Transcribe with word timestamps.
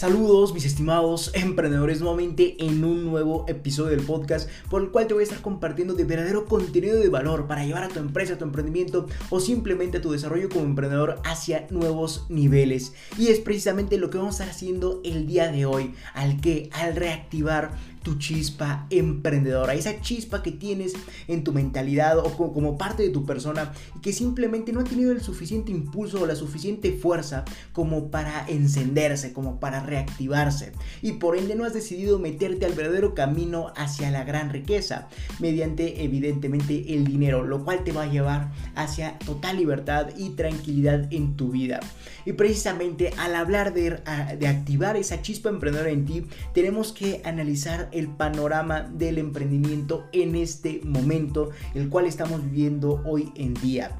Saludos 0.00 0.54
mis 0.54 0.64
estimados 0.64 1.30
emprendedores 1.34 2.00
nuevamente 2.00 2.56
en 2.64 2.82
un 2.84 3.04
nuevo 3.04 3.44
episodio 3.48 3.90
del 3.90 4.00
podcast 4.00 4.48
por 4.70 4.80
el 4.80 4.88
cual 4.88 5.06
te 5.06 5.12
voy 5.12 5.20
a 5.20 5.24
estar 5.24 5.42
compartiendo 5.42 5.92
de 5.92 6.04
verdadero 6.04 6.46
contenido 6.46 6.98
de 6.98 7.10
valor 7.10 7.46
para 7.46 7.66
llevar 7.66 7.82
a 7.82 7.88
tu 7.88 7.98
empresa, 7.98 8.32
a 8.32 8.38
tu 8.38 8.46
emprendimiento 8.46 9.04
o 9.28 9.40
simplemente 9.40 9.98
a 9.98 10.00
tu 10.00 10.10
desarrollo 10.10 10.48
como 10.48 10.64
emprendedor 10.64 11.20
hacia 11.24 11.66
nuevos 11.68 12.24
niveles. 12.30 12.94
Y 13.18 13.26
es 13.26 13.40
precisamente 13.40 13.98
lo 13.98 14.08
que 14.08 14.16
vamos 14.16 14.40
a 14.40 14.44
estar 14.44 14.56
haciendo 14.56 15.02
el 15.04 15.26
día 15.26 15.52
de 15.52 15.66
hoy, 15.66 15.94
al 16.14 16.40
que 16.40 16.70
al 16.72 16.96
reactivar 16.96 17.72
tu 18.02 18.18
chispa 18.18 18.86
emprendedora, 18.90 19.74
esa 19.74 20.00
chispa 20.00 20.42
que 20.42 20.52
tienes 20.52 20.94
en 21.28 21.44
tu 21.44 21.52
mentalidad 21.52 22.18
o 22.18 22.36
como 22.36 22.78
parte 22.78 23.02
de 23.02 23.10
tu 23.10 23.26
persona 23.26 23.72
y 23.96 24.00
que 24.00 24.12
simplemente 24.12 24.72
no 24.72 24.80
ha 24.80 24.84
tenido 24.84 25.12
el 25.12 25.20
suficiente 25.20 25.70
impulso 25.70 26.22
o 26.22 26.26
la 26.26 26.34
suficiente 26.34 26.92
fuerza 26.92 27.44
como 27.72 28.10
para 28.10 28.46
encenderse, 28.48 29.32
como 29.32 29.60
para 29.60 29.80
reactivarse 29.80 30.72
y 31.02 31.12
por 31.12 31.36
ende 31.36 31.54
no 31.54 31.64
has 31.64 31.74
decidido 31.74 32.18
meterte 32.18 32.66
al 32.66 32.72
verdadero 32.72 33.14
camino 33.14 33.72
hacia 33.76 34.10
la 34.10 34.24
gran 34.24 34.50
riqueza 34.50 35.08
mediante 35.38 36.02
evidentemente 36.02 36.94
el 36.94 37.04
dinero, 37.04 37.44
lo 37.44 37.64
cual 37.64 37.84
te 37.84 37.92
va 37.92 38.04
a 38.04 38.10
llevar 38.10 38.50
hacia 38.74 39.18
total 39.18 39.58
libertad 39.58 40.08
y 40.16 40.30
tranquilidad 40.30 41.12
en 41.12 41.36
tu 41.36 41.50
vida. 41.50 41.80
Y 42.24 42.32
precisamente 42.32 43.12
al 43.18 43.34
hablar 43.34 43.74
de, 43.74 44.00
de 44.38 44.48
activar 44.48 44.96
esa 44.96 45.22
chispa 45.22 45.48
emprendedora 45.48 45.90
en 45.90 46.04
ti, 46.04 46.26
tenemos 46.54 46.92
que 46.92 47.20
analizar 47.24 47.89
el 47.92 48.08
panorama 48.08 48.82
del 48.82 49.18
emprendimiento 49.18 50.06
en 50.12 50.36
este 50.36 50.80
momento, 50.84 51.50
el 51.74 51.88
cual 51.88 52.06
estamos 52.06 52.42
viviendo 52.42 53.02
hoy 53.04 53.32
en 53.34 53.54
día. 53.54 53.90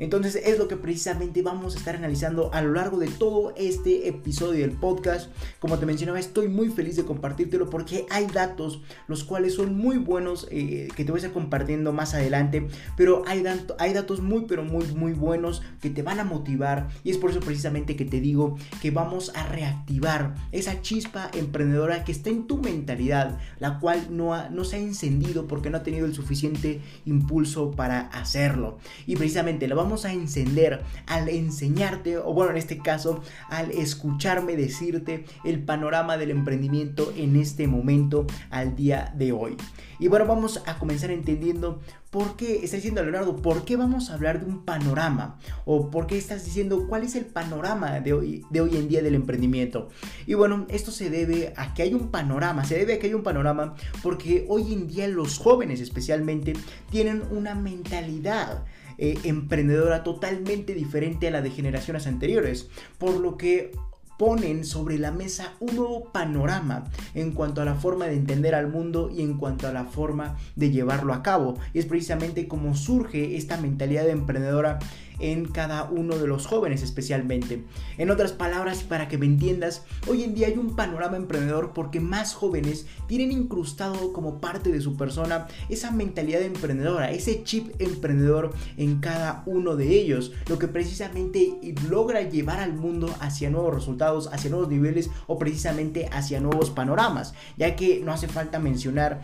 Entonces 0.00 0.34
es 0.34 0.58
lo 0.58 0.66
que 0.66 0.76
precisamente 0.76 1.42
vamos 1.42 1.76
a 1.76 1.78
estar 1.78 1.94
analizando 1.94 2.52
a 2.52 2.62
lo 2.62 2.72
largo 2.72 2.98
de 2.98 3.06
todo 3.06 3.54
este 3.56 4.08
episodio 4.08 4.62
del 4.66 4.72
podcast. 4.72 5.30
Como 5.60 5.78
te 5.78 5.86
mencionaba, 5.86 6.18
estoy 6.18 6.48
muy 6.48 6.70
feliz 6.70 6.96
de 6.96 7.04
compartírtelo 7.04 7.70
porque 7.70 8.06
hay 8.10 8.26
datos 8.26 8.82
los 9.06 9.24
cuales 9.24 9.54
son 9.54 9.76
muy 9.76 9.98
buenos 9.98 10.48
eh, 10.50 10.88
que 10.96 11.04
te 11.04 11.12
voy 11.12 11.18
a 11.18 11.20
estar 11.20 11.34
compartiendo 11.34 11.92
más 11.92 12.14
adelante. 12.14 12.66
Pero 12.96 13.22
hay, 13.26 13.44
hay 13.78 13.92
datos 13.92 14.20
muy 14.20 14.46
pero 14.48 14.64
muy 14.64 14.86
muy 14.94 15.12
buenos 15.12 15.62
que 15.80 15.90
te 15.90 16.02
van 16.02 16.18
a 16.18 16.24
motivar 16.24 16.88
y 17.04 17.10
es 17.10 17.18
por 17.18 17.30
eso 17.30 17.40
precisamente 17.40 17.94
que 17.94 18.06
te 18.06 18.20
digo 18.20 18.56
que 18.80 18.90
vamos 18.90 19.32
a 19.34 19.46
reactivar 19.46 20.34
esa 20.50 20.80
chispa 20.80 21.30
emprendedora 21.34 22.04
que 22.04 22.12
está 22.12 22.30
en 22.30 22.46
tu 22.46 22.56
mentalidad, 22.56 23.38
la 23.58 23.78
cual 23.78 24.08
no, 24.10 24.48
no 24.48 24.64
se 24.64 24.76
ha 24.76 24.78
encendido 24.78 25.46
porque 25.46 25.68
no 25.68 25.76
ha 25.76 25.82
tenido 25.82 26.06
el 26.06 26.14
suficiente 26.14 26.80
impulso 27.04 27.70
para 27.72 28.00
hacerlo. 28.08 28.78
Y 29.06 29.16
precisamente 29.16 29.68
la 29.68 29.74
vamos 29.74 29.89
a 29.90 30.12
encender 30.12 30.82
al 31.06 31.28
enseñarte, 31.28 32.18
o 32.18 32.32
bueno, 32.32 32.52
en 32.52 32.58
este 32.58 32.78
caso, 32.78 33.22
al 33.48 33.70
escucharme 33.72 34.56
decirte 34.56 35.24
el 35.44 35.62
panorama 35.62 36.16
del 36.16 36.30
emprendimiento 36.30 37.12
en 37.16 37.36
este 37.36 37.66
momento, 37.66 38.26
al 38.50 38.76
día 38.76 39.12
de 39.16 39.32
hoy. 39.32 39.56
Y 39.98 40.08
bueno, 40.08 40.26
vamos 40.26 40.62
a 40.66 40.78
comenzar 40.78 41.10
entendiendo 41.10 41.80
por 42.10 42.36
qué, 42.36 42.64
está 42.64 42.76
diciendo 42.76 43.02
Leonardo, 43.02 43.36
por 43.36 43.64
qué 43.64 43.76
vamos 43.76 44.10
a 44.10 44.14
hablar 44.14 44.40
de 44.40 44.46
un 44.46 44.64
panorama, 44.64 45.38
o 45.64 45.90
por 45.90 46.06
qué 46.06 46.16
estás 46.18 46.44
diciendo 46.44 46.86
cuál 46.88 47.04
es 47.04 47.14
el 47.14 47.26
panorama 47.26 48.00
de 48.00 48.12
hoy, 48.12 48.44
de 48.50 48.60
hoy 48.60 48.76
en 48.76 48.88
día 48.88 49.02
del 49.02 49.14
emprendimiento. 49.14 49.90
Y 50.26 50.34
bueno, 50.34 50.66
esto 50.70 50.90
se 50.90 51.10
debe 51.10 51.52
a 51.56 51.74
que 51.74 51.82
hay 51.82 51.94
un 51.94 52.10
panorama, 52.10 52.64
se 52.64 52.78
debe 52.78 52.94
a 52.94 52.98
que 52.98 53.08
hay 53.08 53.14
un 53.14 53.22
panorama 53.22 53.74
porque 54.02 54.46
hoy 54.48 54.72
en 54.72 54.88
día 54.88 55.06
los 55.06 55.38
jóvenes 55.38 55.80
especialmente 55.80 56.54
tienen 56.90 57.22
una 57.30 57.54
mentalidad 57.54 58.64
eh, 59.02 59.18
emprendedora 59.24 60.04
totalmente 60.04 60.74
diferente 60.74 61.28
a 61.28 61.30
la 61.30 61.40
de 61.40 61.50
generaciones 61.50 62.06
anteriores, 62.06 62.68
por 62.98 63.18
lo 63.18 63.38
que 63.38 63.72
ponen 64.18 64.66
sobre 64.66 64.98
la 64.98 65.12
mesa 65.12 65.54
un 65.60 65.76
nuevo 65.76 66.12
panorama 66.12 66.84
en 67.14 67.32
cuanto 67.32 67.62
a 67.62 67.64
la 67.64 67.74
forma 67.74 68.04
de 68.04 68.16
entender 68.16 68.54
al 68.54 68.68
mundo 68.68 69.10
y 69.10 69.22
en 69.22 69.38
cuanto 69.38 69.66
a 69.66 69.72
la 69.72 69.86
forma 69.86 70.36
de 70.56 70.70
llevarlo 70.70 71.14
a 71.14 71.22
cabo. 71.22 71.58
Y 71.72 71.78
es 71.78 71.86
precisamente 71.86 72.46
como 72.46 72.74
surge 72.74 73.36
esta 73.36 73.56
mentalidad 73.56 74.06
emprendedora 74.06 74.78
en 75.20 75.46
cada 75.46 75.84
uno 75.84 76.16
de 76.16 76.26
los 76.26 76.46
jóvenes 76.46 76.82
especialmente. 76.82 77.64
En 77.98 78.10
otras 78.10 78.32
palabras, 78.32 78.82
para 78.82 79.08
que 79.08 79.18
me 79.18 79.26
entiendas, 79.26 79.84
hoy 80.08 80.24
en 80.24 80.34
día 80.34 80.48
hay 80.48 80.56
un 80.58 80.76
panorama 80.76 81.16
emprendedor 81.16 81.72
porque 81.74 82.00
más 82.00 82.34
jóvenes 82.34 82.86
tienen 83.06 83.32
incrustado 83.32 84.12
como 84.12 84.40
parte 84.40 84.70
de 84.72 84.80
su 84.80 84.96
persona 84.96 85.46
esa 85.68 85.90
mentalidad 85.90 86.42
emprendedora, 86.42 87.10
ese 87.10 87.42
chip 87.44 87.80
emprendedor 87.80 88.52
en 88.76 89.00
cada 89.00 89.42
uno 89.46 89.76
de 89.76 89.88
ellos, 89.88 90.32
lo 90.48 90.58
que 90.58 90.68
precisamente 90.68 91.58
logra 91.88 92.22
llevar 92.22 92.60
al 92.60 92.74
mundo 92.74 93.14
hacia 93.20 93.50
nuevos 93.50 93.74
resultados, 93.74 94.28
hacia 94.32 94.50
nuevos 94.50 94.68
niveles 94.68 95.10
o 95.26 95.38
precisamente 95.38 96.08
hacia 96.12 96.40
nuevos 96.40 96.70
panoramas, 96.70 97.34
ya 97.56 97.76
que 97.76 98.00
no 98.04 98.12
hace 98.12 98.28
falta 98.28 98.58
mencionar 98.58 99.22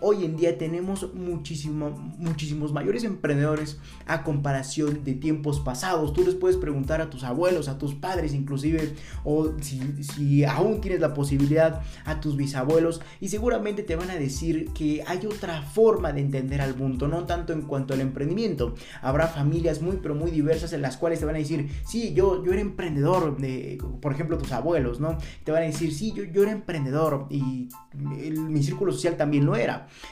hoy 0.00 0.24
en 0.24 0.36
día 0.36 0.58
tenemos 0.58 1.12
muchísimo, 1.14 1.90
muchísimos 2.18 2.72
mayores 2.72 3.04
emprendedores 3.04 3.78
a 4.06 4.22
comparación 4.22 5.02
de 5.04 5.14
tiempos 5.14 5.60
pasados. 5.60 6.12
Tú 6.12 6.24
les 6.24 6.34
puedes 6.34 6.56
preguntar 6.56 7.00
a 7.00 7.10
tus 7.10 7.24
abuelos, 7.24 7.68
a 7.68 7.78
tus 7.78 7.94
padres 7.94 8.34
inclusive, 8.34 8.94
o 9.24 9.52
si, 9.60 10.44
aún 10.44 10.80
tienes 10.80 11.00
la 11.00 11.14
posibilidad, 11.14 11.82
a 12.04 12.20
tus 12.20 12.36
bisabuelos, 12.36 13.00
y 13.20 13.28
seguramente 13.28 13.82
te 13.82 13.96
van 13.96 14.10
a 14.10 14.14
decir 14.14 14.70
que 14.72 15.02
hay 15.06 15.26
otra 15.26 15.62
forma 15.62 16.12
de 16.12 16.20
entender 16.20 16.60
al 16.60 16.76
mundo, 16.76 17.08
no 17.08 17.24
tanto 17.24 17.52
en 17.52 17.62
cuanto 17.62 17.94
al 17.94 18.00
emprendimiento. 18.00 18.74
Habrá 19.02 19.26
familias 19.26 19.82
muy, 19.82 19.98
pero 20.02 20.14
muy 20.14 20.30
diversas 20.30 20.72
en 20.72 20.82
las 20.82 20.96
cuales 20.96 21.18
te 21.18 21.26
van 21.26 21.34
a 21.34 21.38
decir, 21.38 21.68
sí, 21.86 22.14
yo, 22.14 22.44
yo 22.44 22.52
era 22.52 22.60
emprendedor, 22.60 23.36
de, 23.36 23.78
por 24.00 24.12
ejemplo, 24.12 24.38
tus 24.38 24.52
abuelos, 24.52 25.00
¿no? 25.00 25.18
Te 25.44 25.52
van 25.52 25.62
a 25.62 25.66
decir, 25.66 25.92
sí, 25.92 26.12
yo, 26.14 26.24
yo 26.24 26.42
era 26.42 26.52
emprendedor 26.52 27.26
y 27.30 27.68
mi 27.94 28.62
círculo 28.62 28.92
social 28.92 29.16
también 29.16 29.44
lo 29.44 29.55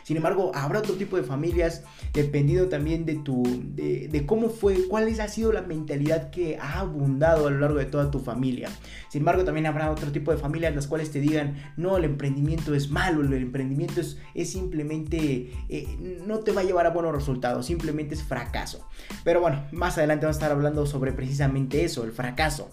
Sin 0.02 0.16
embargo, 0.16 0.52
habrá 0.54 0.80
otro 0.80 0.94
tipo 0.94 1.16
de 1.16 1.22
familias, 1.22 1.82
dependiendo 2.12 2.68
también 2.68 3.04
de 3.04 3.16
tu, 3.16 3.42
de, 3.44 4.24
cómo 4.26 4.48
fue, 4.48 4.86
cuál 4.88 5.08
ha 5.20 5.28
sido 5.28 5.52
la 5.52 5.62
mentalidad 5.62 6.30
que 6.30 6.58
ha 6.58 6.80
abundado 6.80 7.46
a 7.46 7.50
lo 7.50 7.58
largo 7.58 7.78
de 7.78 7.84
toda 7.84 8.10
tu 8.10 8.18
familia. 8.18 8.70
Sin 9.08 9.20
embargo, 9.20 9.44
también 9.44 9.66
habrá 9.66 9.90
otro 9.90 10.10
tipo 10.10 10.30
de 10.32 10.38
familias 10.38 10.74
las 10.74 10.86
cuales 10.86 11.10
te 11.10 11.20
digan, 11.20 11.56
no, 11.76 11.96
el 11.96 12.04
emprendimiento 12.04 12.74
es 12.74 12.90
malo, 12.90 13.22
el 13.22 13.32
emprendimiento 13.32 14.00
es, 14.00 14.18
es 14.34 14.50
simplemente, 14.50 15.52
eh, 15.68 16.18
no 16.26 16.40
te 16.40 16.52
va 16.52 16.62
a 16.62 16.64
llevar 16.64 16.86
a 16.86 16.90
buenos 16.90 17.14
resultados, 17.14 17.66
simplemente 17.66 18.14
es 18.14 18.22
fracaso. 18.22 18.86
Pero 19.22 19.40
bueno, 19.40 19.64
más 19.72 19.98
adelante 19.98 20.26
vamos 20.26 20.36
a 20.36 20.38
estar 20.38 20.52
hablando 20.52 20.86
sobre 20.86 21.12
precisamente 21.12 21.84
eso, 21.84 22.04
el 22.04 22.12
fracaso. 22.12 22.70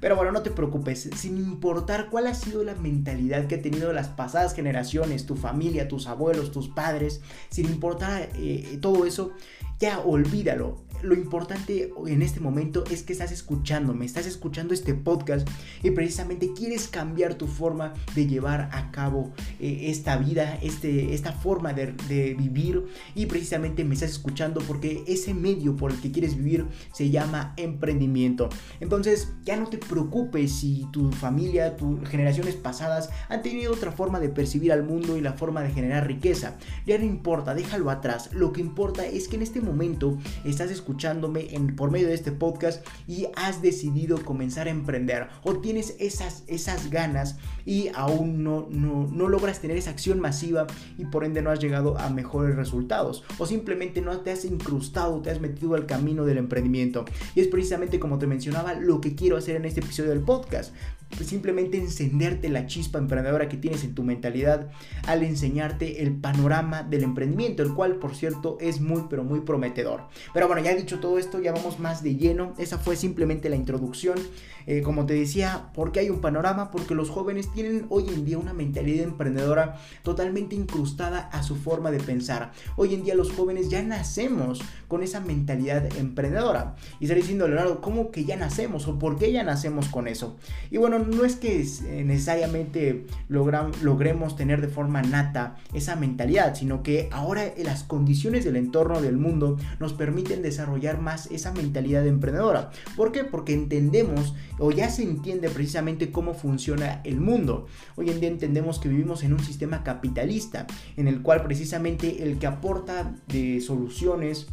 Pero 0.00 0.16
bueno, 0.16 0.32
no 0.32 0.42
te 0.42 0.50
preocupes, 0.50 1.08
sin 1.16 1.38
importar 1.38 2.10
cuál 2.10 2.26
ha 2.26 2.34
sido 2.34 2.62
la 2.62 2.74
mentalidad 2.74 3.46
que 3.46 3.54
ha 3.54 3.62
tenido 3.62 3.92
las 3.92 4.08
pasadas 4.08 4.54
generaciones, 4.54 5.26
tu 5.26 5.36
familia, 5.36 5.88
tus 5.88 6.06
abuelos, 6.06 6.52
tus 6.52 6.68
padres, 6.68 7.20
sin 7.48 7.66
importar 7.66 8.28
eh, 8.36 8.78
todo 8.80 9.06
eso, 9.06 9.32
ya 9.80 10.00
olvídalo 10.00 10.84
lo 11.04 11.14
importante 11.14 11.92
en 12.06 12.22
este 12.22 12.40
momento 12.40 12.84
es 12.90 13.02
que 13.02 13.12
estás 13.12 13.30
escuchándome, 13.30 14.06
estás 14.06 14.26
escuchando 14.26 14.74
este 14.74 14.94
podcast 14.94 15.46
y 15.82 15.90
precisamente 15.90 16.52
quieres 16.54 16.88
cambiar 16.88 17.34
tu 17.34 17.46
forma 17.46 17.92
de 18.14 18.26
llevar 18.26 18.70
a 18.72 18.90
cabo 18.90 19.32
eh, 19.60 19.90
esta 19.90 20.16
vida, 20.16 20.58
este, 20.62 21.14
esta 21.14 21.32
forma 21.32 21.72
de, 21.72 21.92
de, 22.08 22.34
vivir 22.34 22.86
y 23.14 23.26
precisamente 23.26 23.84
me 23.84 23.94
estás 23.94 24.10
escuchando 24.10 24.60
porque 24.62 25.04
ese 25.06 25.34
medio 25.34 25.76
por 25.76 25.92
el 25.92 26.00
que 26.00 26.10
quieres 26.10 26.36
vivir 26.36 26.66
se 26.92 27.10
llama 27.10 27.52
emprendimiento. 27.56 28.48
Entonces 28.80 29.28
ya 29.44 29.56
no 29.56 29.68
te 29.68 29.78
preocupes 29.78 30.52
si 30.52 30.86
tu 30.90 31.12
familia, 31.12 31.76
tus 31.76 32.08
generaciones 32.08 32.54
pasadas 32.54 33.10
han 33.28 33.42
tenido 33.42 33.72
otra 33.72 33.92
forma 33.92 34.20
de 34.20 34.30
percibir 34.30 34.72
al 34.72 34.84
mundo 34.84 35.16
y 35.16 35.20
la 35.20 35.34
forma 35.34 35.62
de 35.62 35.70
generar 35.70 36.06
riqueza. 36.06 36.56
Ya 36.86 36.96
no 36.98 37.04
importa, 37.04 37.54
déjalo 37.54 37.90
atrás. 37.90 38.30
Lo 38.32 38.52
que 38.52 38.62
importa 38.62 39.04
es 39.04 39.28
que 39.28 39.36
en 39.36 39.42
este 39.42 39.60
momento 39.64 40.18
estás 40.44 40.70
escuchándome 40.70 41.54
en, 41.54 41.76
por 41.76 41.90
medio 41.90 42.08
de 42.08 42.14
este 42.14 42.32
podcast 42.32 42.86
y 43.06 43.26
has 43.36 43.62
decidido 43.62 44.22
comenzar 44.24 44.66
a 44.66 44.70
emprender 44.70 45.28
o 45.42 45.56
tienes 45.58 45.96
esas, 45.98 46.44
esas 46.46 46.90
ganas 46.90 47.36
y 47.64 47.88
aún 47.94 48.44
no, 48.44 48.66
no, 48.70 49.08
no 49.10 49.28
logras 49.28 49.60
tener 49.60 49.76
esa 49.76 49.90
acción 49.90 50.20
masiva 50.20 50.66
y 50.98 51.06
por 51.06 51.24
ende 51.24 51.42
no 51.42 51.50
has 51.50 51.60
llegado 51.60 51.98
a 51.98 52.10
mejores 52.10 52.56
resultados 52.56 53.24
o 53.38 53.46
simplemente 53.46 54.00
no 54.00 54.18
te 54.20 54.30
has 54.30 54.44
incrustado, 54.44 55.20
te 55.20 55.30
has 55.30 55.40
metido 55.40 55.74
al 55.74 55.86
camino 55.86 56.24
del 56.24 56.38
emprendimiento. 56.38 57.04
Y 57.34 57.40
es 57.40 57.48
precisamente 57.48 57.98
como 57.98 58.18
te 58.18 58.26
mencionaba 58.26 58.74
lo 58.74 59.00
que 59.00 59.14
quiero 59.14 59.36
hacer 59.36 59.56
en 59.56 59.64
este 59.64 59.80
episodio 59.80 60.10
del 60.10 60.20
podcast 60.20 60.74
simplemente 61.22 61.78
encenderte 61.78 62.48
la 62.48 62.66
chispa 62.66 62.98
emprendedora 62.98 63.48
que 63.48 63.56
tienes 63.56 63.84
en 63.84 63.94
tu 63.94 64.02
mentalidad 64.02 64.68
al 65.06 65.22
enseñarte 65.22 66.02
el 66.02 66.16
panorama 66.16 66.82
del 66.82 67.04
emprendimiento, 67.04 67.62
el 67.62 67.74
cual 67.74 67.96
por 67.96 68.14
cierto 68.14 68.58
es 68.60 68.80
muy 68.80 69.04
pero 69.08 69.24
muy 69.24 69.40
prometedor. 69.40 70.08
Pero 70.32 70.48
bueno, 70.48 70.62
ya 70.62 70.74
dicho 70.74 71.00
todo 71.00 71.18
esto, 71.18 71.40
ya 71.40 71.52
vamos 71.52 71.78
más 71.78 72.02
de 72.02 72.16
lleno. 72.16 72.54
Esa 72.58 72.78
fue 72.78 72.96
simplemente 72.96 73.48
la 73.48 73.56
introducción. 73.56 74.18
Eh, 74.66 74.80
como 74.80 75.04
te 75.04 75.14
decía, 75.14 75.70
porque 75.74 76.00
hay 76.00 76.10
un 76.10 76.20
panorama? 76.20 76.70
Porque 76.70 76.94
los 76.94 77.10
jóvenes 77.10 77.52
tienen 77.52 77.86
hoy 77.90 78.08
en 78.08 78.24
día 78.24 78.38
una 78.38 78.54
mentalidad 78.54 79.04
emprendedora 79.04 79.76
totalmente 80.02 80.56
incrustada 80.56 81.28
a 81.32 81.42
su 81.42 81.56
forma 81.56 81.90
de 81.90 82.00
pensar. 82.00 82.52
Hoy 82.76 82.94
en 82.94 83.04
día 83.04 83.14
los 83.14 83.30
jóvenes 83.30 83.68
ya 83.68 83.82
nacemos 83.82 84.62
con 84.88 85.02
esa 85.02 85.20
mentalidad 85.20 85.84
emprendedora. 85.98 86.76
Y 86.98 87.04
estaré 87.04 87.20
diciendo, 87.20 87.46
Leonardo, 87.46 87.80
¿cómo 87.80 88.10
que 88.10 88.24
ya 88.24 88.36
nacemos? 88.36 88.88
¿O 88.88 88.98
por 88.98 89.18
qué 89.18 89.32
ya 89.32 89.44
nacemos 89.44 89.88
con 89.88 90.08
eso? 90.08 90.36
Y 90.70 90.78
bueno, 90.78 90.93
no 90.98 91.24
es 91.24 91.36
que 91.36 91.60
eh, 91.60 92.04
necesariamente 92.04 93.06
logremos 93.28 94.36
tener 94.36 94.60
de 94.60 94.68
forma 94.68 95.02
nata 95.02 95.56
esa 95.72 95.96
mentalidad, 95.96 96.54
sino 96.54 96.82
que 96.82 97.08
ahora 97.12 97.52
las 97.62 97.84
condiciones 97.84 98.44
del 98.44 98.56
entorno 98.56 99.00
del 99.00 99.16
mundo 99.16 99.58
nos 99.80 99.92
permiten 99.92 100.42
desarrollar 100.42 101.00
más 101.00 101.26
esa 101.30 101.52
mentalidad 101.52 102.06
emprendedora. 102.06 102.70
¿Por 102.96 103.12
qué? 103.12 103.24
Porque 103.24 103.54
entendemos 103.54 104.34
o 104.58 104.70
ya 104.70 104.90
se 104.90 105.02
entiende 105.02 105.50
precisamente 105.50 106.10
cómo 106.10 106.34
funciona 106.34 107.00
el 107.04 107.20
mundo. 107.20 107.66
Hoy 107.96 108.10
en 108.10 108.20
día 108.20 108.28
entendemos 108.28 108.78
que 108.78 108.88
vivimos 108.88 109.22
en 109.22 109.32
un 109.32 109.40
sistema 109.40 109.82
capitalista 109.82 110.66
en 110.96 111.08
el 111.08 111.22
cual 111.22 111.42
precisamente 111.42 112.22
el 112.22 112.38
que 112.38 112.46
aporta 112.46 113.14
de 113.28 113.60
soluciones 113.60 114.46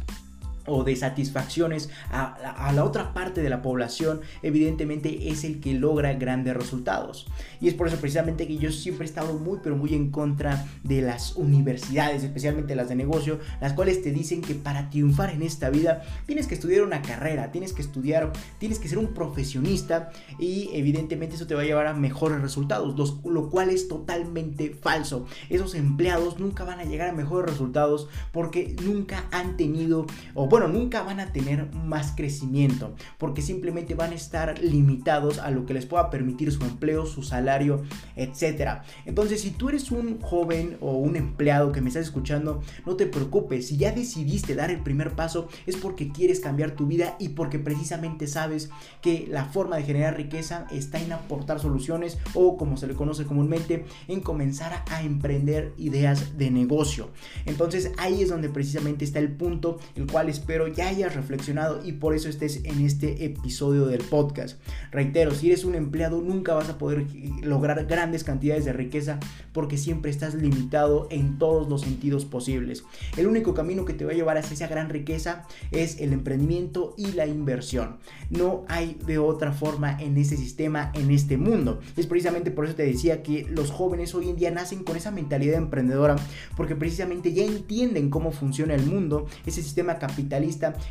o 0.66 0.84
de 0.84 0.96
satisfacciones 0.96 1.90
a, 2.10 2.72
la 2.74 2.84
otra 2.84 3.12
parte 3.12 3.42
de 3.42 3.50
la 3.50 3.62
población, 3.62 4.20
evidentemente 4.42 5.30
es 5.30 5.44
el 5.44 5.60
que 5.60 5.74
logra 5.74 6.14
grandes 6.14 6.56
resultados. 6.56 7.26
Y 7.60 7.68
es 7.68 7.74
por 7.74 7.88
eso 7.88 7.96
precisamente 7.96 8.46
que 8.46 8.58
yo 8.58 8.72
siempre 8.72 9.06
he 9.06 9.08
estado 9.08 9.34
muy, 9.38 9.58
pero 9.62 9.76
muy 9.76 9.94
en 9.94 10.10
contra 10.10 10.66
de 10.82 11.02
las 11.02 11.36
universidades, 11.36 12.22
especialmente 12.24 12.76
las 12.76 12.88
de 12.88 12.94
negocio, 12.94 13.38
las 13.60 13.72
cuales 13.72 14.02
te 14.02 14.12
dicen 14.12 14.40
que 14.40 14.54
para 14.54 14.90
triunfar 14.90 15.30
en 15.30 15.42
esta 15.42 15.70
vida 15.70 16.02
tienes 16.26 16.46
que 16.46 16.54
estudiar 16.54 16.82
una 16.82 17.02
carrera, 17.02 17.50
tienes 17.52 17.72
que 17.72 17.82
estudiar, 17.82 18.32
tienes 18.58 18.78
que 18.78 18.88
ser 18.88 18.98
un 18.98 19.08
profesionista 19.08 20.10
y 20.38 20.70
evidentemente 20.72 21.36
eso 21.36 21.46
te 21.46 21.54
va 21.54 21.62
a 21.62 21.64
llevar 21.64 21.86
a 21.86 21.94
mejores 21.94 22.40
resultados, 22.40 22.94
lo 23.24 23.50
cual 23.50 23.70
es 23.70 23.88
totalmente 23.88 24.70
falso. 24.70 25.26
Esos 25.48 25.74
empleados 25.74 26.38
nunca 26.38 26.64
van 26.64 26.80
a 26.80 26.84
llegar 26.84 27.08
a 27.08 27.12
mejores 27.12 27.50
resultados 27.50 28.08
porque 28.32 28.76
nunca 28.84 29.24
han 29.30 29.56
tenido 29.56 30.06
bueno, 30.52 30.68
nunca 30.68 31.02
van 31.02 31.18
a 31.18 31.32
tener 31.32 31.72
más 31.72 32.12
crecimiento 32.14 32.94
porque 33.16 33.40
simplemente 33.40 33.94
van 33.94 34.10
a 34.10 34.16
estar 34.16 34.58
limitados 34.58 35.38
a 35.38 35.50
lo 35.50 35.64
que 35.64 35.72
les 35.72 35.86
pueda 35.86 36.10
permitir 36.10 36.52
su 36.52 36.62
empleo, 36.62 37.06
su 37.06 37.22
salario, 37.22 37.82
etc. 38.16 38.82
Entonces, 39.06 39.40
si 39.40 39.52
tú 39.52 39.70
eres 39.70 39.90
un 39.90 40.20
joven 40.20 40.76
o 40.82 40.98
un 40.98 41.16
empleado 41.16 41.72
que 41.72 41.80
me 41.80 41.88
estás 41.88 42.04
escuchando, 42.04 42.60
no 42.84 42.96
te 42.96 43.06
preocupes. 43.06 43.68
Si 43.68 43.78
ya 43.78 43.92
decidiste 43.92 44.54
dar 44.54 44.70
el 44.70 44.80
primer 44.80 45.12
paso, 45.12 45.48
es 45.64 45.78
porque 45.78 46.12
quieres 46.12 46.40
cambiar 46.40 46.72
tu 46.72 46.86
vida 46.86 47.16
y 47.18 47.30
porque 47.30 47.58
precisamente 47.58 48.26
sabes 48.26 48.68
que 49.00 49.26
la 49.30 49.46
forma 49.46 49.76
de 49.76 49.84
generar 49.84 50.18
riqueza 50.18 50.66
está 50.70 51.00
en 51.00 51.12
aportar 51.12 51.60
soluciones 51.60 52.18
o, 52.34 52.58
como 52.58 52.76
se 52.76 52.86
le 52.88 52.92
conoce 52.92 53.24
comúnmente, 53.24 53.86
en 54.06 54.20
comenzar 54.20 54.84
a 54.90 55.02
emprender 55.02 55.72
ideas 55.78 56.36
de 56.36 56.50
negocio. 56.50 57.08
Entonces, 57.46 57.92
ahí 57.96 58.20
es 58.20 58.28
donde 58.28 58.50
precisamente 58.50 59.06
está 59.06 59.18
el 59.18 59.32
punto, 59.32 59.78
el 59.96 60.06
cual 60.06 60.28
es 60.28 60.41
espero 60.42 60.66
ya 60.66 60.88
hayas 60.88 61.14
reflexionado 61.14 61.80
y 61.84 61.92
por 61.92 62.16
eso 62.16 62.28
estés 62.28 62.62
en 62.64 62.84
este 62.84 63.24
episodio 63.24 63.86
del 63.86 64.02
podcast. 64.02 64.58
Reitero, 64.90 65.30
si 65.30 65.46
eres 65.46 65.64
un 65.64 65.76
empleado 65.76 66.20
nunca 66.20 66.52
vas 66.52 66.68
a 66.68 66.78
poder 66.78 67.06
lograr 67.42 67.86
grandes 67.86 68.24
cantidades 68.24 68.64
de 68.64 68.72
riqueza 68.72 69.20
porque 69.52 69.78
siempre 69.78 70.10
estás 70.10 70.34
limitado 70.34 71.06
en 71.12 71.38
todos 71.38 71.68
los 71.68 71.82
sentidos 71.82 72.24
posibles. 72.24 72.82
El 73.16 73.28
único 73.28 73.54
camino 73.54 73.84
que 73.84 73.92
te 73.92 74.04
va 74.04 74.10
a 74.10 74.14
llevar 74.14 74.36
hacia 74.36 74.54
esa 74.54 74.66
gran 74.66 74.88
riqueza 74.88 75.46
es 75.70 76.00
el 76.00 76.12
emprendimiento 76.12 76.96
y 76.98 77.12
la 77.12 77.28
inversión. 77.28 77.98
No 78.28 78.64
hay 78.66 78.98
de 79.06 79.18
otra 79.18 79.52
forma 79.52 79.96
en 80.00 80.16
este 80.16 80.36
sistema, 80.36 80.90
en 80.94 81.12
este 81.12 81.36
mundo. 81.36 81.78
Es 81.96 82.08
precisamente 82.08 82.50
por 82.50 82.64
eso 82.64 82.74
te 82.74 82.82
decía 82.82 83.22
que 83.22 83.46
los 83.48 83.70
jóvenes 83.70 84.12
hoy 84.16 84.28
en 84.28 84.34
día 84.34 84.50
nacen 84.50 84.82
con 84.82 84.96
esa 84.96 85.12
mentalidad 85.12 85.56
emprendedora 85.56 86.16
porque 86.56 86.74
precisamente 86.74 87.32
ya 87.32 87.44
entienden 87.44 88.10
cómo 88.10 88.32
funciona 88.32 88.74
el 88.74 88.84
mundo, 88.86 89.26
ese 89.46 89.62
sistema 89.62 90.00
capital 90.00 90.31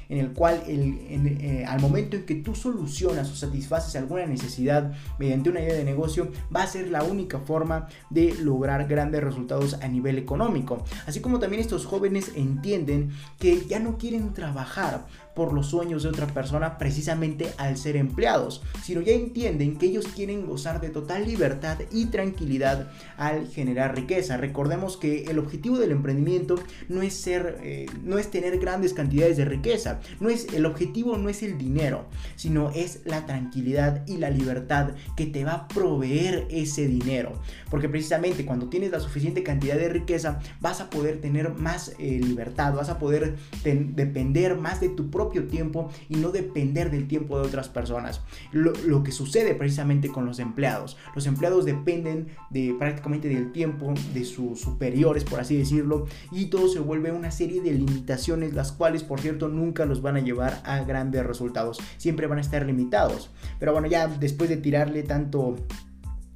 en 0.10 0.18
el 0.18 0.34
cual 0.34 0.62
eh, 0.68 1.66
al 1.68 1.80
momento 1.80 2.16
en 2.16 2.26
que 2.26 2.36
tú 2.36 2.56
solucionas 2.56 3.32
o 3.32 3.36
satisfaces 3.36 3.96
alguna 3.96 4.26
necesidad 4.26 4.94
mediante 5.18 5.50
una 5.50 5.62
idea 5.62 5.74
de 5.74 5.84
negocio, 5.84 6.32
va 6.56 6.64
a 6.64 6.68
ser 6.68 6.90
la 6.90 7.04
única 7.04 7.40
forma 7.40 7.88
de 8.10 8.34
lograr 8.42 8.88
grandes 8.88 9.24
resultados 9.24 9.76
a 9.82 9.88
nivel 9.88 10.18
económico. 10.18 10.84
Así 11.06 11.20
como 11.22 11.40
también 11.40 11.62
estos 11.62 11.86
jóvenes 11.86 12.32
entienden 12.36 13.12
que 13.40 13.66
ya 13.66 13.80
no 13.80 13.98
quieren 13.98 14.34
trabajar 14.34 15.06
por 15.33 15.54
los 15.54 15.68
sueños 15.68 16.04
de 16.04 16.10
otra 16.10 16.28
persona 16.28 16.78
precisamente 16.78 17.51
al 17.57 17.78
ser 17.78 17.95
empleados, 17.95 18.62
sino 18.83 19.01
ya 19.01 19.13
entienden 19.13 19.78
que 19.78 19.88
ellos 19.88 20.07
quieren 20.07 20.45
gozar 20.45 20.81
de 20.81 20.89
total 20.89 21.25
libertad 21.25 21.80
y 21.92 22.06
tranquilidad 22.06 22.92
al 23.18 23.48
generar 23.48 23.95
riqueza. 23.95 24.38
Recordemos 24.38 24.98
que 24.98 25.25
el 25.25 25.39
objetivo 25.39 25.78
del 25.78 25.92
emprendimiento 25.92 26.56
no 26.89 27.01
es 27.01 27.13
ser, 27.13 27.60
eh, 27.63 27.86
no 28.04 28.18
es 28.18 28.30
tener 28.30 28.60
grandes 28.60 28.94
cantidades 28.94 29.38
de 29.38 29.45
riqueza, 29.45 30.00
no 30.19 30.30
es 30.30 30.54
el 30.54 30.66
objetivo 30.66 31.18
no 31.18 31.30
es 31.30 31.44
el 31.44 31.57
dinero, 31.57 32.06
sino 32.36 32.72
es 32.72 33.01
la 33.06 33.25
tranquilidad 33.25 34.06
y 34.07 34.18
la 34.18 34.30
libertad 34.30 34.92
que 35.16 35.25
te 35.25 35.44
va 35.44 35.54
a 35.54 35.68
proveer 35.68 36.48
ese 36.50 36.88
dinero, 36.88 37.39
porque 37.69 37.89
precisamente 37.89 38.45
cuando 38.45 38.69
tienes 38.69 38.92
la 38.92 39.00
suficiente 39.00 39.44
cantidad 39.44 39.75
de 39.75 39.89
riqueza 39.89 40.39
vas 40.60 40.81
a 40.81 40.89
poder 40.89 41.22
tener 41.22 41.54
más 41.54 41.94
eh, 42.00 42.19
libertad, 42.22 42.74
vas 42.74 42.89
a 42.89 43.00
poder 43.00 43.36
depender 43.63 44.57
más 44.57 44.81
de 44.81 44.89
tu 44.89 45.10
propio 45.10 45.20
propio 45.21 45.45
tiempo 45.45 45.89
y 46.09 46.15
no 46.15 46.31
depender 46.31 46.89
del 46.89 47.07
tiempo 47.07 47.39
de 47.39 47.47
otras 47.47 47.69
personas. 47.69 48.21
Lo, 48.51 49.03
que 49.03 49.12
sucede 49.12 49.53
precisamente 49.53 50.09
con 50.09 50.25
los 50.25 50.39
empleados. 50.39 50.97
Los 51.13 51.27
empleados 51.27 51.65
dependen 51.65 52.29
de 52.50 52.75
prácticamente 52.79 53.27
del 53.27 53.51
tiempo 53.51 53.94
de 54.13 54.25
sus 54.25 54.59
superiores, 54.59 55.23
por 55.23 55.39
así 55.39 55.56
decirlo, 55.56 56.07
y 56.31 56.45
todo 56.45 56.68
se 56.68 56.79
vuelve 56.79 57.12
una 57.12 57.29
serie 57.29 57.62
de 57.62 57.71
limitaciones, 57.73 58.53
las 58.53 58.71
cuales, 58.71 59.03
por 59.03 59.21
cierto, 59.21 59.47
nunca 59.47 59.85
los 59.85 60.01
van 60.01 60.18
a 60.18 60.21
llevar 60.21 60.62
a 60.65 60.83
grandes 60.83 61.23
resultados. 61.23 61.79
Siempre 61.97 62.25
van 62.25 62.39
a 62.39 62.41
estar 62.41 62.65
limitados. 62.65 63.29
Pero 63.59 63.73
bueno, 63.73 63.88
ya 63.88 64.07
después 64.07 64.50
de 64.50 64.57
tirarle 64.57 65.03
tanto 65.03 65.56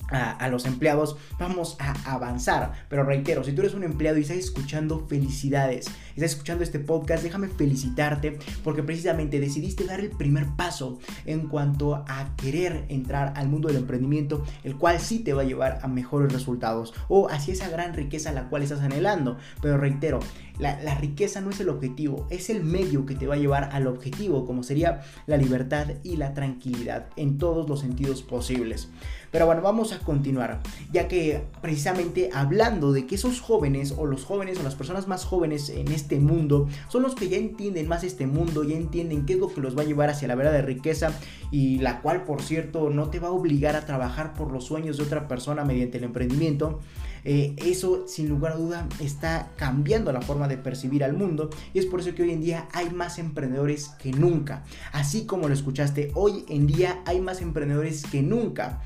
a, 0.10 0.48
los 0.50 0.66
empleados, 0.66 1.18
vamos 1.40 1.78
a 1.80 1.94
avanzar. 2.12 2.74
Pero 2.90 3.04
reitero, 3.04 3.44
si 3.44 3.52
tú 3.54 3.62
eres 3.62 3.74
un 3.74 3.84
empleado 3.84 4.18
y 4.18 4.22
estás 4.22 4.38
escuchando 4.38 5.06
felicidades, 5.08 5.88
estás 6.16 6.32
escuchando 6.32 6.64
este 6.64 6.80
podcast, 6.80 7.24
déjame 7.24 7.48
felicitarte 7.48 8.38
porque 8.64 8.84
precisamente 8.84 9.40
decidiste 9.40 9.86
dar 9.86 10.00
el 10.00 10.10
primer 10.10 10.48
paso 10.56 11.00
en 11.26 11.48
cuanto 11.48 11.96
a 11.96 12.36
querer 12.38 12.86
entrar 12.90 13.34
al 13.36 13.50
mundo 13.50 13.68
del 13.68 13.78
emprendimiento, 13.78 14.44
el 14.64 14.76
cual 14.78 15.00
sí 15.00 15.20
te 15.20 15.34
va 15.34 15.42
a 15.42 15.46
llevar 15.46 15.80
a 15.82 15.88
mejores 15.88 16.32
resultados 16.32 16.94
o 17.08 17.30
hacia 17.30 17.54
esa 17.54 17.70
gran 17.70 17.94
riqueza 17.94 18.30
a 18.30 18.34
la 18.34 18.50
cual 18.50 18.64
estás 18.64 18.82
anhelando. 18.82 19.38
Pero 19.62 19.78
reitero, 19.78 20.20
la, 20.60 20.82
la 20.82 20.96
riqueza 20.96 21.42
no 21.42 21.50
es 21.50 21.60
el 21.60 21.70
objetivo, 21.70 22.28
es 22.30 22.50
el 22.50 22.64
medio 22.64 23.06
que 23.06 23.16
te 23.16 23.28
va 23.28 23.36
a 23.36 23.40
llevar 23.40 23.70
al 23.74 23.88
objetivo, 23.88 24.46
como 24.46 24.64
sería 24.64 25.02
la 25.28 25.38
libertad 25.38 25.88
y 26.04 26.18
la 26.18 26.34
tranquilidad 26.34 27.08
en 27.16 27.38
todos 27.38 27.68
los 27.68 27.82
sentidos 27.82 28.22
posibles. 28.22 28.90
Pero 29.36 29.48
bueno, 29.48 29.62
vamos 29.62 29.92
a 29.92 30.00
continuar, 30.00 30.62
ya 30.94 31.10
que 31.10 31.44
precisamente 31.62 32.30
hablando 32.34 32.94
de 32.94 33.06
que 33.06 33.16
esos 33.16 33.42
jóvenes 33.42 33.94
o 33.98 34.06
los 34.06 34.24
jóvenes 34.24 34.58
o 34.62 34.64
las 34.64 34.76
personas 34.76 35.10
más 35.10 35.26
jóvenes 35.26 35.68
en 35.68 35.90
este 35.92 36.22
mundo 36.22 36.70
son 36.88 37.04
los 37.04 37.16
que 37.16 37.28
ya 37.28 37.36
entienden 37.36 37.90
más 37.90 38.06
este 38.06 38.28
mundo, 38.28 38.64
ya 38.64 38.78
entienden 38.78 39.26
qué 39.26 39.34
es 39.34 39.40
lo 39.40 39.54
que 39.54 39.60
los 39.60 39.78
va 39.78 39.82
a 39.82 39.86
llevar 39.86 40.10
hacia 40.10 40.30
la 40.30 40.36
verdadera 40.36 40.66
riqueza 40.66 41.12
y 41.52 41.80
la 41.80 42.02
cual 42.02 42.24
por 42.24 42.42
cierto 42.42 42.90
no 42.90 43.10
te 43.10 43.20
va 43.20 43.28
a 43.28 43.32
obligar 43.32 43.76
a 43.76 43.86
trabajar 43.86 44.36
por 44.36 44.54
los 44.54 44.64
sueños 44.64 44.96
de 44.96 45.04
otra 45.04 45.28
persona 45.28 45.66
mediante 45.66 45.98
el 45.98 46.06
emprendimiento. 46.06 46.80
Eh, 47.26 47.56
eso 47.58 48.08
sin 48.08 48.30
lugar 48.30 48.54
a 48.54 48.56
duda 48.56 48.88
está 49.02 49.52
cambiando 49.58 50.14
la 50.14 50.22
forma 50.22 50.48
de 50.48 50.58
percibir 50.58 51.04
al 51.04 51.12
mundo 51.12 51.50
y 51.74 51.80
es 51.80 51.88
por 51.88 52.00
eso 52.00 52.16
que 52.16 52.24
hoy 52.24 52.32
en 52.32 52.40
día 52.40 52.70
hay 52.72 52.90
más 52.90 53.20
emprendedores 53.20 53.90
que 54.00 54.14
nunca. 54.14 54.64
Así 54.94 55.26
como 55.26 55.50
lo 55.50 55.54
escuchaste, 55.54 56.12
hoy 56.14 56.46
en 56.48 56.68
día 56.68 57.02
hay 57.06 57.20
más 57.20 57.42
emprendedores 57.42 58.06
que 58.06 58.22
nunca. 58.22 58.82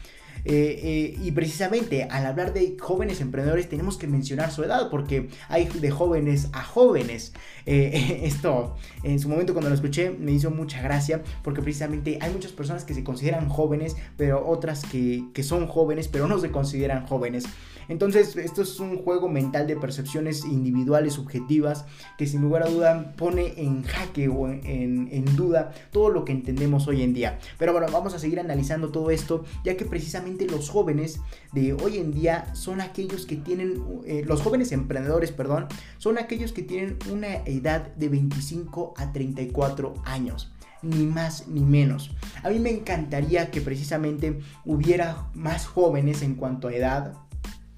Eh, 0.45 0.79
eh, 0.83 1.19
y 1.21 1.31
precisamente 1.31 2.03
al 2.03 2.25
hablar 2.25 2.53
de 2.53 2.77
jóvenes 2.79 3.21
emprendedores 3.21 3.69
tenemos 3.69 3.97
que 3.97 4.07
mencionar 4.07 4.51
su 4.51 4.63
edad 4.63 4.89
porque 4.89 5.29
hay 5.47 5.65
de 5.65 5.91
jóvenes 5.91 6.49
a 6.53 6.63
jóvenes. 6.63 7.33
Eh, 7.65 8.21
esto 8.23 8.75
en 9.03 9.19
su 9.19 9.29
momento 9.29 9.53
cuando 9.53 9.69
lo 9.69 9.75
escuché 9.75 10.11
me 10.11 10.31
hizo 10.31 10.51
mucha 10.51 10.81
gracia 10.81 11.21
porque 11.43 11.61
precisamente 11.61 12.17
hay 12.21 12.31
muchas 12.31 12.51
personas 12.51 12.85
que 12.85 12.93
se 12.93 13.03
consideran 13.03 13.49
jóvenes 13.49 13.95
pero 14.17 14.47
otras 14.47 14.83
que, 14.85 15.25
que 15.33 15.43
son 15.43 15.67
jóvenes 15.67 16.07
pero 16.07 16.27
no 16.27 16.39
se 16.39 16.51
consideran 16.51 17.05
jóvenes. 17.05 17.45
Entonces, 17.89 18.35
esto 18.35 18.61
es 18.61 18.79
un 18.79 18.97
juego 18.97 19.27
mental 19.27 19.67
de 19.67 19.75
percepciones 19.75 20.45
individuales, 20.45 21.13
subjetivas, 21.13 21.85
que 22.17 22.27
sin 22.27 22.41
lugar 22.41 22.63
a 22.63 22.69
duda 22.69 23.13
pone 23.17 23.55
en 23.57 23.83
jaque 23.83 24.29
o 24.29 24.47
en, 24.47 25.25
duda 25.35 25.71
todo 25.91 26.09
lo 26.09 26.23
que 26.23 26.31
entendemos 26.31 26.87
hoy 26.87 27.01
en 27.01 27.13
día. 27.13 27.39
Pero 27.57 27.73
bueno, 27.73 27.87
vamos 27.91 28.13
a 28.13 28.19
seguir 28.19 28.39
analizando 28.39 28.89
todo 28.89 29.09
esto, 29.09 29.43
ya 29.63 29.75
que 29.75 29.85
precisamente 29.85 30.45
los 30.45 30.69
jóvenes 30.69 31.19
de 31.51 31.73
hoy 31.73 31.97
en 31.97 32.13
día 32.13 32.53
son 32.53 32.79
aquellos 32.79 33.25
que 33.25 33.35
tienen, 33.35 33.83
eh, 34.05 34.23
los 34.25 34.41
jóvenes 34.41 34.71
emprendedores, 34.71 35.31
perdón, 35.31 35.67
son 35.97 36.17
aquellos 36.17 36.53
que 36.53 36.61
tienen 36.61 36.97
una 37.11 37.37
edad 37.45 37.95
de 37.95 38.09
25 38.09 38.93
a 38.97 39.11
34 39.11 39.95
años 40.05 40.51
ni 40.81 41.05
más 41.05 41.47
ni 41.47 41.61
menos. 41.61 42.11
A 42.43 42.49
mí 42.49 42.59
me 42.59 42.69
encantaría 42.69 43.51
que 43.51 43.59
precisamente 43.61 44.39
hubiera 44.63 45.27
más 45.33 45.67
jóvenes 45.67 46.21
en 46.21 46.35
cuanto 46.35 46.69
a 46.69 46.73
edad, 46.73 47.17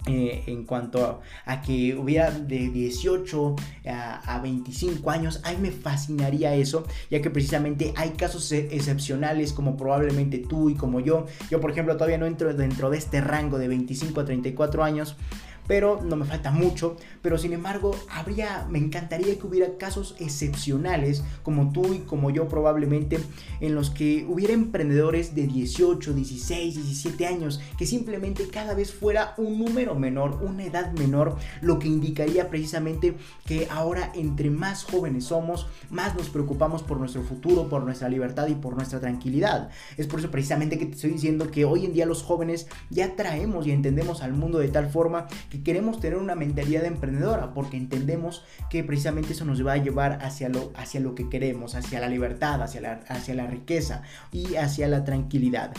eh, 0.07 0.43
en 0.47 0.63
cuanto 0.63 1.21
a, 1.45 1.61
que 1.61 1.95
hubiera 1.95 2.31
de 2.31 2.69
18 2.69 3.55
a, 3.87 4.39
25 4.41 5.11
años, 5.11 5.41
a 5.43 5.51
mí 5.51 5.57
me 5.61 5.71
fascinaría 5.71 6.55
eso, 6.55 6.85
ya 7.09 7.21
que 7.21 7.29
precisamente 7.29 7.93
hay 7.95 8.11
casos 8.11 8.51
e, 8.51 8.75
excepcionales 8.75 9.53
como 9.53 9.77
probablemente 9.77 10.39
tú 10.39 10.69
y 10.69 10.75
como 10.75 10.99
yo. 10.99 11.27
Yo, 11.49 11.61
por 11.61 11.71
ejemplo, 11.71 11.95
todavía 11.95 12.17
no 12.17 12.25
entro 12.25 12.53
dentro 12.53 12.89
de 12.89 12.97
este 12.97 13.21
rango 13.21 13.59
de 13.59 13.67
25 13.67 14.21
a 14.21 14.25
34 14.25 14.83
años 14.83 15.15
pero 15.71 16.01
no 16.03 16.17
me 16.17 16.25
falta 16.25 16.51
mucho. 16.51 16.97
Pero 17.21 17.37
sin 17.37 17.53
embargo, 17.53 17.95
habría, 18.09 18.67
me 18.69 18.77
encantaría 18.77 19.39
que 19.39 19.47
hubiera 19.47 19.77
casos 19.77 20.17
excepcionales, 20.19 21.23
como 21.43 21.71
tú 21.71 21.93
y 21.93 21.99
como 21.99 22.29
yo 22.29 22.49
probablemente, 22.49 23.19
en 23.61 23.73
los 23.73 23.89
que 23.89 24.25
hubiera 24.27 24.51
emprendedores 24.51 25.33
de 25.33 25.47
18, 25.47 26.11
16, 26.11 26.75
17 26.75 27.25
años, 27.25 27.61
que 27.77 27.85
simplemente 27.85 28.49
cada 28.49 28.73
vez 28.73 28.91
fuera 28.91 29.33
un 29.37 29.59
número 29.59 29.95
menor, 29.95 30.41
una 30.43 30.65
edad 30.65 30.91
menor, 30.91 31.37
lo 31.61 31.79
que 31.79 31.87
indicaría 31.87 32.49
precisamente 32.49 33.15
que 33.45 33.69
ahora 33.71 34.11
entre 34.13 34.49
más 34.49 34.83
jóvenes 34.83 35.23
somos, 35.23 35.67
más 35.89 36.15
nos 36.15 36.27
preocupamos 36.27 36.83
por 36.83 36.97
nuestro 36.97 37.23
futuro, 37.23 37.69
por 37.69 37.85
nuestra 37.85 38.09
libertad 38.09 38.47
y 38.47 38.55
por 38.55 38.75
nuestra 38.75 38.99
tranquilidad. 38.99 39.69
Es 39.95 40.07
por 40.07 40.19
eso 40.19 40.31
precisamente 40.31 40.77
que 40.77 40.87
te 40.87 40.95
estoy 40.95 41.11
diciendo 41.11 41.49
que 41.49 41.63
hoy 41.63 41.85
en 41.85 41.93
día 41.93 42.05
los 42.05 42.23
jóvenes 42.23 42.67
ya 42.89 43.15
traemos 43.15 43.65
y 43.67 43.71
entendemos 43.71 44.21
al 44.21 44.33
mundo 44.33 44.59
de 44.59 44.67
tal 44.67 44.89
forma 44.89 45.27
que 45.49 45.60
queremos 45.63 45.99
tener 45.99 46.17
una 46.17 46.35
mentalidad 46.35 46.85
emprendedora 46.85 47.53
porque 47.53 47.77
entendemos 47.77 48.43
que 48.69 48.83
precisamente 48.83 49.33
eso 49.33 49.45
nos 49.45 49.65
va 49.65 49.73
a 49.73 49.77
llevar 49.77 50.19
hacia 50.23 50.49
lo, 50.49 50.71
hacia 50.75 50.99
lo 50.99 51.15
que 51.15 51.29
queremos, 51.29 51.75
hacia 51.75 51.99
la 51.99 52.07
libertad, 52.07 52.61
hacia 52.61 52.81
la, 52.81 52.93
hacia 53.07 53.35
la 53.35 53.47
riqueza 53.47 54.03
y 54.31 54.55
hacia 54.55 54.87
la 54.87 55.03
tranquilidad. 55.03 55.73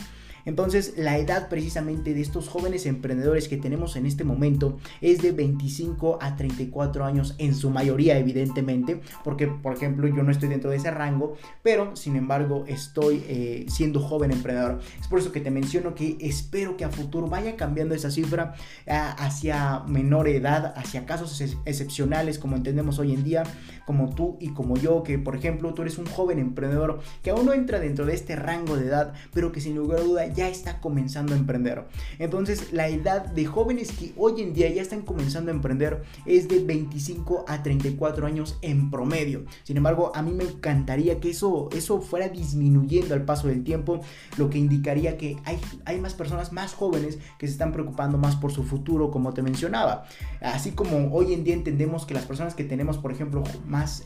Entonces, 0.45 0.93
la 0.97 1.17
edad 1.17 1.49
precisamente 1.49 2.13
de 2.13 2.21
estos 2.21 2.49
jóvenes 2.49 2.85
emprendedores 2.85 3.47
que 3.47 3.57
tenemos 3.57 3.95
en 3.95 4.05
este 4.05 4.23
momento 4.23 4.77
es 5.01 5.21
de 5.21 5.31
25 5.31 6.19
a 6.21 6.35
34 6.35 7.05
años 7.05 7.35
en 7.37 7.55
su 7.55 7.69
mayoría, 7.69 8.17
evidentemente, 8.17 9.01
porque, 9.23 9.47
por 9.47 9.73
ejemplo, 9.73 10.07
yo 10.07 10.23
no 10.23 10.31
estoy 10.31 10.49
dentro 10.49 10.69
de 10.69 10.77
ese 10.77 10.91
rango, 10.91 11.37
pero 11.61 11.95
sin 11.95 12.15
embargo 12.15 12.65
estoy 12.67 13.23
eh, 13.27 13.65
siendo 13.69 13.99
joven 13.99 14.31
emprendedor. 14.31 14.79
Es 14.99 15.07
por 15.07 15.19
eso 15.19 15.31
que 15.31 15.39
te 15.39 15.51
menciono 15.51 15.95
que 15.95 16.17
espero 16.19 16.77
que 16.77 16.85
a 16.85 16.89
futuro 16.89 17.27
vaya 17.27 17.55
cambiando 17.55 17.95
esa 17.95 18.11
cifra 18.11 18.55
ah, 18.87 19.15
hacia 19.19 19.79
menor 19.87 20.27
edad, 20.27 20.73
hacia 20.75 21.05
casos 21.05 21.41
excepcionales 21.65 22.39
como 22.39 22.55
entendemos 22.55 22.99
hoy 22.99 23.13
en 23.13 23.23
día, 23.23 23.43
como 23.85 24.13
tú 24.13 24.37
y 24.39 24.49
como 24.49 24.77
yo, 24.77 25.03
que 25.03 25.19
por 25.19 25.35
ejemplo 25.35 25.73
tú 25.73 25.81
eres 25.81 25.97
un 25.97 26.05
joven 26.05 26.39
emprendedor 26.39 27.01
que 27.21 27.31
aún 27.31 27.45
no 27.45 27.53
entra 27.53 27.79
dentro 27.79 28.05
de 28.05 28.13
este 28.13 28.35
rango 28.35 28.77
de 28.77 28.87
edad, 28.87 29.13
pero 29.33 29.51
que 29.51 29.61
sin 29.61 29.75
lugar 29.75 29.99
a 29.99 30.03
duda 30.03 30.27
ya 30.27 30.49
está 30.49 30.79
comenzando 30.79 31.33
a 31.33 31.37
emprender. 31.37 31.85
Entonces, 32.19 32.73
la 32.73 32.87
edad 32.87 33.25
de 33.25 33.45
jóvenes 33.45 33.91
que 33.91 34.13
hoy 34.17 34.41
en 34.41 34.53
día 34.53 34.69
ya 34.69 34.81
están 34.81 35.01
comenzando 35.01 35.51
a 35.51 35.55
emprender 35.55 36.03
es 36.25 36.47
de 36.47 36.63
25 36.63 37.45
a 37.47 37.63
34 37.63 38.25
años 38.25 38.57
en 38.61 38.89
promedio. 38.89 39.45
Sin 39.63 39.77
embargo, 39.77 40.11
a 40.15 40.21
mí 40.21 40.31
me 40.31 40.43
encantaría 40.43 41.19
que 41.19 41.29
eso, 41.29 41.69
eso 41.73 42.01
fuera 42.01 42.29
disminuyendo 42.29 43.13
al 43.13 43.23
paso 43.23 43.47
del 43.47 43.63
tiempo, 43.63 44.01
lo 44.37 44.49
que 44.49 44.57
indicaría 44.57 45.17
que 45.17 45.37
hay, 45.45 45.59
hay 45.85 45.99
más 45.99 46.13
personas 46.13 46.51
más 46.51 46.73
jóvenes 46.73 47.19
que 47.37 47.47
se 47.47 47.53
están 47.53 47.71
preocupando 47.71 48.17
más 48.17 48.35
por 48.35 48.51
su 48.51 48.63
futuro, 48.63 49.11
como 49.11 49.33
te 49.33 49.41
mencionaba. 49.41 50.05
Así 50.41 50.71
como 50.71 51.13
hoy 51.13 51.33
en 51.33 51.43
día 51.43 51.53
entendemos 51.53 52.05
que 52.05 52.13
las 52.13 52.25
personas 52.25 52.55
que 52.55 52.63
tenemos, 52.63 52.97
por 52.97 53.11
ejemplo, 53.11 53.43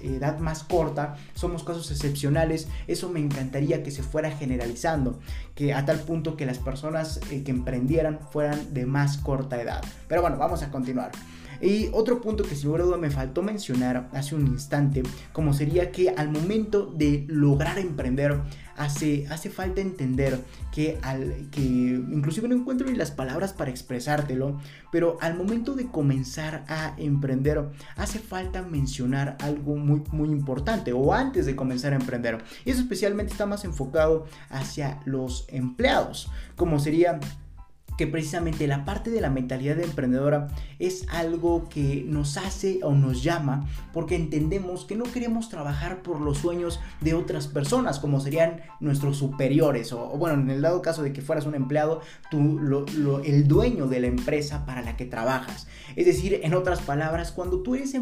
edad 0.02 0.40
más 0.40 0.64
corta, 0.64 1.16
somos 1.34 1.64
casos 1.64 1.92
excepcionales, 1.92 2.68
eso 2.88 3.10
me 3.10 3.20
encantaría 3.20 3.84
que 3.84 3.92
se 3.92 4.04
fuera 4.04 4.32
generalizando, 4.32 5.20
que 5.56 5.74
a 5.74 5.86
tal 5.86 6.00
punto 6.00 6.36
que 6.36 6.46
las 6.46 6.60
personas 6.60 7.20
eh, 7.32 7.44
que 7.44 7.52
emprendieran 7.52 8.20
fueran 8.32 8.74
de 8.74 8.86
más 8.86 9.18
corta 9.18 9.62
edad. 9.62 9.84
Pero 10.08 10.22
bueno, 10.22 10.38
vamos 10.38 10.64
a 10.64 10.72
continuar. 10.72 11.12
Y 11.62 11.90
otro 11.92 12.22
punto 12.22 12.44
que 12.44 12.56
sin 12.56 12.72
duda 12.72 12.98
me 12.98 13.10
faltó 13.10 13.42
mencionar 13.42 14.10
hace 14.14 14.36
un 14.36 14.46
instante, 14.46 15.04
como 15.34 15.54
sería 15.54 15.92
que 15.92 16.10
al 16.10 16.30
momento 16.30 16.86
de 16.86 17.26
lograr 17.28 17.80
emprender, 17.80 18.40
hace, 18.78 19.28
hace 19.30 19.50
falta 19.50 19.82
entender 19.82 20.40
que, 20.72 20.98
al, 21.02 21.50
que 21.52 21.62
inclusive 21.62 22.48
no 22.48 22.56
encuentro 22.56 22.88
ni 22.88 22.96
las 22.96 23.12
palabras 23.12 23.54
para 23.54 23.72
expresártelo, 23.72 24.60
pero 24.92 25.18
al 25.22 25.36
momento 25.36 25.74
de 25.74 25.88
comenzar 25.88 26.64
a 26.68 26.94
emprender, 26.98 27.70
hace 27.96 28.20
falta 28.20 28.62
mencionar 28.62 29.38
algo 29.42 29.76
muy, 29.76 30.04
muy 30.12 30.30
importante, 30.30 30.94
o 30.94 31.14
antes 31.14 31.46
de 31.46 31.56
comenzar 31.56 31.94
a 31.94 31.98
emprender. 31.98 32.44
Y 32.64 32.72
eso 32.72 32.82
especialmente 32.82 33.32
está 33.32 33.46
más 33.46 33.66
enfocado 33.66 34.26
hacia 34.50 35.02
los 35.06 35.46
empleados, 35.50 36.30
como 36.56 36.80
sería 36.80 37.20
que 37.98 38.08
precisamente 38.08 38.68
la 38.68 38.86
parte 38.86 39.10
de 39.10 39.22
la 39.22 39.30
mentalidad 39.30 39.76
de 39.76 39.84
emprendedora 39.84 40.48
es 40.80 41.06
algo 41.10 41.68
que 41.68 42.06
nos 42.08 42.38
hace 42.38 42.80
o 42.84 42.94
nos 42.94 43.24
llama 43.24 43.68
porque 43.92 44.16
entendemos 44.16 44.86
que 44.86 44.96
no 44.96 45.06
queremos 45.06 45.50
trabajar 45.50 46.04
por 46.04 46.22
los 46.22 46.38
sueños 46.38 46.80
de 47.02 47.16
otras 47.16 47.48
personas 47.48 48.00
como 48.00 48.20
serían 48.20 48.62
nuestros 48.80 49.18
superiores 49.18 49.92
o, 49.94 50.10
bueno 50.18 50.40
en 50.42 50.50
el 50.52 50.62
dado 50.62 50.82
caso 50.82 51.02
de 51.02 51.12
que 51.12 51.22
fueras 51.22 51.46
un 51.46 51.56
empleado 51.56 52.02
tú 52.30 52.60
el 53.26 53.48
dueño 53.48 53.88
de 53.88 54.00
la 54.00 54.08
empresa 54.08 54.66
para 54.66 54.82
la 54.82 54.96
que 54.96 55.06
trabajas. 55.06 55.68
Es 55.96 56.06
decir 56.06 56.42
en 56.44 56.54
otras 56.54 56.82
palabras 56.82 57.32
cuando 57.32 57.62
tú 57.62 57.76
eres 57.76 57.96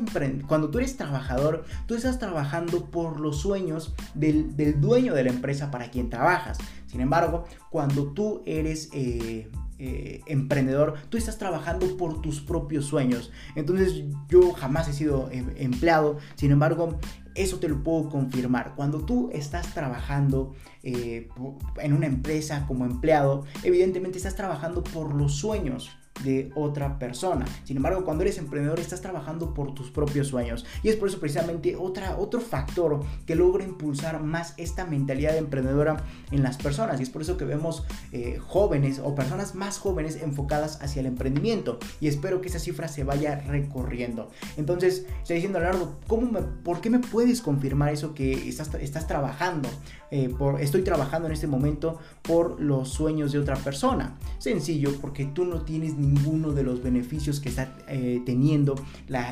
cuando 0.47 0.69
tú 0.69 0.79
eres 0.79 0.97
trabajador 0.97 1.63
tú 1.87 1.95
estás 1.95 2.19
trabajando 2.19 2.85
por 2.91 3.19
los 3.19 3.37
sueños 3.37 3.95
del, 4.13 4.57
del 4.57 4.81
dueño 4.81 5.13
de 5.13 5.23
la 5.23 5.29
empresa 5.29 5.71
para 5.71 5.89
quien 5.89 6.09
trabajas. 6.09 6.57
Sin 6.87 6.99
embargo 6.99 7.45
cuando 7.69 8.11
tú 8.11 8.41
eres 8.45 8.89
eh, 8.93 9.49
eh, 9.77 10.21
emprendedor, 10.25 10.95
tú 11.09 11.17
estás 11.17 11.37
trabajando 11.37 11.97
por 11.97 12.21
tus 12.21 12.39
propios 12.41 12.85
sueños. 12.85 13.31
Entonces 13.55 14.03
yo 14.29 14.53
jamás 14.53 14.87
he 14.87 14.93
sido 14.93 15.29
em, 15.31 15.49
empleado, 15.57 16.17
sin 16.35 16.51
embargo, 16.51 16.99
eso 17.35 17.59
te 17.59 17.67
lo 17.67 17.83
puedo 17.83 18.09
confirmar. 18.09 18.73
Cuando 18.75 19.05
tú 19.05 19.29
estás 19.33 19.73
trabajando 19.73 20.53
eh, 20.83 21.29
en 21.81 21.93
una 21.93 22.07
empresa 22.07 22.65
como 22.67 22.85
empleado, 22.85 23.45
evidentemente 23.63 24.17
estás 24.17 24.35
trabajando 24.35 24.83
por 24.83 25.13
los 25.13 25.35
sueños 25.35 25.97
de 26.23 26.51
otra 26.55 26.97
persona. 26.97 27.45
Sin 27.63 27.77
embargo, 27.77 28.05
cuando 28.05 28.23
eres 28.23 28.37
emprendedor 28.37 28.79
estás 28.79 29.01
trabajando 29.01 29.53
por 29.53 29.73
tus 29.73 29.91
propios 29.91 30.27
sueños. 30.27 30.65
Y 30.83 30.89
es 30.89 30.95
por 30.95 31.09
eso 31.09 31.19
precisamente 31.19 31.75
otra, 31.75 32.17
otro 32.17 32.41
factor 32.41 33.03
que 33.25 33.35
logra 33.35 33.63
impulsar 33.63 34.23
más 34.23 34.53
esta 34.57 34.85
mentalidad 34.85 35.37
emprendedora 35.37 36.03
en 36.31 36.43
las 36.43 36.57
personas. 36.57 36.99
Y 36.99 37.03
es 37.03 37.09
por 37.09 37.21
eso 37.21 37.37
que 37.37 37.45
vemos 37.45 37.83
eh, 38.11 38.39
jóvenes 38.39 38.99
o 39.03 39.15
personas 39.15 39.55
más 39.55 39.77
jóvenes 39.77 40.15
enfocadas 40.21 40.81
hacia 40.81 41.01
el 41.01 41.05
emprendimiento. 41.07 41.79
Y 41.99 42.07
espero 42.07 42.41
que 42.41 42.47
esa 42.47 42.59
cifra 42.59 42.87
se 42.87 43.03
vaya 43.03 43.41
recorriendo. 43.47 44.31
Entonces, 44.57 45.05
estoy 45.21 45.35
diciendo, 45.35 45.59
Leonardo, 45.59 45.99
¿cómo 46.07 46.25
¿por 46.63 46.81
qué 46.81 46.89
me 46.89 46.99
puedes 46.99 47.41
confirmar 47.41 47.93
eso 47.93 48.13
que 48.13 48.47
estás, 48.47 49.07
trabajando? 49.07 49.69
Eh, 50.11 50.29
por, 50.29 50.61
estoy 50.61 50.83
trabajando 50.83 51.27
en 51.27 51.33
este 51.33 51.47
momento 51.47 51.99
por 52.21 52.59
los 52.59 52.89
sueños 52.89 53.31
de 53.31 53.39
otra 53.39 53.55
persona. 53.55 54.17
Sencillo, 54.37 54.91
porque 55.01 55.25
tú 55.25 55.45
no 55.45 55.61
tienes 55.61 55.95
ninguno 56.05 56.51
de 56.51 56.63
los 56.63 56.83
beneficios 56.83 57.39
que 57.39 57.49
está 57.49 57.75
eh, 57.87 58.21
teniendo 58.25 58.75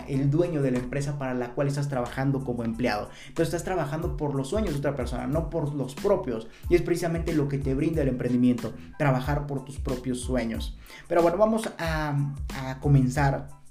el 0.07 0.29
dueño 0.29 0.61
de 0.61 0.71
la 0.71 0.79
empresa 0.79 1.17
para 1.17 1.33
la 1.33 1.53
cual 1.53 1.67
estás 1.67 1.89
trabajando 1.89 2.43
como 2.43 2.63
empleado. 2.63 3.09
Entonces 3.27 3.53
estás 3.53 3.63
trabajando 3.63 4.17
por 4.17 4.35
los 4.35 4.49
sueños 4.49 4.73
de 4.73 4.79
otra 4.79 4.95
persona, 4.95 5.27
no 5.27 5.49
por 5.49 5.73
los 5.73 5.95
propios. 5.95 6.47
Y 6.69 6.75
es 6.75 6.81
precisamente 6.81 7.33
lo 7.33 7.47
que 7.47 7.57
te 7.57 7.73
brinda 7.73 8.01
el 8.01 8.09
emprendimiento, 8.09 8.73
trabajar 8.97 9.47
por 9.47 9.65
tus 9.65 9.79
propios 9.79 10.19
sueños. 10.19 10.77
Pero 11.07 11.21
bueno, 11.21 11.37
vamos 11.37 11.69
a, 11.77 12.33
a 12.59 12.79
comenzar 12.79 13.62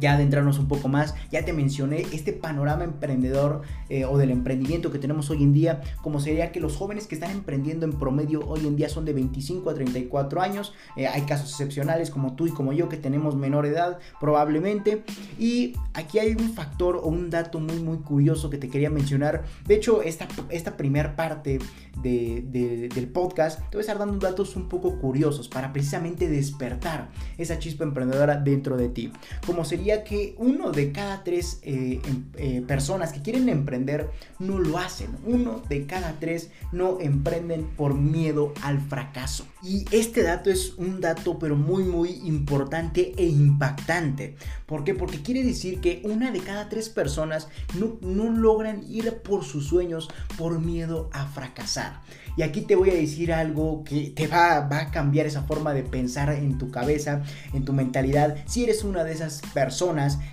ya 0.00 0.14
adentrarnos 0.14 0.58
un 0.58 0.66
poco 0.66 0.88
más, 0.88 1.14
ya 1.30 1.44
te 1.44 1.52
mencioné 1.52 2.00
este 2.12 2.32
panorama 2.32 2.84
emprendedor 2.84 3.62
eh, 3.88 4.04
o 4.04 4.18
del 4.18 4.30
emprendimiento 4.30 4.90
que 4.90 4.98
tenemos 4.98 5.30
hoy 5.30 5.44
en 5.44 5.52
día, 5.52 5.80
como 6.02 6.18
sería 6.18 6.50
que 6.50 6.60
los 6.60 6.76
jóvenes 6.76 7.06
que 7.06 7.14
están 7.14 7.30
emprendiendo 7.30 7.86
en 7.86 7.92
promedio 7.92 8.40
hoy 8.46 8.66
en 8.66 8.74
día 8.74 8.88
son 8.88 9.04
de 9.04 9.12
25 9.12 9.70
a 9.70 9.74
34 9.74 10.40
años, 10.40 10.74
eh, 10.96 11.06
hay 11.06 11.22
casos 11.22 11.50
excepcionales 11.50 12.10
como 12.10 12.34
tú 12.34 12.48
y 12.48 12.50
como 12.50 12.72
yo 12.72 12.88
que 12.88 12.96
tenemos 12.96 13.36
menor 13.36 13.64
edad 13.64 13.98
probablemente, 14.18 15.04
y 15.38 15.74
aquí 15.94 16.18
hay 16.18 16.32
un 16.32 16.52
factor 16.52 16.96
o 16.96 17.06
un 17.06 17.30
dato 17.30 17.60
muy 17.60 17.78
muy 17.78 17.98
curioso 17.98 18.50
que 18.50 18.58
te 18.58 18.68
quería 18.68 18.90
mencionar, 18.90 19.44
de 19.66 19.76
hecho 19.76 20.02
esta, 20.02 20.26
esta 20.50 20.76
primera 20.76 21.14
parte 21.14 21.60
del 22.02 23.08
podcast 23.12 23.60
te 23.70 23.76
voy 23.76 23.78
a 23.78 23.80
estar 23.80 23.98
dando 23.98 24.18
datos 24.18 24.56
un 24.56 24.68
poco 24.68 24.98
curiosos 24.98 25.48
para 25.48 25.72
precisamente 25.72 26.28
despertar 26.28 27.08
esa 27.38 27.58
chispa 27.58 27.84
emprendedora 27.84 28.36
dentro 28.36 28.76
de 28.76 28.88
ti, 28.88 29.12
como 29.46 29.64
se 29.64 29.75
que 30.04 30.34
uno 30.38 30.72
de 30.72 30.92
cada 30.92 31.22
tres 31.22 31.60
eh, 31.62 32.00
em, 32.04 32.24
eh, 32.36 32.62
personas 32.66 33.12
que 33.12 33.22
quieren 33.22 33.48
emprender 33.48 34.10
no 34.38 34.58
lo 34.58 34.78
hacen. 34.78 35.10
Uno 35.24 35.62
de 35.68 35.86
cada 35.86 36.18
tres 36.18 36.50
no 36.72 36.98
emprenden 37.00 37.64
por 37.76 37.94
miedo 37.94 38.52
al 38.62 38.80
fracaso. 38.80 39.46
Y 39.62 39.84
este 39.90 40.22
dato 40.22 40.50
es 40.50 40.74
un 40.76 41.00
dato 41.00 41.38
pero 41.38 41.56
muy 41.56 41.84
muy 41.84 42.10
importante 42.24 43.12
e 43.16 43.26
impactante. 43.26 44.36
¿Por 44.66 44.84
qué? 44.84 44.94
Porque 44.94 45.22
quiere 45.22 45.44
decir 45.44 45.80
que 45.80 46.00
una 46.04 46.30
de 46.30 46.40
cada 46.40 46.68
tres 46.68 46.88
personas 46.88 47.48
no, 47.78 47.98
no 48.00 48.30
logran 48.30 48.82
ir 48.88 49.18
por 49.22 49.44
sus 49.44 49.66
sueños 49.66 50.08
por 50.36 50.60
miedo 50.60 51.10
a 51.12 51.26
fracasar. 51.26 52.00
Y 52.36 52.42
aquí 52.42 52.60
te 52.60 52.76
voy 52.76 52.90
a 52.90 52.94
decir 52.94 53.32
algo 53.32 53.82
que 53.82 54.12
te 54.14 54.26
va, 54.26 54.60
va, 54.60 54.80
a 54.80 54.90
cambiar 54.90 55.24
esa 55.26 55.44
forma 55.44 55.72
de 55.72 55.82
pensar 55.82 56.28
en 56.30 56.58
tu 56.58 56.70
cabeza, 56.70 57.22
en 57.54 57.64
tu 57.64 57.72
mentalidad. 57.72 58.36
Si 58.44 58.64
eres 58.64 58.84
una 58.84 59.04
de 59.04 59.12
esas 59.12 59.40
personas 59.54 59.65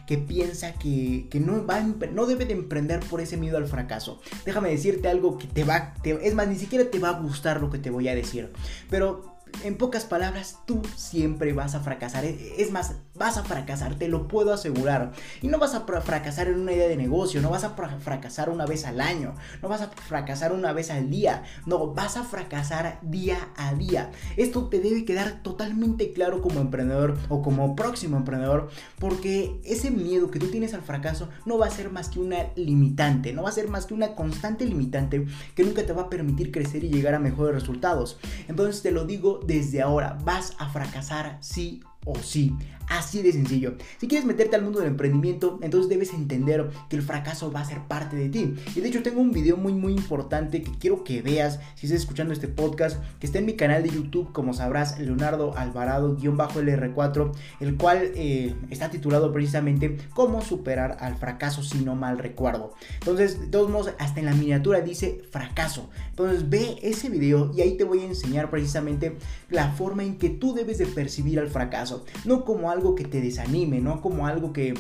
que 0.08 0.18
piensa 0.18 0.74
que, 0.74 1.28
que 1.30 1.40
no, 1.40 1.66
va 1.66 1.82
no 1.82 2.26
debe 2.26 2.46
de 2.46 2.54
emprender 2.54 3.00
por 3.02 3.22
ese 3.22 3.38
miedo 3.38 3.58
al 3.58 3.68
fracaso. 3.68 4.22
Déjame 4.46 4.70
decirte 4.70 5.08
algo 5.08 5.38
que 5.38 5.48
te 5.48 5.64
va, 5.64 5.94
es 6.04 6.34
más, 6.34 6.48
ni 6.48 6.56
siquiera 6.56 6.90
te 6.90 7.00
va 7.00 7.10
a 7.10 7.20
gustar 7.20 7.62
lo 7.62 7.70
que 7.70 7.80
te 7.80 7.90
voy 7.90 8.08
a 8.08 8.16
decir. 8.16 8.52
Pero 8.90 9.34
en 9.64 9.78
pocas 9.78 10.06
palabras, 10.06 10.60
tú 10.66 10.82
siempre 10.96 11.54
vas 11.54 11.76
a 11.76 11.82
fracasar. 11.82 12.26
Es 12.26 12.72
más, 12.72 12.96
vas 13.16 13.38
a 13.38 13.44
fracasar, 13.44 13.96
te 13.96 14.08
lo 14.08 14.28
puedo 14.28 14.54
asegurar. 14.54 15.12
Y 15.42 15.48
no 15.48 15.60
vas 15.60 15.74
a 15.76 15.82
fracasar 15.82 16.48
en 16.48 16.60
una 16.60 16.74
idea 16.74 16.88
de 16.88 16.98
negocio, 16.98 17.42
no 17.42 17.50
vas 17.50 17.64
a 17.64 17.76
fracasar 18.00 18.50
una 18.50 18.66
vez 18.66 18.86
al 18.86 19.02
año, 19.02 19.36
no 19.62 19.70
vas 19.70 19.82
a 19.82 19.88
fracasar 19.88 20.52
una 20.52 20.74
vez 20.74 20.90
al 20.90 21.10
día, 21.10 21.44
no, 21.66 21.94
vas 21.94 22.18
a 22.18 22.24
fracasar 22.24 23.00
día 23.02 23.50
a 23.56 23.74
día. 23.74 24.12
Esto 24.38 24.68
te 24.68 24.80
debe 24.80 25.06
quedar 25.06 25.42
totalmente 25.44 26.12
claro 26.14 26.42
como 26.42 26.60
emprendedor 26.60 27.18
o 27.30 27.42
como 27.42 27.76
próximo 27.76 28.18
emprendedor, 28.18 28.70
porque 29.00 29.60
ese 29.64 29.92
miedo 29.92 30.32
que 30.32 30.40
tú 30.40 30.48
tienes 30.48 30.74
al 30.74 30.82
fracaso 30.82 31.30
no 31.46 31.58
va 31.58 31.68
a 31.68 31.72
ser 31.72 31.92
más 31.92 32.10
que 32.10 32.20
una 32.20 32.48
limitante, 32.56 33.34
no 33.34 33.44
va 33.44 33.50
a 33.50 33.54
ser 33.54 33.70
más 33.70 33.86
que 33.86 33.94
una 33.94 34.16
constante 34.16 34.66
limitante 34.66 35.26
que 35.56 35.64
nunca 35.64 35.86
te 35.86 35.94
va 35.94 36.04
a 36.04 36.10
permitir 36.10 36.52
crecer 36.52 36.84
y 36.84 36.90
llegar 36.90 37.14
a 37.14 37.20
mejores 37.20 37.54
resultados. 37.54 38.18
Entonces 38.48 38.82
te 38.82 38.92
lo 38.92 39.06
digo 39.06 39.40
desde 39.46 39.82
ahora, 39.82 40.18
vas 40.24 40.56
a 40.58 40.70
fracasar 40.70 41.38
sí 41.42 41.82
o 42.06 42.16
sí. 42.16 42.56
Así 42.94 43.24
de 43.24 43.32
sencillo. 43.32 43.74
Si 43.98 44.08
quieres 44.08 44.24
meterte 44.24 44.56
al 44.56 44.62
mundo 44.62 44.78
del 44.78 44.90
emprendimiento, 44.90 45.58
entonces 45.64 45.90
debes 45.90 46.14
entender 46.14 46.70
que 46.90 46.96
el 46.96 47.02
fracaso 47.02 47.52
va 47.52 47.62
a 47.62 47.66
ser 47.66 47.80
parte 47.88 48.16
de 48.16 48.30
ti. 48.30 48.54
Y 48.76 48.82
de 48.82 48.88
hecho 48.88 49.02
tengo 49.02 49.20
un 49.20 49.32
video 49.32 49.58
muy 49.58 49.74
muy 49.74 49.94
importante 49.94 50.62
que 50.62 50.70
quiero 50.78 51.04
que 51.04 51.24
veas 51.24 51.60
si 51.74 51.88
estás 51.88 52.02
escuchando 52.02 52.34
este 52.34 52.48
podcast, 52.48 53.02
que 53.20 53.26
está 53.26 53.40
en 53.40 53.48
mi 53.48 53.56
canal 53.56 53.82
de 53.82 53.90
YouTube, 53.90 54.32
como 54.32 54.54
sabrás, 54.54 55.00
Leonardo 55.00 55.58
Alvarado-LR4, 55.58 57.32
el 57.62 57.78
cual 57.78 58.12
eh, 58.14 58.54
está 58.70 58.92
titulado 58.92 59.34
precisamente 59.34 59.98
Cómo 60.14 60.44
superar 60.44 60.98
al 61.00 61.16
fracaso 61.16 61.64
si 61.64 61.80
no 61.80 61.96
mal 61.96 62.20
recuerdo. 62.20 62.76
Entonces, 63.00 63.40
de 63.40 63.48
todos 63.48 63.72
modos, 63.72 63.92
hasta 63.98 64.20
en 64.20 64.28
la 64.28 64.36
miniatura 64.36 64.82
dice 64.82 65.24
fracaso. 65.32 65.90
Entonces 66.12 66.48
ve 66.48 66.78
ese 66.84 67.10
video 67.10 67.52
y 67.56 67.62
ahí 67.62 67.76
te 67.76 67.86
voy 67.86 68.02
a 68.02 68.06
enseñar 68.06 68.52
precisamente 68.52 69.18
la 69.50 69.72
forma 69.72 70.04
en 70.04 70.20
que 70.20 70.30
tú 70.30 70.54
debes 70.54 70.78
de 70.78 70.86
percibir 70.86 71.40
al 71.40 71.50
fracaso. 71.50 72.06
No 72.24 72.46
como 72.46 72.70
algo 72.70 72.83
que 72.96 73.06
te 73.06 73.22
desanime, 73.22 73.80
no 73.80 74.02
como 74.02 74.28
algo 74.28 74.52
que, 74.52 74.74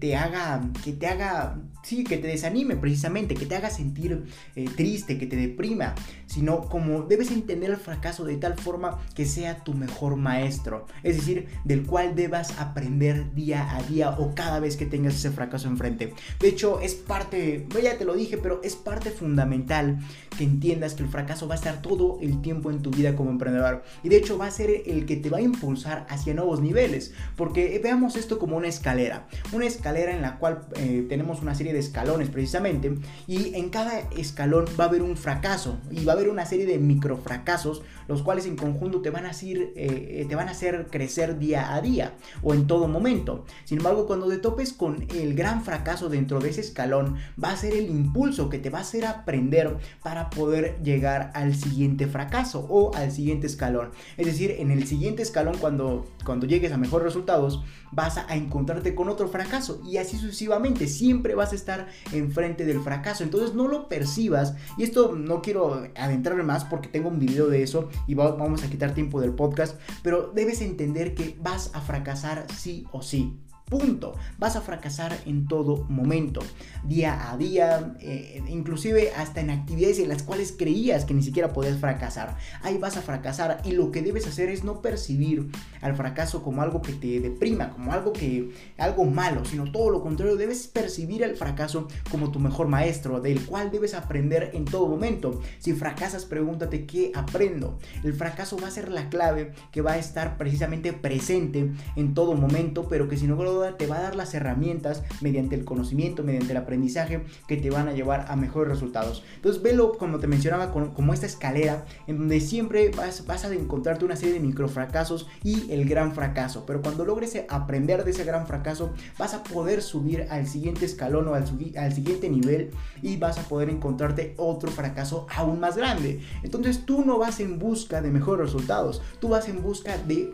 te 0.00 0.16
haga, 0.16 0.62
que 0.82 0.92
te 0.92 1.06
haga, 1.06 1.58
sí, 1.82 2.04
que 2.04 2.18
te 2.18 2.28
desanime 2.28 2.76
precisamente, 2.76 3.34
que 3.34 3.46
te 3.46 3.56
haga 3.56 3.70
sentir 3.70 4.24
eh, 4.56 4.66
triste, 4.76 5.18
que 5.18 5.26
te 5.26 5.36
deprima, 5.36 5.94
sino 6.26 6.62
como 6.62 7.02
debes 7.02 7.30
entender 7.30 7.70
el 7.70 7.76
fracaso 7.76 8.24
de 8.24 8.36
tal 8.36 8.54
forma 8.54 8.98
que 9.14 9.26
sea 9.26 9.64
tu 9.64 9.74
mejor 9.74 10.16
maestro, 10.16 10.86
es 11.02 11.16
decir, 11.16 11.48
del 11.64 11.84
cual 11.84 12.14
debas 12.14 12.58
aprender 12.58 13.34
día 13.34 13.76
a 13.76 13.82
día 13.82 14.10
o 14.10 14.34
cada 14.34 14.60
vez 14.60 14.76
que 14.76 14.86
tengas 14.86 15.14
ese 15.14 15.30
fracaso 15.30 15.68
enfrente. 15.68 16.12
De 16.40 16.48
hecho, 16.48 16.80
es 16.80 16.94
parte, 16.94 17.66
ya 17.82 17.98
te 17.98 18.04
lo 18.04 18.14
dije, 18.14 18.38
pero 18.38 18.60
es 18.62 18.76
parte 18.76 19.10
fundamental 19.10 19.98
que 20.36 20.44
entiendas 20.44 20.94
que 20.94 21.02
el 21.02 21.08
fracaso 21.08 21.46
va 21.48 21.54
a 21.54 21.58
estar 21.58 21.82
todo 21.82 22.18
el 22.22 22.40
tiempo 22.40 22.70
en 22.70 22.80
tu 22.82 22.90
vida 22.90 23.16
como 23.16 23.30
emprendedor 23.30 23.82
y 24.02 24.08
de 24.08 24.16
hecho 24.16 24.38
va 24.38 24.46
a 24.46 24.50
ser 24.50 24.70
el 24.86 25.06
que 25.06 25.16
te 25.16 25.30
va 25.30 25.38
a 25.38 25.42
impulsar 25.42 26.06
hacia 26.08 26.34
nuevos 26.34 26.60
niveles. 26.60 27.12
Porque 27.36 27.80
veamos 27.82 28.16
esto 28.16 28.38
como 28.38 28.56
una 28.56 28.68
escalera. 28.68 29.26
Una 29.52 29.66
escalera 29.66 30.14
en 30.14 30.22
la 30.22 30.38
cual 30.38 30.66
eh, 30.76 31.06
tenemos 31.08 31.42
una 31.42 31.54
serie 31.54 31.71
de 31.72 31.78
escalones 31.78 32.28
precisamente. 32.28 32.94
Y 33.26 33.54
en 33.54 33.70
cada 33.70 34.00
escalón 34.16 34.66
va 34.78 34.84
a 34.84 34.88
haber 34.88 35.02
un 35.02 35.16
fracaso. 35.16 35.78
Y 35.90 36.04
va 36.04 36.12
a 36.12 36.16
haber 36.16 36.28
una 36.28 36.46
serie 36.46 36.66
de 36.66 36.78
micro 36.78 37.16
fracasos. 37.16 37.82
Los 38.08 38.22
cuales 38.22 38.46
en 38.46 38.56
conjunto 38.56 39.00
te 39.00 39.10
van 39.10 39.26
a 39.26 39.30
hacer, 39.30 39.72
eh, 39.76 40.26
te 40.28 40.34
van 40.34 40.48
a 40.48 40.52
hacer 40.52 40.88
crecer 40.90 41.38
día 41.38 41.74
a 41.74 41.80
día. 41.80 42.14
O 42.42 42.54
en 42.54 42.66
todo 42.66 42.88
momento. 42.88 43.44
Sin 43.64 43.78
embargo, 43.78 44.06
cuando 44.06 44.28
te 44.28 44.38
topes 44.38 44.72
con 44.72 45.06
el 45.14 45.34
gran 45.34 45.64
fracaso 45.64 46.08
dentro 46.08 46.40
de 46.40 46.50
ese 46.50 46.60
escalón. 46.60 47.16
Va 47.42 47.50
a 47.50 47.56
ser 47.56 47.74
el 47.74 47.88
impulso 47.88 48.48
que 48.48 48.58
te 48.58 48.70
va 48.70 48.78
a 48.78 48.82
hacer 48.82 49.04
aprender 49.04 49.78
para 50.02 50.30
poder 50.30 50.80
llegar 50.82 51.30
al 51.34 51.54
siguiente 51.54 52.06
fracaso. 52.06 52.66
O 52.68 52.94
al 52.94 53.12
siguiente 53.12 53.46
escalón. 53.46 53.90
Es 54.16 54.26
decir, 54.26 54.56
en 54.58 54.70
el 54.70 54.86
siguiente 54.86 55.22
escalón 55.22 55.56
cuando, 55.58 56.06
cuando 56.24 56.46
llegues 56.46 56.72
a 56.72 56.76
mejores 56.78 57.06
resultados, 57.06 57.62
vas 57.90 58.18
a 58.18 58.34
encontrarte 58.34 58.94
con 58.94 59.08
otro 59.08 59.28
fracaso 59.28 59.80
y 59.86 59.98
así 59.98 60.16
sucesivamente, 60.16 60.86
siempre 60.86 61.34
vas 61.34 61.52
a 61.52 61.54
estar 61.62 61.88
enfrente 62.12 62.64
del 62.64 62.80
fracaso, 62.80 63.24
entonces 63.24 63.54
no 63.54 63.68
lo 63.68 63.88
percibas 63.88 64.54
y 64.76 64.82
esto 64.82 65.14
no 65.14 65.42
quiero 65.42 65.86
adentrarme 65.96 66.42
más 66.42 66.64
porque 66.64 66.88
tengo 66.88 67.08
un 67.08 67.18
video 67.18 67.48
de 67.48 67.62
eso 67.62 67.88
y 68.06 68.14
vamos 68.14 68.62
a 68.64 68.70
quitar 68.70 68.94
tiempo 68.94 69.20
del 69.20 69.32
podcast, 69.32 69.78
pero 70.02 70.32
debes 70.34 70.60
entender 70.60 71.14
que 71.14 71.36
vas 71.40 71.70
a 71.74 71.80
fracasar 71.80 72.46
sí 72.54 72.86
o 72.92 73.02
sí. 73.02 73.38
Punto. 73.72 74.12
Vas 74.36 74.54
a 74.56 74.60
fracasar 74.60 75.16
en 75.24 75.46
todo 75.48 75.86
momento, 75.88 76.40
día 76.84 77.32
a 77.32 77.38
día, 77.38 77.94
eh, 78.00 78.42
inclusive 78.50 79.12
hasta 79.16 79.40
en 79.40 79.48
actividades 79.48 79.98
en 79.98 80.10
las 80.10 80.22
cuales 80.22 80.52
creías 80.52 81.06
que 81.06 81.14
ni 81.14 81.22
siquiera 81.22 81.54
podías 81.54 81.78
fracasar. 81.78 82.36
Ahí 82.60 82.76
vas 82.76 82.98
a 82.98 83.00
fracasar 83.00 83.62
y 83.64 83.70
lo 83.70 83.90
que 83.90 84.02
debes 84.02 84.26
hacer 84.26 84.50
es 84.50 84.62
no 84.62 84.82
percibir 84.82 85.50
al 85.80 85.96
fracaso 85.96 86.42
como 86.42 86.60
algo 86.60 86.82
que 86.82 86.92
te 86.92 87.18
deprima, 87.20 87.70
como 87.70 87.94
algo 87.94 88.12
que 88.12 88.50
algo 88.76 89.06
malo, 89.06 89.46
sino 89.46 89.72
todo 89.72 89.88
lo 89.88 90.02
contrario, 90.02 90.36
debes 90.36 90.66
percibir 90.66 91.24
al 91.24 91.36
fracaso 91.36 91.88
como 92.10 92.30
tu 92.30 92.40
mejor 92.40 92.68
maestro, 92.68 93.22
del 93.22 93.40
cual 93.46 93.70
debes 93.70 93.94
aprender 93.94 94.50
en 94.52 94.66
todo 94.66 94.86
momento. 94.86 95.40
Si 95.60 95.72
fracasas, 95.72 96.26
pregúntate 96.26 96.84
qué 96.84 97.10
aprendo. 97.14 97.78
El 98.04 98.12
fracaso 98.12 98.58
va 98.62 98.68
a 98.68 98.70
ser 98.70 98.90
la 98.90 99.08
clave 99.08 99.54
que 99.70 99.80
va 99.80 99.92
a 99.92 99.98
estar 99.98 100.36
precisamente 100.36 100.92
presente 100.92 101.72
en 101.96 102.12
todo 102.12 102.34
momento, 102.34 102.86
pero 102.86 103.08
que 103.08 103.16
si 103.16 103.26
no 103.26 103.34
te 103.70 103.86
va 103.86 103.98
a 103.98 104.02
dar 104.02 104.16
las 104.16 104.34
herramientas 104.34 105.02
mediante 105.20 105.54
el 105.54 105.64
conocimiento, 105.64 106.22
mediante 106.22 106.52
el 106.52 106.58
aprendizaje 106.58 107.24
que 107.46 107.56
te 107.56 107.70
van 107.70 107.88
a 107.88 107.92
llevar 107.92 108.26
a 108.28 108.36
mejores 108.36 108.72
resultados. 108.72 109.24
Entonces 109.36 109.62
velo 109.62 109.96
como 109.98 110.18
te 110.18 110.26
mencionaba 110.26 110.72
como 110.72 111.14
esta 111.14 111.26
escalera 111.26 111.84
en 112.06 112.18
donde 112.18 112.40
siempre 112.40 112.90
vas, 112.90 113.26
vas 113.26 113.44
a 113.44 113.52
encontrarte 113.52 114.04
una 114.04 114.16
serie 114.16 114.34
de 114.34 114.40
micro 114.40 114.68
fracasos 114.68 115.28
y 115.42 115.70
el 115.72 115.88
gran 115.88 116.12
fracaso. 116.14 116.64
Pero 116.66 116.82
cuando 116.82 117.04
logres 117.04 117.36
aprender 117.48 118.04
de 118.04 118.10
ese 118.10 118.24
gran 118.24 118.46
fracaso 118.46 118.92
vas 119.18 119.34
a 119.34 119.42
poder 119.42 119.82
subir 119.82 120.26
al 120.30 120.46
siguiente 120.46 120.84
escalón 120.84 121.28
o 121.28 121.34
al 121.34 121.46
siguiente 121.46 122.28
nivel 122.28 122.70
y 123.02 123.16
vas 123.16 123.38
a 123.38 123.42
poder 123.42 123.70
encontrarte 123.70 124.34
otro 124.36 124.70
fracaso 124.70 125.26
aún 125.34 125.60
más 125.60 125.76
grande. 125.76 126.20
Entonces 126.42 126.84
tú 126.84 127.04
no 127.04 127.18
vas 127.18 127.40
en 127.40 127.58
busca 127.58 128.02
de 128.02 128.10
mejores 128.10 128.46
resultados, 128.46 129.02
tú 129.20 129.28
vas 129.28 129.48
en 129.48 129.62
busca 129.62 129.96
de, 129.98 130.32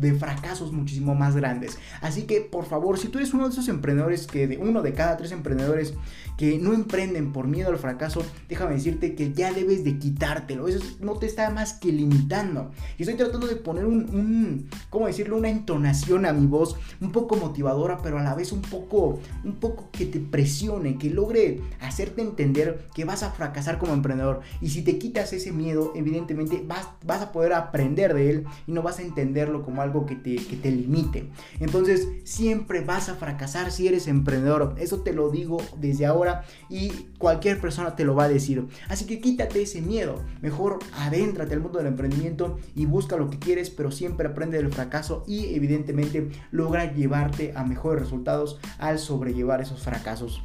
de 0.00 0.14
fracasos 0.14 0.72
muchísimo 0.72 1.14
más 1.14 1.36
grandes. 1.36 1.78
Así 2.00 2.22
que 2.22 2.40
por 2.40 2.64
favor, 2.64 2.98
si 2.98 3.08
tú 3.08 3.18
eres 3.18 3.34
uno 3.34 3.44
de 3.44 3.52
esos 3.52 3.68
emprendedores 3.68 4.26
que 4.26 4.46
de 4.46 4.56
uno 4.56 4.82
de 4.82 4.92
cada 4.92 5.16
tres 5.16 5.32
emprendedores 5.32 5.94
que 6.36 6.58
no 6.58 6.72
emprenden 6.72 7.32
por 7.32 7.46
miedo 7.46 7.68
al 7.68 7.78
fracaso, 7.78 8.24
déjame 8.48 8.74
decirte 8.74 9.14
que 9.14 9.32
ya 9.32 9.52
debes 9.52 9.84
de 9.84 9.98
quitártelo. 9.98 10.68
Eso 10.68 10.80
no 11.00 11.18
te 11.18 11.26
está 11.26 11.50
más 11.50 11.74
que 11.74 11.92
limitando. 11.92 12.70
Y 12.96 13.02
estoy 13.02 13.16
tratando 13.16 13.46
de 13.46 13.56
poner 13.56 13.84
un, 13.84 14.08
un 14.14 14.68
¿cómo 14.88 15.06
decirlo? 15.06 15.36
Una 15.36 15.50
entonación 15.50 16.24
a 16.24 16.32
mi 16.32 16.46
voz 16.46 16.76
un 17.00 17.12
poco 17.12 17.36
motivadora, 17.36 17.98
pero 18.02 18.18
a 18.18 18.22
la 18.22 18.34
vez 18.34 18.52
un 18.52 18.62
poco, 18.62 19.20
un 19.44 19.56
poco 19.56 19.90
que 19.92 20.06
te 20.06 20.18
presione, 20.18 20.96
que 20.96 21.10
logre 21.10 21.60
hacerte 21.80 22.22
entender 22.22 22.86
que 22.94 23.04
vas 23.04 23.22
a 23.22 23.32
fracasar 23.32 23.78
como 23.78 23.92
emprendedor. 23.92 24.40
Y 24.62 24.70
si 24.70 24.82
te 24.82 24.98
quitas 24.98 25.32
ese 25.32 25.52
miedo, 25.52 25.92
evidentemente 25.94 26.64
vas, 26.66 26.88
vas 27.04 27.20
a 27.20 27.32
poder 27.32 27.52
aprender 27.52 28.14
de 28.14 28.30
él 28.30 28.44
y 28.66 28.72
no 28.72 28.82
vas 28.82 28.98
a 28.98 29.02
entenderlo 29.02 29.62
como 29.62 29.82
algo 29.82 29.89
que 30.06 30.16
te, 30.16 30.36
que 30.36 30.56
te 30.56 30.70
limite. 30.70 31.30
Entonces, 31.58 32.08
siempre 32.24 32.50
siempre 32.50 32.80
vas 32.80 33.08
a 33.08 33.14
fracasar 33.14 33.70
si 33.70 33.86
eres 33.86 34.08
emprendedor. 34.08 34.74
Eso 34.78 35.02
te 35.02 35.12
lo 35.12 35.30
digo 35.30 35.58
desde 35.78 36.04
ahora 36.04 36.44
y 36.68 36.90
cualquier 37.16 37.60
persona 37.60 37.96
te 37.96 38.04
lo 38.04 38.14
va 38.14 38.24
a 38.24 38.28
decir. 38.28 38.66
Así 38.88 39.06
que 39.06 39.20
quítate 39.20 39.62
ese 39.62 39.80
miedo. 39.80 40.24
Mejor 40.42 40.78
adéntrate 40.98 41.54
al 41.54 41.60
mundo 41.60 41.78
del 41.78 41.86
emprendimiento 41.86 42.58
y 42.74 42.86
busca 42.86 43.16
lo 43.16 43.30
que 43.30 43.38
quieres, 43.38 43.70
pero 43.70 43.90
siempre 43.90 44.28
aprende 44.28 44.56
del 44.56 44.72
fracaso 44.72 45.24
y 45.26 45.54
evidentemente 45.54 46.28
logra 46.50 46.92
llevarte 46.92 47.52
a 47.54 47.64
mejores 47.64 48.02
resultados 48.02 48.58
al 48.78 48.98
sobrellevar 48.98 49.60
esos 49.60 49.82
fracasos. 49.82 50.42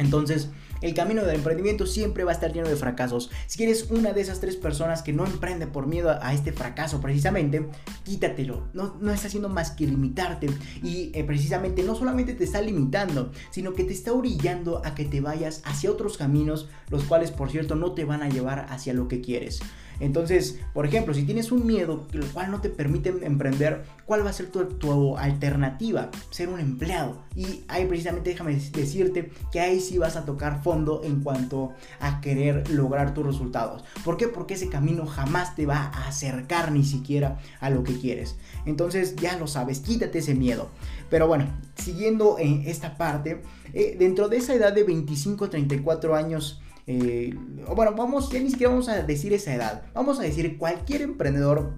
Entonces, 0.00 0.48
el 0.80 0.94
camino 0.94 1.22
del 1.22 1.36
emprendimiento 1.36 1.86
siempre 1.86 2.24
va 2.24 2.30
a 2.30 2.34
estar 2.34 2.52
lleno 2.52 2.68
de 2.68 2.74
fracasos. 2.74 3.30
Si 3.46 3.62
eres 3.62 3.90
una 3.90 4.12
de 4.12 4.22
esas 4.22 4.40
tres 4.40 4.56
personas 4.56 5.02
que 5.02 5.12
no 5.12 5.26
emprende 5.26 5.66
por 5.66 5.86
miedo 5.86 6.10
a, 6.10 6.32
este 6.32 6.52
fracaso 6.52 7.02
precisamente, 7.02 7.68
quítatelo. 8.04 8.68
No, 8.72 8.96
no 8.98 9.12
está 9.12 9.28
haciendo 9.28 9.50
más 9.50 9.72
que 9.72 9.86
limitarte 9.86 10.48
y 10.82 11.12
eh, 11.14 11.22
precisamente 11.24 11.82
no 11.82 11.94
solamente 11.94 12.32
te 12.32 12.44
está 12.44 12.62
limitando, 12.62 13.30
sino 13.50 13.74
que 13.74 13.84
te 13.84 13.92
está 13.92 14.14
orillando 14.14 14.80
a 14.84 14.94
que 14.94 15.04
te 15.04 15.20
vayas 15.20 15.60
hacia 15.66 15.90
otros 15.90 16.16
caminos, 16.16 16.68
los 16.88 17.04
cuales 17.04 17.30
por 17.30 17.50
cierto 17.50 17.74
no 17.74 17.92
te 17.92 18.06
van 18.06 18.22
a 18.22 18.30
llevar 18.30 18.66
hacia 18.70 18.94
lo 18.94 19.06
que 19.06 19.20
quieres. 19.20 19.60
Entonces, 20.00 20.58
por 20.72 20.86
ejemplo, 20.86 21.14
si 21.14 21.24
tienes 21.24 21.52
un 21.52 21.66
miedo, 21.66 22.06
el 22.12 22.24
cual 22.26 22.50
no 22.50 22.60
te 22.60 22.70
permite 22.70 23.14
emprender, 23.22 23.84
¿cuál 24.06 24.24
va 24.24 24.30
a 24.30 24.32
ser 24.32 24.50
tu, 24.50 25.16
alternativa? 25.16 26.10
Ser 26.30 26.48
un 26.48 26.58
empleado. 26.58 27.22
Y 27.36 27.64
ahí 27.68 27.84
precisamente 27.84 28.30
déjame 28.30 28.54
decirte 28.54 29.30
que 29.52 29.60
ahí 29.60 29.80
sí 29.80 29.98
vas 29.98 30.16
a 30.16 30.24
tocar 30.24 30.62
fondo 30.62 31.02
en 31.04 31.20
cuanto 31.20 31.72
a 32.00 32.20
querer 32.20 32.70
lograr 32.70 33.14
tus 33.14 33.26
resultados. 33.26 33.84
¿Por 34.04 34.16
qué? 34.16 34.26
Porque 34.26 34.54
ese 34.54 34.68
camino 34.68 35.06
jamás 35.06 35.54
te 35.54 35.66
va 35.66 35.76
a 35.76 36.08
acercar 36.08 36.72
ni 36.72 36.84
siquiera 36.84 37.38
a 37.60 37.70
lo 37.70 37.84
que 37.84 37.98
quieres. 37.98 38.36
Entonces 38.64 39.16
ya 39.16 39.38
lo 39.38 39.46
sabes, 39.46 39.80
quítate 39.80 40.18
ese 40.18 40.34
miedo. 40.34 40.70
Pero 41.10 41.26
bueno, 41.26 41.46
siguiendo 41.74 42.38
en 42.38 42.62
esta 42.66 42.96
parte, 42.96 43.42
eh, 43.72 43.96
dentro 43.98 44.28
de 44.28 44.38
esa 44.38 44.54
edad 44.54 44.72
de 44.72 44.84
25 44.84 45.44
a 45.44 45.50
34 45.50 46.16
años, 46.16 46.60
eh, 46.90 47.34
bueno, 47.74 47.94
vamos, 47.94 48.30
ya 48.30 48.40
ni 48.40 48.50
siquiera 48.50 48.70
vamos 48.70 48.88
a 48.88 49.02
decir 49.02 49.32
esa 49.32 49.54
edad, 49.54 49.82
vamos 49.94 50.18
a 50.18 50.22
decir 50.22 50.58
cualquier 50.58 51.02
emprendedor 51.02 51.74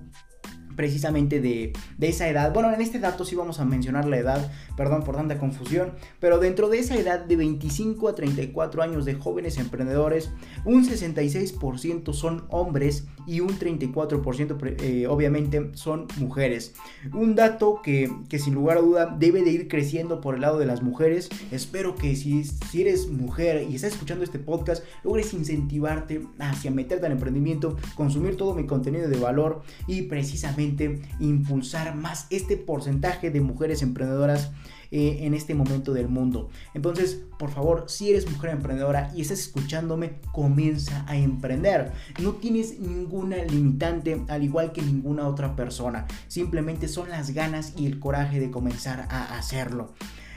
precisamente 0.77 1.41
de, 1.41 1.73
esa 2.01 2.29
edad. 2.29 2.53
Bueno, 2.53 2.73
en 2.73 2.81
este 2.81 2.99
dato 2.99 3.25
sí 3.25 3.35
vamos 3.35 3.61
a 3.61 3.65
mencionar 3.65 4.07
la 4.07 4.19
edad, 4.19 4.51
perdón 4.77 5.05
por 5.05 5.17
tanta 5.17 5.39
confusión, 5.39 5.93
pero 6.21 6.39
dentro 6.39 6.69
de 6.69 6.79
esa 6.79 6.97
edad 6.97 7.21
de 7.21 7.37
25 7.37 8.09
a 8.09 8.15
34 8.15 8.83
años 8.83 9.05
de 9.05 9.15
jóvenes 9.15 9.59
emprendedores, 9.59 10.31
un 10.65 10.85
66% 10.85 12.13
son 12.13 12.45
hombres 12.49 13.07
y 13.27 13.41
un 13.41 13.59
34% 13.59 14.77
eh, 14.81 15.07
obviamente 15.07 15.71
son 15.75 16.07
mujeres. 16.17 16.75
Un 17.13 17.35
dato 17.35 17.81
que, 17.83 18.11
sin 18.39 18.55
lugar 18.55 18.79
a 18.79 18.81
duda 18.81 19.17
debe 19.19 19.43
de 19.43 19.51
ir 19.51 19.69
creciendo 19.69 20.21
por 20.21 20.35
el 20.35 20.41
lado 20.41 20.59
de 20.59 20.67
las 20.67 20.83
mujeres. 20.83 21.29
Espero 21.51 21.95
que 21.95 22.17
si, 22.17 22.45
si 22.45 22.83
eres 22.83 23.09
mujer 23.09 23.67
y 23.69 23.77
estás 23.77 23.93
escuchando 23.93 24.25
este 24.25 24.39
podcast, 24.39 24.85
logres 25.05 25.33
incentivarte 25.35 26.27
hacia 26.39 26.71
meterte 26.71 27.07
al 27.07 27.13
emprendimiento, 27.13 27.77
consumir 27.95 28.37
todo 28.37 28.55
mi 28.55 28.67
contenido 28.67 29.09
de 29.09 29.19
valor 29.19 29.63
y 29.87 30.03
precisamente 30.03 30.62
impulsar 31.21 31.95
más 31.95 32.27
este 32.31 32.57
porcentaje 32.57 33.31
de 33.31 33.41
mujeres 33.41 33.83
emprendedoras 33.83 34.51
eh, 34.91 35.21
en 35.27 35.33
este 35.33 35.55
momento 35.55 35.95
del 35.95 36.09
mundo. 36.09 36.51
Entonces, 36.75 37.23
por 37.39 37.51
favor, 37.51 37.85
si 37.89 38.11
eres 38.11 38.31
mujer 38.31 38.51
emprendedora 38.51 39.11
y 39.15 39.23
estás 39.23 39.41
escuchándome, 39.41 40.21
comienza 40.33 41.05
a 41.09 41.17
emprender. 41.17 41.93
No 42.21 42.33
tienes 42.33 42.79
ninguna 42.79 43.39
limitante, 43.39 44.23
al 44.29 44.43
igual 44.43 44.73
que 44.73 44.83
ninguna 44.83 45.27
otra 45.27 45.57
persona. 45.57 46.07
Simplemente 46.29 46.89
son 46.89 47.09
las 47.09 47.31
ganas 47.31 47.73
y 47.77 47.87
el 47.87 47.99
coraje 48.01 48.39
de 48.39 48.51
comenzar 48.51 49.07
a 49.09 49.39
hacerlo. 49.39 49.95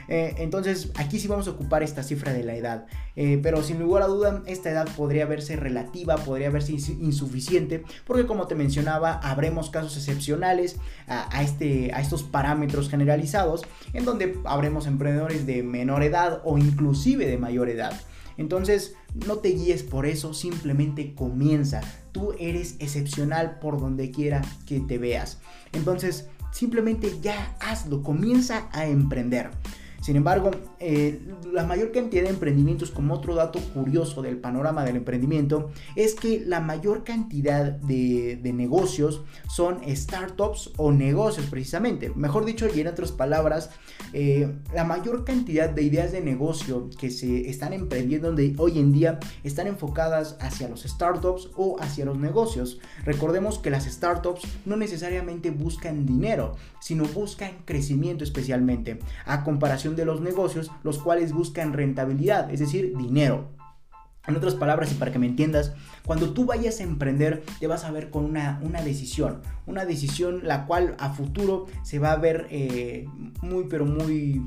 Eh, 0.08 0.34
entonces 0.38 0.90
aquí 0.94 1.18
sí 1.18 1.28
vamos 1.28 1.48
a 1.48 1.52
ocupar 1.52 1.82
esta 1.82 2.02
cifra 2.02 2.32
de 2.32 2.44
la 2.44 2.54
edad. 2.54 2.86
Eh, 3.16 3.40
pero 3.42 3.62
sin 3.62 3.78
lugar 3.78 4.02
a 4.02 4.06
duda, 4.06 4.42
esta 4.46 4.70
edad 4.70 4.88
podría 4.96 5.26
verse 5.26 5.56
relativa, 5.56 6.16
podría 6.16 6.50
verse 6.50 6.72
insuficiente, 6.72 7.82
porque 8.06 8.26
como 8.26 8.46
te 8.46 8.54
mencionaba, 8.54 9.14
habremos 9.14 9.70
casos 9.70 9.96
excepcionales 9.96 10.76
a, 11.06 11.42
este, 11.42 11.92
a 11.92 12.00
estos 12.00 12.22
parámetros 12.22 12.88
generalizados, 12.88 13.62
en 13.92 14.04
donde 14.04 14.38
habremos 14.44 14.86
emprendedores 14.86 15.46
de 15.46 15.62
menor 15.62 16.02
edad 16.02 16.42
o 16.44 16.58
inclusive 16.58 17.26
de 17.26 17.38
mayor 17.38 17.68
edad. 17.68 17.92
Entonces, 18.38 18.94
no 19.26 19.38
te 19.38 19.48
guíes 19.48 19.82
por 19.82 20.06
eso, 20.06 20.34
simplemente 20.34 21.14
comienza. 21.14 21.80
Tú 22.12 22.34
eres 22.38 22.76
excepcional 22.80 23.58
por 23.60 23.80
donde 23.80 24.10
quiera 24.10 24.42
que 24.66 24.80
te 24.80 24.98
veas. 24.98 25.38
Entonces, 25.72 26.28
simplemente 26.52 27.18
ya 27.22 27.56
hazlo, 27.60 28.02
comienza 28.02 28.68
a 28.72 28.86
emprender. 28.86 29.50
Sin 30.00 30.16
embargo, 30.16 30.50
eh, 30.78 31.20
la 31.52 31.64
mayor 31.64 31.90
cantidad 31.92 32.24
de 32.24 32.30
emprendimientos, 32.30 32.90
como 32.90 33.14
otro 33.14 33.34
dato 33.34 33.58
curioso 33.74 34.22
del 34.22 34.38
panorama 34.38 34.84
del 34.84 34.96
emprendimiento, 34.96 35.70
es 35.94 36.14
que 36.14 36.42
la 36.44 36.60
mayor 36.60 37.04
cantidad 37.04 37.64
de, 37.64 38.40
negocios 38.56 39.22
son 39.48 39.80
startups 39.88 40.70
o 40.76 40.92
negocios 40.92 41.46
precisamente. 41.46 42.10
Mejor 42.14 42.44
dicho, 42.44 42.66
y 42.74 42.80
en 42.80 42.86
otras 42.86 43.12
palabras, 43.12 43.70
eh, 44.12 44.54
la 44.72 44.84
mayor 44.84 45.24
cantidad 45.24 45.68
de 45.68 45.82
ideas 45.82 46.12
de 46.12 46.20
negocio 46.20 46.88
que 46.98 47.10
se 47.10 47.48
están 47.50 47.72
emprendiendo 47.72 48.34
hoy 48.58 48.78
en 48.78 48.92
día 48.92 49.18
están 49.44 49.66
enfocadas 49.66 50.36
hacia 50.40 50.68
los 50.68 50.82
startups 50.82 51.50
o 51.56 51.76
hacia 51.80 52.04
los 52.04 52.18
negocios. 52.18 52.78
Recordemos 53.04 53.58
que 53.58 53.70
las 53.70 53.84
startups 53.84 54.42
no 54.64 54.76
necesariamente 54.76 55.50
buscan 55.50 56.06
dinero, 56.06 56.56
sino 56.80 57.04
buscan 57.04 57.52
crecimiento 57.64 58.24
especialmente, 58.24 58.98
a 59.24 59.44
comparación 59.44 59.96
de 59.96 60.04
los 60.04 60.20
negocios, 60.20 60.65
los 60.82 60.98
cuales 60.98 61.32
buscan 61.32 61.72
rentabilidad, 61.72 62.50
es 62.50 62.60
decir, 62.60 62.96
dinero. 62.96 63.56
En 64.26 64.34
otras 64.34 64.56
palabras, 64.56 64.90
y 64.90 64.96
para 64.96 65.12
que 65.12 65.18
me 65.20 65.26
entiendas, 65.26 65.72
cuando 66.04 66.30
tú 66.30 66.46
vayas 66.46 66.80
a 66.80 66.82
emprender, 66.82 67.44
te 67.60 67.66
vas 67.66 67.84
a 67.84 67.92
ver 67.92 68.10
con 68.10 68.24
una, 68.24 68.60
una 68.62 68.82
decisión. 68.82 69.40
Una 69.66 69.84
decisión 69.84 70.40
la 70.42 70.66
cual 70.66 70.96
a 70.98 71.10
futuro 71.10 71.66
se 71.82 72.00
va 72.00 72.12
a 72.12 72.16
ver 72.16 72.48
eh, 72.50 73.06
muy, 73.42 73.64
pero 73.68 73.84
muy... 73.84 74.42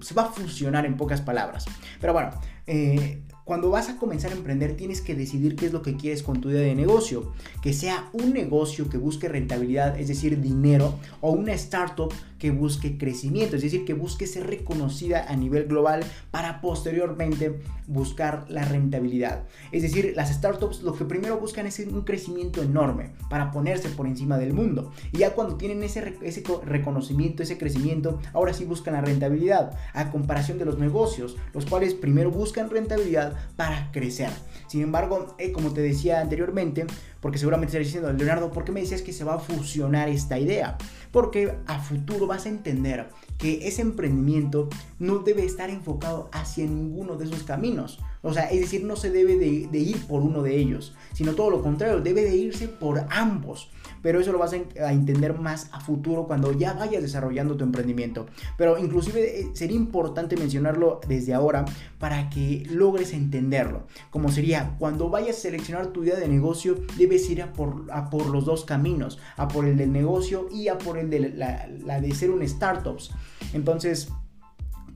Se 0.00 0.14
va 0.14 0.24
a 0.24 0.26
funcionar 0.26 0.84
en 0.84 0.96
pocas 0.96 1.22
palabras. 1.22 1.64
Pero 1.98 2.12
bueno, 2.12 2.30
eh, 2.66 3.22
cuando 3.44 3.70
vas 3.70 3.88
a 3.88 3.96
comenzar 3.96 4.32
a 4.32 4.36
emprender 4.36 4.76
tienes 4.76 5.00
que 5.00 5.14
decidir 5.14 5.56
qué 5.56 5.66
es 5.66 5.72
lo 5.72 5.82
que 5.82 5.96
quieres 5.96 6.22
con 6.22 6.40
tu 6.40 6.50
idea 6.50 6.62
de 6.62 6.74
negocio. 6.74 7.32
Que 7.62 7.72
sea 7.72 8.10
un 8.12 8.32
negocio 8.32 8.88
que 8.88 8.98
busque 8.98 9.28
rentabilidad, 9.28 9.98
es 9.98 10.08
decir, 10.08 10.40
dinero, 10.40 10.98
o 11.20 11.32
una 11.32 11.52
startup 11.54 12.12
que 12.42 12.50
busque 12.50 12.98
crecimiento, 12.98 13.54
es 13.54 13.62
decir, 13.62 13.84
que 13.84 13.94
busque 13.94 14.26
ser 14.26 14.48
reconocida 14.48 15.26
a 15.28 15.36
nivel 15.36 15.68
global 15.68 16.02
para 16.32 16.60
posteriormente 16.60 17.60
buscar 17.86 18.46
la 18.48 18.64
rentabilidad. 18.64 19.44
Es 19.70 19.82
decir, 19.82 20.14
las 20.16 20.34
startups 20.34 20.82
lo 20.82 20.92
que 20.92 21.04
primero 21.04 21.38
buscan 21.38 21.68
es 21.68 21.78
un 21.78 22.02
crecimiento 22.02 22.60
enorme 22.60 23.12
para 23.30 23.52
ponerse 23.52 23.90
por 23.90 24.08
encima 24.08 24.38
del 24.38 24.54
mundo. 24.54 24.90
Y 25.12 25.18
ya 25.18 25.36
cuando 25.36 25.54
tienen 25.54 25.84
ese, 25.84 26.16
ese 26.20 26.42
reconocimiento, 26.64 27.44
ese 27.44 27.58
crecimiento, 27.58 28.18
ahora 28.32 28.54
sí 28.54 28.64
buscan 28.64 28.94
la 28.94 29.02
rentabilidad, 29.02 29.78
a 29.92 30.10
comparación 30.10 30.58
de 30.58 30.64
los 30.64 30.80
negocios, 30.80 31.36
los 31.54 31.64
cuales 31.64 31.94
primero 31.94 32.32
buscan 32.32 32.70
rentabilidad 32.70 33.36
para 33.54 33.92
crecer. 33.92 34.30
Sin 34.72 34.80
embargo, 34.80 35.34
eh, 35.36 35.52
como 35.52 35.74
te 35.74 35.82
decía 35.82 36.22
anteriormente, 36.22 36.86
porque 37.20 37.36
seguramente 37.36 37.72
estarás 37.72 37.88
diciendo, 37.88 38.10
Leonardo, 38.10 38.50
¿por 38.50 38.64
qué 38.64 38.72
me 38.72 38.80
decías 38.80 39.02
que 39.02 39.12
se 39.12 39.22
va 39.22 39.34
a 39.34 39.38
fusionar 39.38 40.08
esta 40.08 40.38
idea? 40.38 40.78
Porque 41.10 41.58
a 41.66 41.78
futuro 41.78 42.26
vas 42.26 42.46
a 42.46 42.48
entender 42.48 43.10
que 43.42 43.66
ese 43.66 43.82
emprendimiento 43.82 44.68
no 45.00 45.18
debe 45.18 45.44
estar 45.44 45.68
enfocado 45.68 46.30
hacia 46.30 46.64
ninguno 46.64 47.16
de 47.16 47.24
esos 47.24 47.42
caminos. 47.42 47.98
O 48.22 48.32
sea, 48.32 48.44
es 48.44 48.60
decir, 48.60 48.84
no 48.84 48.94
se 48.94 49.10
debe 49.10 49.36
de, 49.36 49.78
ir 49.80 50.06
por 50.06 50.22
uno 50.22 50.44
de 50.44 50.56
ellos, 50.56 50.94
sino 51.12 51.34
todo 51.34 51.50
lo 51.50 51.60
contrario, 51.60 52.00
debe 52.00 52.22
de 52.22 52.36
irse 52.36 52.68
por 52.68 53.04
ambos 53.10 53.72
pero 54.02 54.20
eso 54.20 54.32
lo 54.32 54.38
vas 54.38 54.52
a, 54.52 54.92
entender 54.92 55.38
más 55.38 55.68
a 55.72 55.80
futuro 55.80 56.26
cuando 56.26 56.52
ya 56.52 56.72
vayas 56.74 57.02
desarrollando 57.02 57.56
tu 57.56 57.64
emprendimiento. 57.64 58.26
Pero 58.58 58.76
inclusive 58.78 59.40
eh, 59.40 59.50
sería 59.54 59.76
importante 59.76 60.36
mencionarlo 60.36 61.00
desde 61.06 61.34
ahora 61.34 61.64
para 61.98 62.28
que 62.28 62.66
logres 62.68 63.12
entenderlo. 63.12 63.86
Como 64.10 64.30
sería, 64.30 64.74
cuando 64.78 65.08
vayas 65.08 65.36
a 65.36 65.40
seleccionar 65.40 65.86
tu 65.88 66.02
idea 66.02 66.16
de 66.16 66.28
negocio, 66.28 66.76
debes 66.98 67.30
ir 67.30 67.42
a 67.42 67.52
por, 67.52 67.86
los 68.26 68.44
dos 68.44 68.64
caminos, 68.64 69.18
a 69.36 69.46
por 69.46 69.66
el 69.66 69.76
del 69.76 69.92
negocio 69.92 70.48
y 70.52 70.66
a 70.66 70.78
por 70.78 70.98
el 70.98 71.08
de 71.08 71.30
la 71.30 72.00
de 72.00 72.14
ser 72.14 72.30
un 72.30 72.46
startups. 72.46 73.12
Entonces, 73.52 74.08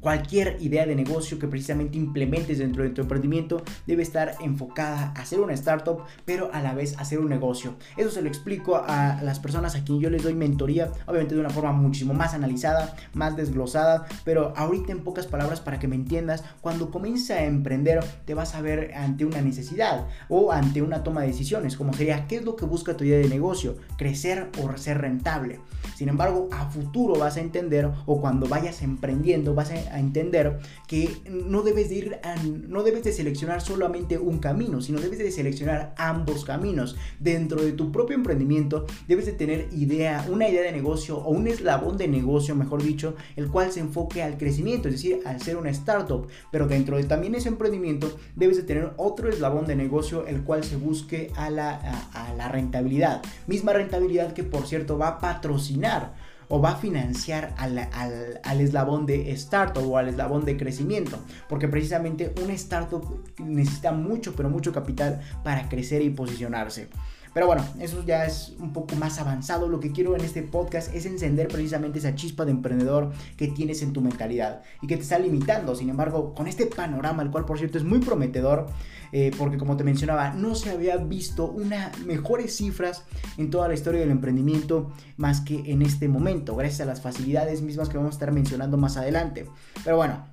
Cualquier 0.07 0.59
idea 0.61 0.87
de 0.87 0.95
negocio 0.95 1.37
que 1.37 1.49
precisamente 1.49 1.99
implementes 1.99 2.59
dentro 2.59 2.85
de 2.85 2.90
tu 2.90 3.01
emprendimiento 3.01 3.64
debe 3.88 4.05
estar 4.05 4.37
enfocada 4.40 5.11
a 5.16 5.27
ser 5.27 5.40
una 5.40 5.53
startup, 5.55 6.05
pero 6.25 6.49
a 6.53 6.62
la 6.62 6.75
vez 6.75 6.97
a 6.97 7.05
ser 7.05 7.19
un 7.19 7.29
negocio. 7.29 7.75
Eso 7.97 8.12
se 8.12 8.23
lo 8.23 8.29
explico 8.29 8.77
a 8.77 9.21
las 9.25 9.40
personas 9.40 9.75
a 9.75 9.83
quien 9.83 9.99
yo 9.99 10.09
les 10.09 10.23
doy 10.23 10.35
mentoría, 10.35 10.92
obviamente 11.07 11.35
de 11.35 11.40
una 11.40 11.51
forma 11.51 11.73
muchísimo 11.73 12.14
más 12.14 12.35
analizada, 12.35 12.95
más 13.14 13.37
desglosada, 13.37 14.07
pero 14.25 14.53
ahorita 14.57 14.92
en 14.92 15.03
pocas 15.03 15.27
palabras 15.27 15.59
para 15.59 15.81
que 15.81 15.88
me 15.88 15.97
entiendas, 15.97 16.45
cuando 16.61 16.92
comiences 16.92 17.33
a 17.33 17.42
emprender 17.42 17.99
te 18.27 18.35
vas 18.35 18.55
a 18.55 18.61
ver 18.61 18.95
ante 18.95 19.25
una 19.25 19.40
necesidad 19.40 20.07
o 20.29 20.53
ante 20.53 20.83
una 20.83 21.03
toma 21.03 21.23
de 21.23 21.27
decisiones, 21.27 21.77
como 21.77 21.92
sería, 21.92 22.29
¿qué 22.29 22.37
es 22.37 22.45
lo 22.45 22.55
que 22.55 22.64
busca 22.64 22.97
tu 22.97 23.03
idea 23.03 23.19
de 23.19 23.29
negocio? 23.29 23.75
Crecer 23.99 24.53
o 24.62 24.77
ser 24.77 25.01
rentable. 25.01 25.59
Sin 25.97 26.09
embargo, 26.09 26.49
a 26.53 26.71
futuro 26.71 27.19
vas 27.19 27.38
a 27.38 27.40
entender 27.40 27.90
o 28.07 28.21
cuando 28.21 28.47
vayas 28.47 28.83
emprendiendo 28.83 29.53
vas 29.55 29.73
a 29.73 29.96
a 29.97 30.01
entender 30.01 30.59
que 30.87 31.11
no 31.29 31.63
debes 31.63 31.89
de 31.89 31.95
ir 31.97 32.21
no 32.69 32.83
debes 32.83 33.05
de 33.05 33.13
seleccionar 33.13 33.61
solamente 33.61 34.19
un 34.19 34.39
camino, 34.39 34.81
sino 34.81 35.01
debes 35.01 35.19
de 35.19 35.31
seleccionar 35.31 35.95
ambos 35.97 36.45
caminos. 36.45 36.97
Dentro 37.19 37.63
de 37.63 37.73
tu 37.73 37.91
propio 37.91 38.17
emprendimiento 38.17 38.87
debes 39.09 39.27
de 39.27 39.33
tener 39.33 39.69
idea, 39.73 40.27
una 40.31 40.49
idea 40.49 40.63
de 40.63 40.73
negocio 40.73 41.19
o 41.19 41.31
un 41.31 41.49
eslabón 41.49 41.97
de 41.97 42.09
negocio, 42.09 42.55
mejor 42.55 42.83
dicho, 42.83 43.17
el 43.37 43.49
cual 43.49 43.73
se 43.73 43.81
enfoque 43.81 44.23
al 44.23 44.39
crecimiento, 44.39 44.89
es 44.89 44.95
decir, 44.95 45.21
al 45.25 45.41
ser 45.41 45.57
una 45.57 45.71
startup. 45.71 46.29
Pero 46.51 46.67
dentro 46.67 46.97
de 46.97 47.05
también 47.05 47.35
ese 47.35 47.49
emprendimiento 47.49 48.17
debes 48.35 48.57
de 48.57 48.63
tener 48.63 48.93
otro 48.97 49.29
eslabón 49.29 49.67
de 49.67 49.77
negocio 49.77 50.27
el 50.27 50.43
cual 50.43 50.65
se 50.65 50.77
busque 50.77 51.31
a 51.37 51.51
la, 51.51 51.75
a 52.13 52.35
la 52.35 52.49
rentabilidad. 52.49 53.23
Misma 53.47 53.73
rentabilidad 53.73 54.33
que 54.33 54.45
por 54.45 54.67
cierto 54.67 54.99
va 54.99 55.09
a 55.09 55.19
patrocinar 55.19 56.26
o 56.49 56.61
va 56.61 56.73
a 56.73 56.77
financiar 56.77 57.55
al, 57.59 58.61
eslabón 58.61 59.07
de 59.07 59.33
startup 59.33 59.87
o 59.87 59.99
al 59.99 60.09
eslabón 60.09 60.45
de 60.45 60.57
crecimiento. 60.57 61.19
Porque 61.49 61.69
precisamente 61.69 62.35
una 62.43 62.55
startup 62.55 63.25
necesita 63.39 63.93
mucho, 63.93 64.35
pero 64.35 64.49
mucho 64.51 64.73
capital 64.73 65.21
para 65.43 65.69
crecer 65.69 66.03
y 66.03 66.11
posicionarse. 66.11 66.89
Pero 67.37 67.49
bueno, 67.49 67.66
eso 67.81 68.03
ya 68.03 68.25
es 68.25 68.55
un 68.59 68.72
poco 68.72 68.96
más 68.96 69.18
avanzado. 69.18 69.68
Lo 69.68 69.79
que 69.79 69.92
quiero 69.92 70.16
en 70.16 70.25
este 70.25 70.42
podcast 70.42 70.94
es 70.94 71.05
encender 71.05 71.49
precisamente 71.49 71.99
esa 71.99 72.14
chispa 72.14 72.46
de 72.46 72.53
emprendedor 72.53 73.12
que 73.37 73.49
tienes 73.49 73.83
en 73.83 73.92
tu 73.92 74.01
mentalidad 74.01 74.62
y 74.81 74.87
que 74.87 74.96
te 74.96 75.03
está 75.03 75.18
limitando. 75.18 75.75
Sin 75.75 75.90
embargo, 75.90 76.33
con 76.33 76.46
este 76.46 76.64
panorama, 76.64 77.22
el 77.22 77.31
cual 77.31 77.44
por 77.44 77.59
cierto 77.59 77.77
es 77.77 77.85
muy 77.85 77.99
prometedor, 77.99 78.68
eh, 79.12 79.33
porque 79.37 79.59
como 79.59 79.77
te 79.77 79.85
mencionaba, 79.85 80.31
no 80.31 80.55
se 80.55 80.70
había 80.70 80.96
visto 80.96 81.46
una 81.46 81.92
mejores 82.07 82.57
cifras 82.57 83.05
en 83.37 83.51
toda 83.51 83.68
la 83.68 83.75
historia 83.75 84.01
del 84.01 84.12
emprendimiento 84.12 84.90
más 85.18 85.42
que 85.42 85.70
en 85.70 85.83
este 85.83 86.09
momento, 86.09 86.57
gracias 86.57 86.81
a 86.81 86.85
las 86.87 87.03
facilidades 87.03 87.61
mismas 87.61 87.90
que 87.90 87.99
vamos 87.99 88.12
a 88.12 88.16
estar 88.16 88.33
mencionando 88.33 88.79
más 88.79 88.96
adelante. 88.96 89.44
Pero 89.85 89.99
bueno, 89.99 90.25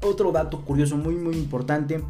otro 0.00 0.32
dato 0.32 0.64
curioso 0.64 0.96
muy 0.96 1.14
muy 1.14 1.36
importante 1.36 2.02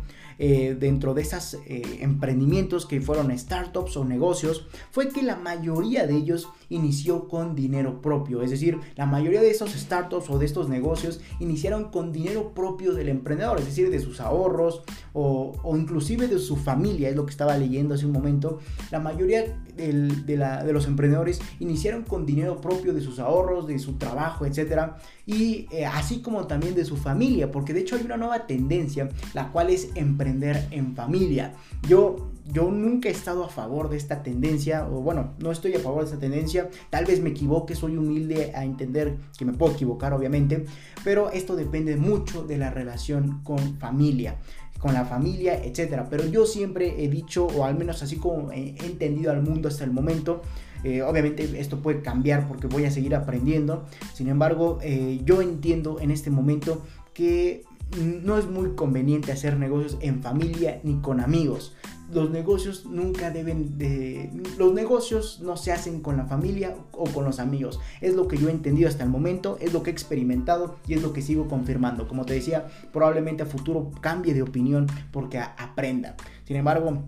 eh, 0.44 0.74
dentro 0.76 1.14
de 1.14 1.22
esos 1.22 1.54
eh, 1.66 1.98
emprendimientos 2.00 2.84
que 2.84 3.00
fueron 3.00 3.30
startups 3.38 3.96
o 3.96 4.04
negocios 4.04 4.66
fue 4.90 5.08
que 5.08 5.22
la 5.22 5.36
mayoría 5.36 6.04
de 6.04 6.16
ellos 6.16 6.48
inició 6.72 7.28
con 7.28 7.54
dinero 7.54 8.00
propio. 8.00 8.42
Es 8.42 8.50
decir, 8.50 8.78
la 8.96 9.06
mayoría 9.06 9.40
de 9.40 9.50
esos 9.50 9.70
startups 9.70 10.30
o 10.30 10.38
de 10.38 10.46
estos 10.46 10.68
negocios 10.68 11.20
iniciaron 11.38 11.90
con 11.90 12.12
dinero 12.12 12.54
propio 12.54 12.94
del 12.94 13.08
emprendedor, 13.08 13.58
es 13.58 13.66
decir, 13.66 13.90
de 13.90 14.00
sus 14.00 14.20
ahorros 14.20 14.82
o, 15.12 15.52
inclusive 15.76 16.26
de 16.26 16.38
su 16.38 16.56
familia, 16.56 17.08
es 17.08 17.16
lo 17.16 17.24
que 17.26 17.30
estaba 17.30 17.56
leyendo 17.56 17.94
hace 17.94 18.06
un 18.06 18.12
momento. 18.12 18.58
La 18.90 19.00
mayoría 19.00 19.58
de, 19.76 20.72
los 20.72 20.86
emprendedores 20.86 21.40
iniciaron 21.60 22.02
con 22.04 22.24
dinero 22.24 22.60
propio 22.60 22.94
de 22.94 23.00
sus 23.00 23.18
ahorros, 23.18 23.66
de 23.66 23.78
su 23.78 23.94
trabajo, 23.94 24.46
etc. 24.46 24.92
Y 25.26 25.66
eh, 25.70 25.84
así 25.84 26.20
como 26.20 26.46
también 26.46 26.74
de 26.74 26.84
su 26.84 26.96
familia, 26.96 27.50
porque 27.50 27.74
de 27.74 27.80
hecho 27.80 27.96
hay 27.96 28.02
una 28.02 28.16
nueva 28.16 28.46
tendencia, 28.46 29.10
la 29.34 29.52
cual 29.52 29.70
es 29.70 29.90
emprender 29.94 30.66
en 30.70 30.94
familia. 30.94 31.54
Yo 31.86 32.31
yo 32.46 32.70
nunca 32.70 33.08
he 33.08 33.12
estado 33.12 33.44
a 33.44 33.48
favor 33.48 33.88
de 33.88 33.96
esta 33.96 34.22
tendencia, 34.22 34.86
o 34.88 35.00
bueno, 35.00 35.34
no 35.38 35.50
estoy 35.52 35.74
a 35.74 35.80
favor 35.80 36.00
de 36.00 36.06
esta 36.06 36.18
tendencia, 36.18 36.68
tal 36.90 37.04
vez 37.04 37.20
me 37.20 37.30
equivoque, 37.30 37.74
soy 37.74 37.96
humilde 37.96 38.52
a 38.54 38.64
entender 38.64 39.16
que 39.38 39.44
me 39.44 39.52
puedo 39.52 39.72
equivocar 39.72 40.12
obviamente, 40.12 40.64
pero 41.04 41.30
esto 41.30 41.56
depende 41.56 41.96
mucho 41.96 42.44
de 42.44 42.58
la 42.58 42.70
relación 42.70 43.42
con 43.44 43.78
familia 43.78 44.38
con 44.82 44.94
la 44.94 45.04
familia, 45.04 45.62
etcétera. 45.64 46.08
Pero 46.10 46.26
yo 46.26 46.44
siempre 46.44 47.04
he 47.04 47.08
dicho, 47.08 47.46
o 47.46 47.64
al 47.64 47.78
menos 47.78 48.02
así 48.02 48.16
como 48.16 48.50
he 48.50 48.74
entendido 48.84 49.30
al 49.30 49.40
mundo 49.40 49.68
hasta 49.68 49.84
el 49.84 49.92
momento, 49.92 50.42
eh, 50.82 51.02
obviamente 51.02 51.60
esto 51.60 51.80
puede 51.80 52.02
cambiar 52.02 52.48
porque 52.48 52.66
voy 52.66 52.84
a 52.84 52.90
seguir 52.90 53.14
aprendiendo. 53.14 53.84
Sin 54.12 54.28
embargo, 54.28 54.78
eh, 54.82 55.20
yo 55.24 55.40
entiendo 55.40 56.00
en 56.00 56.10
este 56.10 56.30
momento 56.30 56.82
que 57.14 57.62
no 58.00 58.38
es 58.38 58.46
muy 58.46 58.74
conveniente 58.74 59.30
hacer 59.30 59.56
negocios 59.56 59.98
en 60.00 60.22
familia 60.22 60.80
ni 60.82 60.96
con 60.96 61.20
amigos 61.20 61.76
los 62.12 62.30
negocios 62.30 62.84
nunca 62.86 63.30
deben 63.30 63.78
de... 63.78 64.30
Los 64.58 64.72
negocios 64.74 65.40
no 65.40 65.56
se 65.56 65.72
hacen 65.72 66.00
con 66.00 66.16
la 66.16 66.26
familia 66.26 66.76
o 66.92 67.04
con 67.04 67.24
los 67.24 67.38
amigos. 67.38 67.80
Es 68.00 68.14
lo 68.14 68.28
que 68.28 68.36
yo 68.36 68.48
he 68.48 68.52
entendido 68.52 68.88
hasta 68.88 69.04
el 69.04 69.10
momento, 69.10 69.56
es 69.60 69.72
lo 69.72 69.82
que 69.82 69.90
he 69.90 69.92
experimentado 69.92 70.76
y 70.86 70.94
es 70.94 71.02
lo 71.02 71.12
que 71.12 71.22
sigo 71.22 71.48
confirmando. 71.48 72.08
Como 72.08 72.26
te 72.26 72.34
decía, 72.34 72.68
probablemente 72.92 73.42
a 73.42 73.46
futuro 73.46 73.90
cambie 74.00 74.34
de 74.34 74.42
opinión 74.42 74.86
porque 75.10 75.38
aprenda. 75.38 76.16
Sin 76.44 76.56
embargo, 76.56 77.02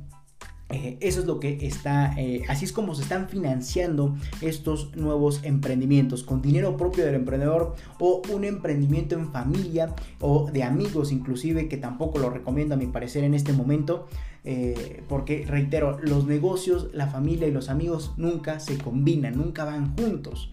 eh, 0.70 0.96
eso 1.00 1.20
es 1.20 1.27
lo 1.27 1.40
que 1.40 1.66
está, 1.66 2.14
eh, 2.18 2.42
así 2.48 2.64
es 2.64 2.72
como 2.72 2.94
se 2.94 3.03
están 3.03 3.29
financiando 3.29 4.16
estos 4.40 4.96
nuevos 4.96 5.40
emprendimientos 5.44 6.22
con 6.22 6.40
dinero 6.40 6.77
propio 6.77 7.05
del 7.05 7.16
emprendedor 7.16 7.74
o 7.98 8.22
un 8.33 8.44
emprendimiento 8.44 9.14
en 9.14 9.31
familia 9.31 9.94
o 10.20 10.50
de 10.50 10.62
amigos 10.62 11.12
inclusive 11.12 11.68
que 11.68 11.77
tampoco 11.77 12.18
lo 12.18 12.31
recomiendo 12.31 12.74
a 12.74 12.79
mi 12.79 12.87
parecer 12.87 13.24
en 13.24 13.35
este 13.35 13.53
momento 13.53 14.07
eh, 14.46 15.03
porque 15.09 15.46
reitero, 15.48 15.98
los 16.03 16.27
negocios, 16.27 16.88
la 16.92 17.07
familia 17.07 17.48
y 17.48 17.50
los 17.50 17.70
amigos 17.70 18.12
nunca 18.18 18.61
se 18.61 18.77
combinan, 18.77 19.38
nunca 19.38 19.64
van 19.64 19.96
juntos. 19.96 20.53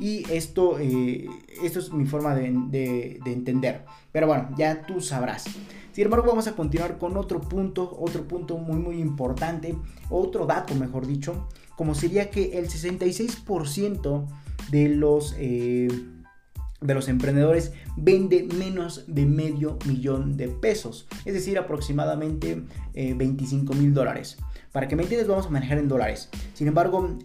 Y 0.00 0.24
esto, 0.32 0.78
esto 0.78 1.78
es 1.78 1.92
mi 1.92 2.06
forma 2.06 2.34
de, 2.34 3.20
de 3.22 3.32
entender. 3.32 3.84
Pero 4.12 4.26
bueno, 4.26 4.48
ya 4.56 4.86
tú 4.86 5.00
sabrás. 5.00 5.44
Sin 5.92 6.04
embargo, 6.04 6.26
vamos 6.28 6.46
a 6.46 6.56
continuar 6.56 6.98
con 6.98 7.16
otro 7.16 7.40
punto, 7.40 7.96
otro 8.00 8.26
punto 8.26 8.56
muy 8.58 8.76
muy 8.76 9.00
importante, 9.00 9.76
otro 10.08 10.46
dato 10.46 10.74
mejor 10.74 11.06
dicho, 11.06 11.48
como 11.76 11.94
sería 11.94 12.30
que 12.30 12.58
el 12.58 12.68
66% 12.68 14.26
de 14.70 14.88
los... 14.88 15.34
Eh, 15.38 15.88
de 16.80 16.94
los 16.94 17.08
emprendedores 17.08 17.72
vende 17.94 18.48
menos 18.56 19.04
de 19.06 19.26
medio 19.26 19.78
millón 19.86 20.38
de 20.38 20.48
pesos, 20.48 21.06
es 21.26 21.34
decir, 21.34 21.58
aproximadamente 21.58 22.62
25 22.94 23.74
eh, 23.74 23.76
mil 23.76 23.92
dólares. 23.92 24.38
Para 24.72 24.86
que 24.86 24.94
me 24.94 25.02
entiendas, 25.02 25.26
vamos 25.26 25.46
a 25.46 25.50
manejar 25.50 25.78
en 25.78 25.88
dólares. 25.88 26.28
Sin 26.54 26.68
embargo, 26.68 27.18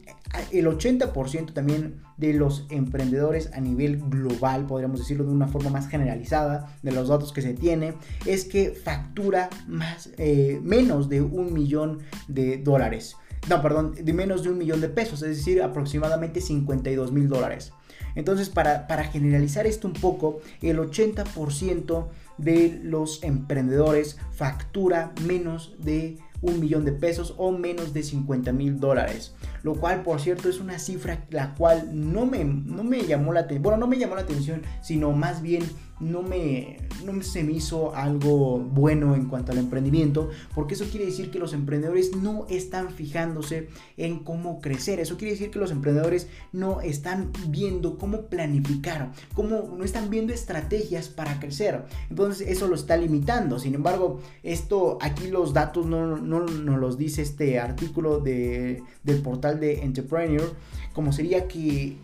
el 0.52 0.66
80% 0.66 1.54
también 1.54 2.02
de 2.18 2.34
los 2.34 2.66
emprendedores 2.70 3.52
a 3.54 3.60
nivel 3.60 4.02
global, 4.10 4.66
podríamos 4.66 5.00
decirlo 5.00 5.26
de 5.26 5.32
una 5.32 5.48
forma 5.48 5.70
más 5.70 5.88
generalizada, 5.88 6.76
de 6.82 6.92
los 6.92 7.10
datos 7.10 7.32
que 7.32 7.44
se 7.44 7.54
tiene, 7.54 7.94
es 8.26 8.46
que 8.46 8.72
factura 8.72 9.50
más, 9.68 10.10
eh, 10.18 10.60
menos 10.64 11.08
de 11.08 11.22
un 11.22 11.54
millón 11.54 12.00
de 12.28 12.58
dólares. 12.58 13.16
No, 13.48 13.62
perdón, 13.62 13.94
de 13.94 14.14
menos 14.14 14.42
de 14.42 14.50
un 14.50 14.58
millón 14.58 14.82
de 14.82 14.90
pesos, 14.90 15.22
es 15.22 15.38
decir, 15.38 15.62
aproximadamente 15.62 16.42
52 16.42 17.12
mil 17.12 17.30
dólares. 17.30 17.74
Entonces, 18.16 18.50
para, 18.50 18.88
para 18.88 19.04
generalizar 19.04 19.68
esto 19.68 19.88
un 19.88 19.94
poco, 19.94 20.40
el 20.62 20.80
80% 20.80 22.08
de 22.38 22.80
los 22.82 23.24
emprendedores 23.24 24.18
factura 24.32 25.14
menos 25.28 25.76
de 25.80 26.18
un 26.42 26.60
millón 26.60 26.86
de 26.86 26.92
pesos 26.92 27.34
o 27.38 27.52
menos 27.52 27.94
de 27.94 28.04
50 28.04 28.52
mil 28.52 28.80
dólares. 28.80 29.34
Lo 29.64 29.76
cual, 29.76 30.04
por 30.04 30.20
cierto, 30.20 30.50
es 30.50 30.60
una 30.60 30.80
cifra 30.80 31.26
la 31.30 31.56
cual 31.56 31.90
no 31.94 32.26
me, 32.26 32.44
no 32.44 32.84
me 32.84 33.04
llamó 33.04 33.34
la 33.34 33.42
atención. 33.42 33.64
Bueno, 33.64 33.78
no 33.78 33.88
me 33.88 33.98
llamó 33.98 34.16
la 34.16 34.22
atención, 34.22 34.62
sino 34.82 35.12
más 35.12 35.42
bien 35.42 35.64
no 36.00 36.22
me, 36.22 36.78
no 37.06 37.22
se 37.24 37.44
me 37.44 37.54
hizo 37.54 37.96
algo 37.96 38.60
bueno 38.60 39.16
en 39.16 39.28
cuanto 39.28 39.52
al 39.52 39.60
emprendimiento, 39.60 40.30
porque 40.54 40.74
eso 40.74 40.86
quiere 40.86 41.06
decir 41.06 41.32
que 41.32 41.40
los 41.40 41.54
emprendedores 41.54 42.16
no 42.16 42.46
están 42.50 42.90
fijándose 42.92 43.70
en 43.96 44.20
cómo 44.20 44.60
crecer, 44.60 45.00
eso 45.00 45.18
quiere 45.18 45.34
decir 45.34 45.52
que 45.52 45.60
los 45.60 45.72
emprendedores 45.72 46.28
no 46.52 46.82
están 46.82 47.32
viendo 47.48 47.98
cómo 47.98 48.24
planificar, 48.24 49.14
cómo 49.34 49.74
no 49.78 49.84
están 49.84 50.10
viendo 50.10 50.34
estrategias 50.34 51.08
para 51.08 51.40
crecer, 51.40 51.86
entonces 52.10 52.48
eso 52.50 52.68
lo 52.68 52.76
está 52.76 52.98
limitando, 52.98 53.60
sin 53.60 53.76
embargo, 53.76 54.20
esto 54.44 54.98
aquí 55.02 55.28
los 55.28 55.54
datos 55.54 55.86
no, 55.86 56.18
no, 56.18 56.40
los 56.78 56.98
dice 56.98 57.22
este 57.22 57.60
artículo 57.60 58.20
de, 58.20 58.84
del 59.04 59.22
portal 59.22 59.60
de 59.60 59.84
Entrepreneur, 59.84 60.54
como 60.94 61.14
sería 61.14 61.48
que 61.48 61.98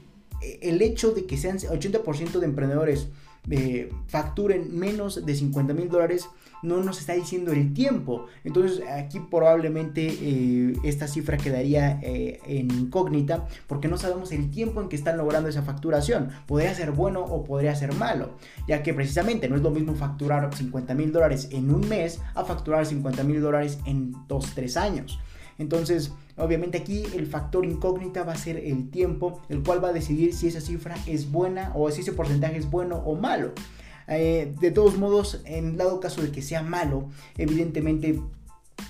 el 0.61 0.81
hecho 0.81 1.11
de 1.11 1.25
que 1.25 1.37
sean 1.37 1.57
80% 1.57 2.39
de 2.39 2.45
emprendedores 2.45 3.09
eh, 3.49 3.89
facturen 4.07 4.77
menos 4.77 5.25
de 5.25 5.35
50 5.35 5.73
mil 5.73 5.89
dólares, 5.89 6.29
no 6.61 6.77
nos 6.83 6.99
está 6.99 7.13
diciendo 7.13 7.51
el 7.51 7.73
tiempo. 7.73 8.27
Entonces 8.43 8.81
aquí 8.87 9.19
probablemente 9.19 10.07
eh, 10.07 10.73
esta 10.83 11.07
cifra 11.07 11.37
quedaría 11.37 11.99
eh, 12.03 12.39
en 12.45 12.71
incógnita 12.71 13.47
porque 13.67 13.87
no 13.87 13.97
sabemos 13.97 14.31
el 14.31 14.51
tiempo 14.51 14.81
en 14.81 14.89
que 14.89 14.95
están 14.95 15.17
logrando 15.17 15.49
esa 15.49 15.63
facturación. 15.63 16.29
Podría 16.45 16.73
ser 16.75 16.91
bueno 16.91 17.21
o 17.21 17.43
podría 17.43 17.75
ser 17.75 17.93
malo, 17.95 18.37
ya 18.67 18.83
que 18.83 18.93
precisamente 18.93 19.49
no 19.49 19.55
es 19.55 19.61
lo 19.61 19.71
mismo 19.71 19.95
facturar 19.95 20.53
50 20.55 20.93
mil 20.93 21.11
dólares 21.11 21.49
en 21.51 21.73
un 21.73 21.87
mes 21.89 22.21
a 22.35 22.45
facturar 22.45 22.85
50 22.85 23.23
mil 23.23 23.41
dólares 23.41 23.79
en 23.85 24.13
2-3 24.27 24.77
años. 24.77 25.19
Entonces, 25.61 26.11
obviamente 26.37 26.79
aquí 26.79 27.03
el 27.15 27.27
factor 27.27 27.65
incógnita 27.65 28.23
va 28.23 28.33
a 28.33 28.37
ser 28.37 28.57
el 28.57 28.89
tiempo, 28.89 29.41
el 29.47 29.63
cual 29.63 29.83
va 29.83 29.89
a 29.89 29.93
decidir 29.93 30.33
si 30.33 30.47
esa 30.47 30.59
cifra 30.59 30.95
es 31.05 31.31
buena 31.31 31.71
o 31.75 31.89
si 31.91 32.01
ese 32.01 32.13
porcentaje 32.13 32.57
es 32.57 32.69
bueno 32.69 32.97
o 32.97 33.15
malo. 33.15 33.53
Eh, 34.07 34.53
de 34.59 34.71
todos 34.71 34.97
modos, 34.97 35.41
en 35.45 35.77
dado 35.77 35.99
caso 35.99 36.21
de 36.21 36.31
que 36.31 36.41
sea 36.41 36.63
malo, 36.63 37.09
evidentemente 37.37 38.19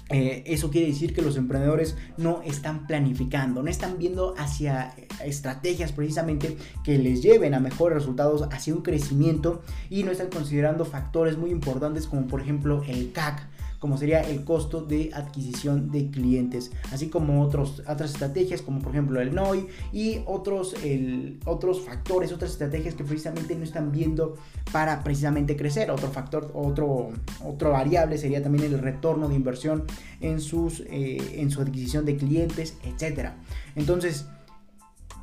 eh, 0.09 0.43
eso 0.45 0.71
quiere 0.71 0.87
decir 0.87 1.13
que 1.13 1.21
los 1.21 1.37
emprendedores 1.37 1.95
no 2.17 2.41
están 2.43 2.87
planificando, 2.87 3.61
no 3.61 3.69
están 3.69 3.97
viendo 3.97 4.33
hacia 4.37 4.93
estrategias 5.23 5.91
precisamente 5.91 6.57
que 6.83 6.97
les 6.97 7.21
lleven 7.21 7.53
a 7.53 7.59
mejores 7.59 7.99
resultados, 7.99 8.47
hacia 8.51 8.73
un 8.73 8.81
crecimiento 8.81 9.61
y 9.89 10.03
no 10.03 10.11
están 10.11 10.29
considerando 10.29 10.85
factores 10.85 11.37
muy 11.37 11.51
importantes 11.51 12.07
como 12.07 12.27
por 12.27 12.41
ejemplo 12.41 12.83
el 12.87 13.11
CAC 13.11 13.47
como 13.81 13.97
sería 13.97 14.21
el 14.21 14.43
costo 14.43 14.81
de 14.81 15.09
adquisición 15.11 15.89
de 15.89 16.11
clientes, 16.11 16.71
así 16.91 17.09
como 17.09 17.41
otros, 17.41 17.81
otras 17.87 18.11
estrategias 18.11 18.61
como 18.61 18.79
por 18.79 18.91
ejemplo 18.91 19.19
el 19.19 19.33
NOI 19.33 19.65
y 19.91 20.21
otros, 20.27 20.75
el, 20.83 21.39
otros 21.45 21.81
factores, 21.81 22.31
otras 22.31 22.51
estrategias 22.51 22.93
que 22.93 23.03
precisamente 23.03 23.55
no 23.55 23.63
están 23.63 23.91
viendo 23.91 24.35
para 24.71 25.03
precisamente 25.03 25.57
crecer. 25.57 25.89
Otro 25.89 26.11
factor, 26.11 26.51
otro, 26.53 27.09
otro 27.43 27.71
variable 27.71 28.19
sería 28.19 28.43
también 28.43 28.65
el 28.65 28.77
retorno 28.77 29.27
de 29.27 29.33
inversión 29.33 29.85
en, 30.19 30.41
sus, 30.41 30.81
eh, 30.81 31.17
en 31.41 31.49
su 31.49 31.59
adquisición 31.61 32.05
de 32.05 32.17
clientes, 32.17 32.75
etc. 32.83 33.29
Entonces, 33.75 34.27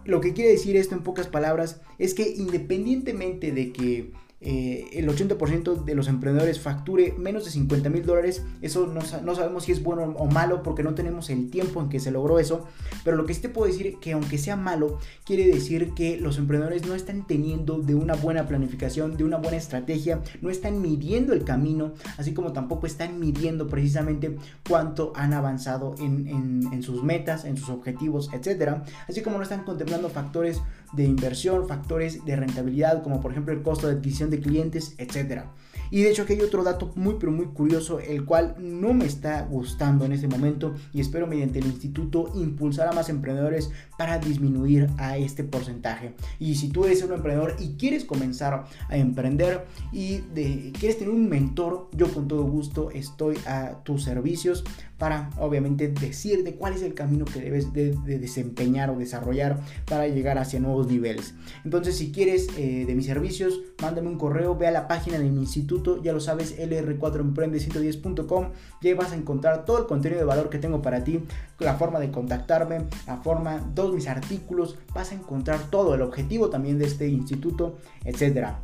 lo 0.05 0.21
que 0.21 0.33
quiere 0.33 0.51
decir 0.51 0.75
esto 0.75 0.97
en 0.97 1.05
pocas 1.05 1.29
palabras 1.29 1.81
es 2.01 2.13
que 2.13 2.29
independientemente 2.29 3.53
de 3.53 3.73
que 3.73 4.11
eh, 4.41 4.91
el 4.93 5.09
80% 5.09 5.85
de 5.85 5.95
los 5.97 6.07
emprendedores 6.07 6.61
facture 6.61 7.13
menos 7.19 7.45
de 7.45 7.51
50 7.51 7.91
mil 7.91 8.07
dólares, 8.07 8.45
eso 8.63 8.87
no, 8.87 9.01
no, 9.25 9.35
sabemos 9.35 9.65
si 9.65 9.73
es 9.73 9.83
bueno 9.83 10.03
o 10.17 10.27
malo 10.27 10.63
porque 10.63 10.85
no 10.85 10.95
tenemos 10.95 11.29
el 11.31 11.51
tiempo 11.51 11.81
en 11.81 11.89
que 11.89 11.99
se 11.99 12.13
logró 12.13 12.39
eso, 12.39 12.65
pero 13.05 13.17
lo 13.17 13.27
que 13.27 13.35
sí 13.35 13.41
te 13.41 13.49
puedo 13.49 13.67
decir 13.71 13.97
que 14.01 14.13
aunque 14.13 14.39
sea 14.39 14.55
malo, 14.55 14.99
quiere 15.25 15.45
decir 15.47 15.93
que 15.95 16.19
los 16.19 16.39
emprendedores 16.39 16.87
no 16.87 16.95
están 16.95 17.27
teniendo 17.27 17.81
de 17.81 17.97
una 17.97 18.15
buena 18.15 18.47
planificación, 18.47 19.17
de 19.17 19.25
una 19.25 19.39
buena 19.39 19.57
estrategia, 19.57 20.23
no 20.41 20.51
están 20.51 20.81
midiendo 20.81 21.33
el 21.33 21.43
camino, 21.43 21.95
así 22.17 22.33
como 22.33 22.53
tampoco 22.53 22.87
están 22.87 23.19
midiendo 23.19 23.67
precisamente 23.67 24.37
cuánto 24.69 25.13
han 25.17 25.33
avanzado 25.33 25.97
en, 25.99 26.29
en, 26.29 26.73
en 26.73 26.83
sus 26.85 27.03
metas, 27.03 27.45
en 27.45 27.57
sus 27.57 27.71
objetivos, 27.71 28.31
etcétera, 28.33 28.85
así 29.09 29.21
como 29.21 29.39
no 29.39 29.43
están 29.43 29.65
contemplando 29.65 30.09
factores 30.11 30.61
de 30.93 31.05
inversión, 31.05 31.69
factores 31.69 32.25
de 32.25 32.37
rentabilidad, 32.37 33.03
como 33.03 33.21
por 33.21 33.33
ejemplo 33.33 33.53
el 33.53 33.63
costo 33.63 33.87
de 33.87 33.95
adquisición 33.95 34.31
de 34.31 34.41
clientes, 34.41 34.95
etcétera. 34.99 35.53
Y 35.91 36.03
de 36.03 36.11
hecho 36.11 36.23
aquí 36.23 36.35
hay 36.35 36.41
otro 36.43 36.63
dato 36.63 36.93
muy 36.97 37.17
pero 37.19 37.33
muy 37.33 37.47
curioso, 37.47 37.99
el 37.99 38.25
cual 38.25 38.57
no 38.59 38.93
me 38.93 39.07
está 39.07 39.43
gustando 39.43 40.05
en 40.05 40.13
este 40.13 40.29
momento 40.29 40.75
y 40.93 41.01
espero 41.01 41.27
mediante 41.27 41.59
el 41.59 41.67
instituto 41.67 42.31
impulsar 42.35 42.89
a 42.89 42.93
más 42.93 43.09
emprendedores 43.09 43.71
para 43.97 44.19
disminuir 44.19 44.89
a 44.99 45.17
este 45.17 45.45
porcentaje. 45.45 46.15
Y 46.39 46.57
si 46.57 46.69
tú 46.69 46.85
eres 46.85 47.03
un 47.03 47.13
emprendedor 47.13 47.57
y 47.59 47.77
quieres 47.77 48.05
comenzar 48.05 48.67
a 48.89 48.97
emprender 48.97 49.67
y 49.93 50.19
de, 50.35 50.73
quieres 50.79 50.99
tener 50.99 51.15
un 51.15 51.29
mentor, 51.29 51.89
yo 51.93 52.13
con 52.13 52.29
todo 52.29 52.45
gusto 52.45 52.91
estoy 52.91 53.37
a 53.47 53.83
tus 53.85 54.05
servicios 54.05 54.65
para 54.99 55.31
obviamente 55.39 55.89
decirte 55.89 56.55
cuál 56.55 56.75
es 56.75 56.83
el 56.83 56.95
camino 56.95 57.25
que 57.25 57.41
debes 57.41 57.73
de, 57.73 57.93
desempeñar 58.19 58.91
o 58.91 58.99
desarrollar 58.99 59.61
para 59.87 60.09
llegar 60.09 60.39
hacia 60.39 60.61
nuevos 60.61 60.89
niveles. 60.89 61.35
Entonces 61.65 61.97
si 61.97 62.13
quieres 62.13 62.49
eh, 62.57 62.85
de 62.87 62.95
mis 62.95 63.07
servicios, 63.07 63.61
mándame 63.81 64.09
un 64.09 64.19
correo, 64.19 64.57
ve 64.57 64.67
a 64.67 64.73
la 64.73 64.89
página 64.89 65.19
de 65.19 65.31
mi 65.31 65.41
instituto, 65.41 66.03
ya 66.03 66.13
lo 66.13 66.21
sabes, 66.21 66.59
lr4emprende110.com, 66.59 68.49
y 68.83 68.93
vas 68.93 69.13
a 69.13 69.17
encontrar 69.17 69.65
todo 69.65 69.79
el 69.79 69.87
contenido 69.87 70.21
de 70.21 70.27
valor 70.27 70.51
que 70.51 70.59
tengo 70.59 70.83
para 70.83 71.05
ti, 71.05 71.23
la 71.59 71.75
forma 71.75 72.01
de 72.01 72.11
contactarme, 72.11 72.87
la 73.07 73.19
forma, 73.19 73.73
todos 73.75 73.95
mis 73.95 74.09
artículos, 74.09 74.79
vas 74.95 75.13
a 75.13 75.15
encontrar 75.15 75.71
todo, 75.71 75.95
el 75.95 76.03
objetivo 76.03 76.51
también 76.51 76.79
de 76.79 76.87
este 76.87 77.09
instituto, 77.09 77.79
etcétera. 78.05 78.61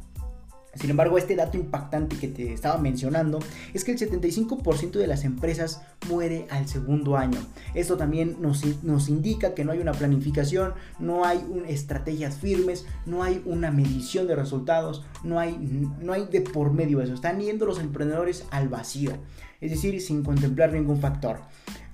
Sin 0.77 0.91
embargo, 0.91 1.19
este 1.19 1.37
dato 1.37 1.57
impactante 1.57 2.17
que 2.17 2.29
te 2.29 2.53
estaba 2.53 2.79
mencionando 2.79 3.39
es 3.73 3.85
que 3.85 3.93
el 3.93 3.99
75% 3.99 4.93
de 4.93 5.07
las 5.07 5.25
empresas 5.25 5.83
muere 6.09 6.47
al 6.51 6.69
segundo 6.69 7.17
año. 7.17 7.39
Esto 7.75 7.97
también 7.97 8.37
nos, 8.41 9.09
indica 9.09 9.55
que 9.55 9.65
no 9.65 9.73
hay 9.73 9.79
una 9.79 9.93
planificación, 9.93 10.75
no 10.99 11.25
hay 11.25 11.45
estrategias 11.69 12.37
firmes, 12.37 12.87
no 13.07 13.23
hay 13.23 13.43
una 13.45 13.71
medición 13.71 14.27
de 14.27 14.37
resultados, 14.37 15.05
no 15.23 15.39
hay, 15.39 15.57
no 16.01 16.13
hay 16.13 16.27
de 16.27 16.41
por 16.41 16.73
medio 16.73 17.01
eso. 17.01 17.15
Están 17.15 17.41
yendo 17.41 17.67
los 17.67 17.79
emprendedores 17.79 18.45
al 18.51 18.69
vacío, 18.69 19.13
es 19.61 19.71
decir, 19.71 20.01
sin 20.01 20.23
contemplar 20.23 20.73
ningún 20.73 21.01
factor. 21.01 21.41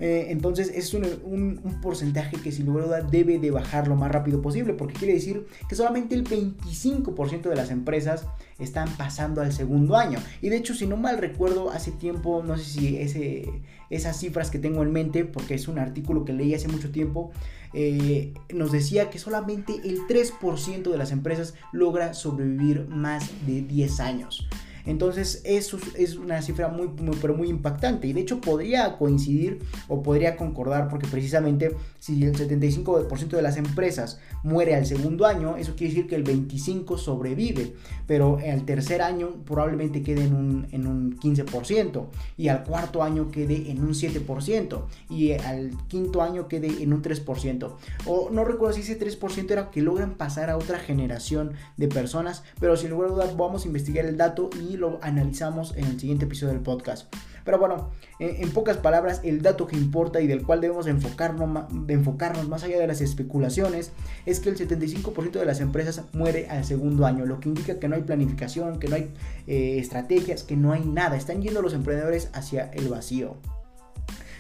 Eh, 0.01 0.29
entonces 0.31 0.73
es 0.75 0.95
un, 0.95 1.61
porcentaje 1.83 2.39
que 2.39 2.53
sin 2.53 2.67
lugar 2.67 2.85
a 2.85 2.87
duda 2.87 3.03
debe 3.03 3.39
de 3.39 3.51
bajar 3.51 3.87
lo 3.87 3.97
más 3.97 4.11
rápido 4.11 4.41
posible, 4.41 4.73
porque 4.73 4.95
quiere 4.95 5.15
decir 5.15 5.47
que 5.69 5.75
solamente 5.75 6.15
el 6.15 6.25
25% 6.25 7.43
de 7.43 7.55
las 7.55 7.71
empresas 7.71 8.27
están 8.59 8.89
pasando 8.97 9.43
al 9.43 9.53
segundo 9.53 9.97
año. 9.97 10.19
Y 10.41 10.49
de 10.49 10.57
hecho, 10.57 10.75
si 10.75 10.87
no 10.87 10.97
mal 10.97 11.19
recuerdo, 11.19 11.71
hace 11.71 11.91
tiempo, 11.93 12.43
no 12.43 12.57
sé 12.57 12.65
si 12.65 12.99
esas 13.91 14.19
cifras 14.19 14.51
que 14.51 14.59
tengo 14.59 14.83
en 14.83 14.93
mente, 14.93 15.25
porque 15.25 15.55
es 15.55 15.69
un 15.69 15.79
artículo 15.79 16.25
que 16.25 16.33
leí 16.33 16.55
hace 16.55 16.69
mucho 16.69 16.91
tiempo, 16.91 17.31
eh, 17.73 18.35
nos 18.53 18.73
decía 18.73 19.11
que 19.11 19.19
solamente 19.19 19.75
el 19.85 20.01
3% 20.09 20.91
de 20.91 20.99
las 20.99 21.13
empresas 21.13 21.55
logra 21.73 22.15
sobrevivir 22.15 22.87
más 22.89 23.31
de 23.47 23.63
10 23.63 24.01
años. 24.01 24.49
Entonces 24.87 25.43
eso 25.45 25.79
es 25.97 26.17
una 26.17 26.43
cifra 26.43 26.69
muy, 26.69 26.91
pero 27.21 27.35
muy 27.35 27.49
impactante. 27.49 28.07
Y 28.07 28.13
de 28.13 28.21
hecho 28.21 28.41
podría 28.41 28.97
coincidir 28.97 29.61
o 29.89 30.03
podría 30.03 30.37
concordar 30.37 30.89
porque 30.89 31.07
precisamente 31.07 31.75
si 31.99 32.23
el 32.25 32.35
75% 32.35 33.29
de 33.29 33.43
las 33.43 33.57
empresas 33.57 34.21
muere 34.43 34.75
al 34.75 34.87
segundo 34.87 35.27
año, 35.27 35.57
eso 35.57 35.75
quiere 35.77 35.95
decir 35.95 36.09
que 36.09 36.17
el 36.17 36.25
25% 36.25 36.99
sobrevive, 36.99 37.75
pero 38.07 38.39
al 38.39 38.65
tercer 38.65 39.03
año 39.03 39.31
probablemente 39.45 40.03
quede 40.03 40.25
en 40.25 40.35
un, 40.35 40.69
en 40.73 40.87
un 40.87 41.19
15% 41.19 42.07
y 42.37 42.49
al 42.49 42.65
cuarto 42.65 43.03
año 43.03 43.31
quede 43.31 43.71
en 43.71 43.83
un 43.83 43.91
7% 43.91 44.83
y 45.09 45.33
al 45.33 45.71
quinto 45.89 46.23
año 46.23 46.49
quede 46.49 46.83
en 46.83 46.93
un 46.93 47.03
3%. 47.03 47.73
O 48.07 48.31
no 48.31 48.45
recuerdo 48.45 48.75
si 48.75 48.83
ese 48.83 48.99
3% 48.99 49.51
era 49.51 49.71
que 49.71 49.83
logran 49.83 50.15
pasar 50.15 50.51
a 50.51 50.57
otra 50.57 50.79
generación 50.79 51.53
de 51.77 51.89
personas, 51.89 52.43
pero 52.59 52.77
sin 52.77 52.91
lugar 52.91 53.11
a 53.11 53.13
dudas 53.13 53.37
vamos 53.37 53.65
a 53.65 53.69
investigar 53.69 54.07
el 54.07 54.17
dato 54.17 54.51
lo 54.77 54.99
analizamos 55.03 55.77
en 55.77 55.85
el 55.85 56.01
siguiente 56.01 56.25
episodio 56.27 56.53
del 56.53 56.63
podcast. 56.63 57.13
Pero 57.45 57.59
bueno, 57.59 57.91
en, 58.19 58.51
pocas 58.51 58.77
palabras, 58.77 59.21
el 59.25 59.43
dato 59.43 59.67
que 59.67 59.77
importa 59.77 60.21
y 60.21 60.27
del 60.27 60.43
cual 60.43 60.61
debemos 60.61 60.87
enfocarnos, 60.87 61.67
de 61.87 61.95
enfocarnos 61.95 62.49
más 62.49 62.63
allá 62.65 62.79
de 62.79 62.87
las 62.87 63.01
especulaciones 63.01 63.93
es 64.27 64.41
que 64.41 64.51
el 64.51 64.59
75% 64.59 65.33
de 65.33 65.47
las 65.47 65.61
empresas 65.61 66.03
muere 66.13 66.49
al 66.49 66.65
segundo 66.65 67.07
año, 67.07 67.25
lo 67.25 67.41
que 67.41 67.49
indica 67.49 67.79
que 67.79 67.89
no 67.89 67.97
hay 67.97 68.03
planificación, 68.03 68.79
que 68.79 68.89
no 68.89 68.97
hay 68.97 69.11
eh, 69.47 69.79
estrategias, 69.79 70.43
que 70.43 70.57
no 70.57 70.73
hay 70.73 70.85
nada. 70.85 71.17
Están 71.17 71.43
yendo 71.43 71.63
los 71.63 71.75
emprendedores 71.75 72.31
hacia 72.35 72.71
el 72.73 72.89
vacío. 72.89 73.37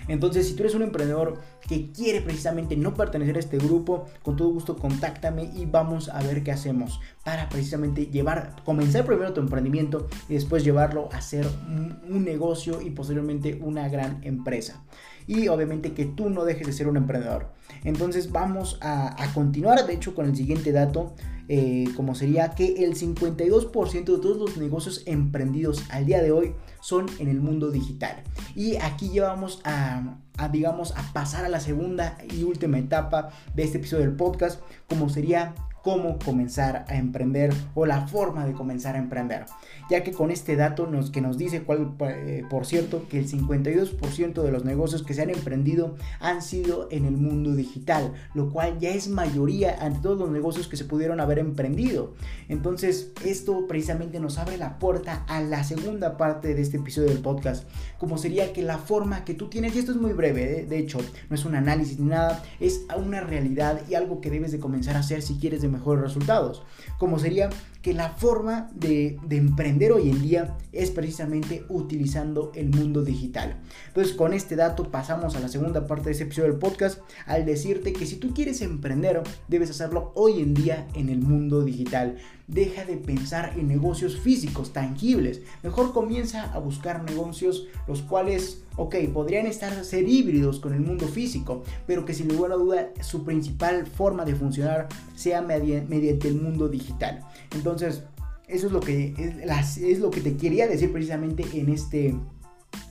Entonces, 0.08 0.48
si 0.48 0.54
tú 0.54 0.62
eres 0.62 0.74
un 0.74 0.82
emprendedor 0.82 1.40
que 1.66 1.92
quiere 1.92 2.20
precisamente 2.20 2.76
no 2.76 2.94
pertenecer 2.94 3.36
a 3.36 3.40
este 3.40 3.58
grupo, 3.58 4.06
con 4.22 4.36
todo 4.36 4.48
gusto 4.48 4.76
contáctame 4.76 5.50
y 5.54 5.66
vamos 5.66 6.08
a 6.08 6.22
ver 6.22 6.42
qué 6.42 6.52
hacemos 6.52 7.00
para 7.24 7.48
precisamente 7.48 8.06
llevar, 8.06 8.56
comenzar 8.64 9.04
primero 9.04 9.32
tu 9.32 9.40
emprendimiento 9.40 10.08
y 10.28 10.34
después 10.34 10.64
llevarlo 10.64 11.08
a 11.12 11.20
ser 11.20 11.46
un, 11.46 12.24
negocio 12.24 12.82
y 12.82 12.90
posteriormente 12.90 13.58
una 13.62 13.88
gran 13.88 14.20
empresa. 14.24 14.82
Y 15.26 15.48
obviamente 15.48 15.92
que 15.92 16.06
tú 16.06 16.30
no 16.30 16.44
dejes 16.44 16.66
de 16.66 16.72
ser 16.72 16.88
un 16.88 16.96
emprendedor. 16.96 17.48
Entonces 17.84 18.32
vamos 18.32 18.78
a, 18.80 19.14
continuar, 19.34 19.86
de 19.86 19.94
hecho, 19.94 20.14
con 20.14 20.26
el 20.26 20.36
siguiente 20.36 20.72
dato. 20.72 21.14
Eh, 21.52 21.88
como 21.96 22.14
sería 22.14 22.50
que 22.50 22.84
el 22.84 22.94
52% 22.94 23.92
de 23.92 24.02
todos 24.02 24.36
los 24.36 24.56
negocios 24.56 25.02
emprendidos 25.06 25.82
al 25.90 26.06
día 26.06 26.22
de 26.22 26.30
hoy 26.30 26.54
son 26.80 27.06
en 27.18 27.28
el 27.28 27.40
mundo 27.40 27.72
digital. 27.72 28.22
Y 28.54 28.76
aquí 28.76 29.08
llevamos 29.08 29.60
a, 29.64 30.18
a, 30.36 30.48
digamos, 30.48 30.92
a 30.96 31.12
pasar 31.12 31.44
a 31.44 31.48
la 31.48 31.58
segunda 31.58 32.18
y 32.32 32.44
última 32.44 32.78
etapa 32.78 33.30
de 33.54 33.64
este 33.64 33.78
episodio 33.78 34.04
del 34.04 34.14
podcast, 34.14 34.60
como 34.88 35.08
sería 35.08 35.54
cómo 35.82 36.18
comenzar 36.18 36.84
a 36.88 36.96
emprender 36.96 37.52
o 37.74 37.86
la 37.86 38.06
forma 38.06 38.46
de 38.46 38.52
comenzar 38.52 38.96
a 38.96 38.98
emprender. 38.98 39.46
Ya 39.88 40.04
que 40.04 40.12
con 40.12 40.30
este 40.30 40.56
dato 40.56 40.86
nos, 40.86 41.10
que 41.10 41.20
nos 41.20 41.38
dice, 41.38 41.62
cuál, 41.62 41.94
eh, 42.00 42.44
por 42.48 42.66
cierto, 42.66 43.08
que 43.08 43.18
el 43.18 43.28
52% 43.28 44.42
de 44.42 44.52
los 44.52 44.64
negocios 44.64 45.02
que 45.02 45.14
se 45.14 45.22
han 45.22 45.30
emprendido 45.30 45.96
han 46.20 46.42
sido 46.42 46.88
en 46.90 47.06
el 47.06 47.16
mundo 47.16 47.54
digital, 47.54 48.12
lo 48.34 48.50
cual 48.50 48.78
ya 48.78 48.90
es 48.90 49.08
mayoría 49.08 49.78
ante 49.80 50.00
todos 50.00 50.18
los 50.18 50.30
negocios 50.30 50.68
que 50.68 50.76
se 50.76 50.84
pudieron 50.84 51.20
haber 51.20 51.38
emprendido. 51.38 52.14
Entonces, 52.48 53.12
esto 53.24 53.66
precisamente 53.66 54.20
nos 54.20 54.38
abre 54.38 54.58
la 54.58 54.78
puerta 54.78 55.24
a 55.28 55.40
la 55.40 55.64
segunda 55.64 56.16
parte 56.16 56.54
de 56.54 56.62
este 56.62 56.76
episodio 56.76 57.08
del 57.08 57.20
podcast, 57.20 57.68
como 57.98 58.18
sería 58.18 58.52
que 58.52 58.62
la 58.62 58.78
forma 58.78 59.24
que 59.24 59.34
tú 59.34 59.48
tienes, 59.48 59.74
y 59.74 59.78
esto 59.78 59.92
es 59.92 59.98
muy 59.98 60.12
breve, 60.12 60.60
¿eh? 60.60 60.66
de 60.66 60.78
hecho, 60.78 60.98
no 61.28 61.34
es 61.34 61.44
un 61.44 61.54
análisis 61.54 61.98
ni 61.98 62.08
nada, 62.08 62.42
es 62.60 62.82
una 62.96 63.20
realidad 63.20 63.80
y 63.88 63.94
algo 63.94 64.20
que 64.20 64.30
debes 64.30 64.52
de 64.52 64.60
comenzar 64.60 64.96
a 64.96 65.00
hacer 65.00 65.22
si 65.22 65.34
quieres 65.38 65.62
mejores 65.70 66.02
resultados, 66.02 66.62
como 66.98 67.18
sería 67.18 67.50
que 67.82 67.94
la 67.94 68.10
forma 68.10 68.70
de, 68.74 69.18
emprender 69.30 69.92
hoy 69.92 70.10
en 70.10 70.20
día 70.20 70.58
es 70.72 70.90
precisamente 70.90 71.64
utilizando 71.68 72.52
el 72.54 72.68
mundo 72.68 73.02
digital. 73.02 73.58
Entonces 73.88 74.14
con 74.14 74.34
este 74.34 74.54
dato 74.54 74.90
pasamos 74.90 75.34
a 75.34 75.40
la 75.40 75.48
segunda 75.48 75.86
parte 75.86 76.06
de 76.06 76.10
ese 76.12 76.24
episodio 76.24 76.50
del 76.50 76.58
podcast 76.58 77.00
al 77.26 77.46
decirte 77.46 77.92
que 77.92 78.06
si 78.06 78.16
tú 78.16 78.34
quieres 78.34 78.60
emprender 78.60 79.22
debes 79.48 79.70
hacerlo 79.70 80.12
hoy 80.14 80.40
en 80.42 80.54
día 80.54 80.86
en 80.94 81.08
el 81.08 81.20
mundo 81.20 81.62
digital. 81.62 82.18
deja 82.46 82.84
de 82.84 82.96
pensar 82.96 83.52
en 83.56 83.68
negocios 83.68 84.18
físicos, 84.18 84.72
tangibles. 84.72 85.40
Mejor 85.62 85.92
comienza 85.92 86.52
a 86.52 86.58
buscar 86.58 87.04
negocios 87.04 87.68
los 87.86 88.02
cuales, 88.02 88.64
ok, 88.76 88.96
podrían 89.14 89.46
estar 89.46 89.84
ser 89.84 90.08
híbridos 90.08 90.58
con 90.58 90.74
el 90.74 90.80
mundo 90.80 91.06
físico, 91.06 91.62
pero 91.86 92.04
que 92.04 92.12
sin 92.12 92.26
lugar 92.26 92.50
a 92.50 92.56
duda 92.56 92.88
su 93.02 93.24
principal 93.24 93.86
forma 93.86 94.24
de 94.24 94.34
funcionar 94.34 94.88
sea 95.14 95.42
mediante 95.42 96.26
el 96.26 96.42
mundo 96.42 96.68
digital. 96.68 97.24
Entonces, 97.54 98.02
eso 98.48 98.66
es 98.66 98.72
lo 98.72 98.80
que, 98.80 99.14
es, 99.16 99.98
lo 99.98 100.10
que 100.10 100.20
te 100.20 100.36
quería 100.36 100.66
decir 100.66 100.92
precisamente 100.92 101.44
en 101.54 101.68
este, 101.68 102.14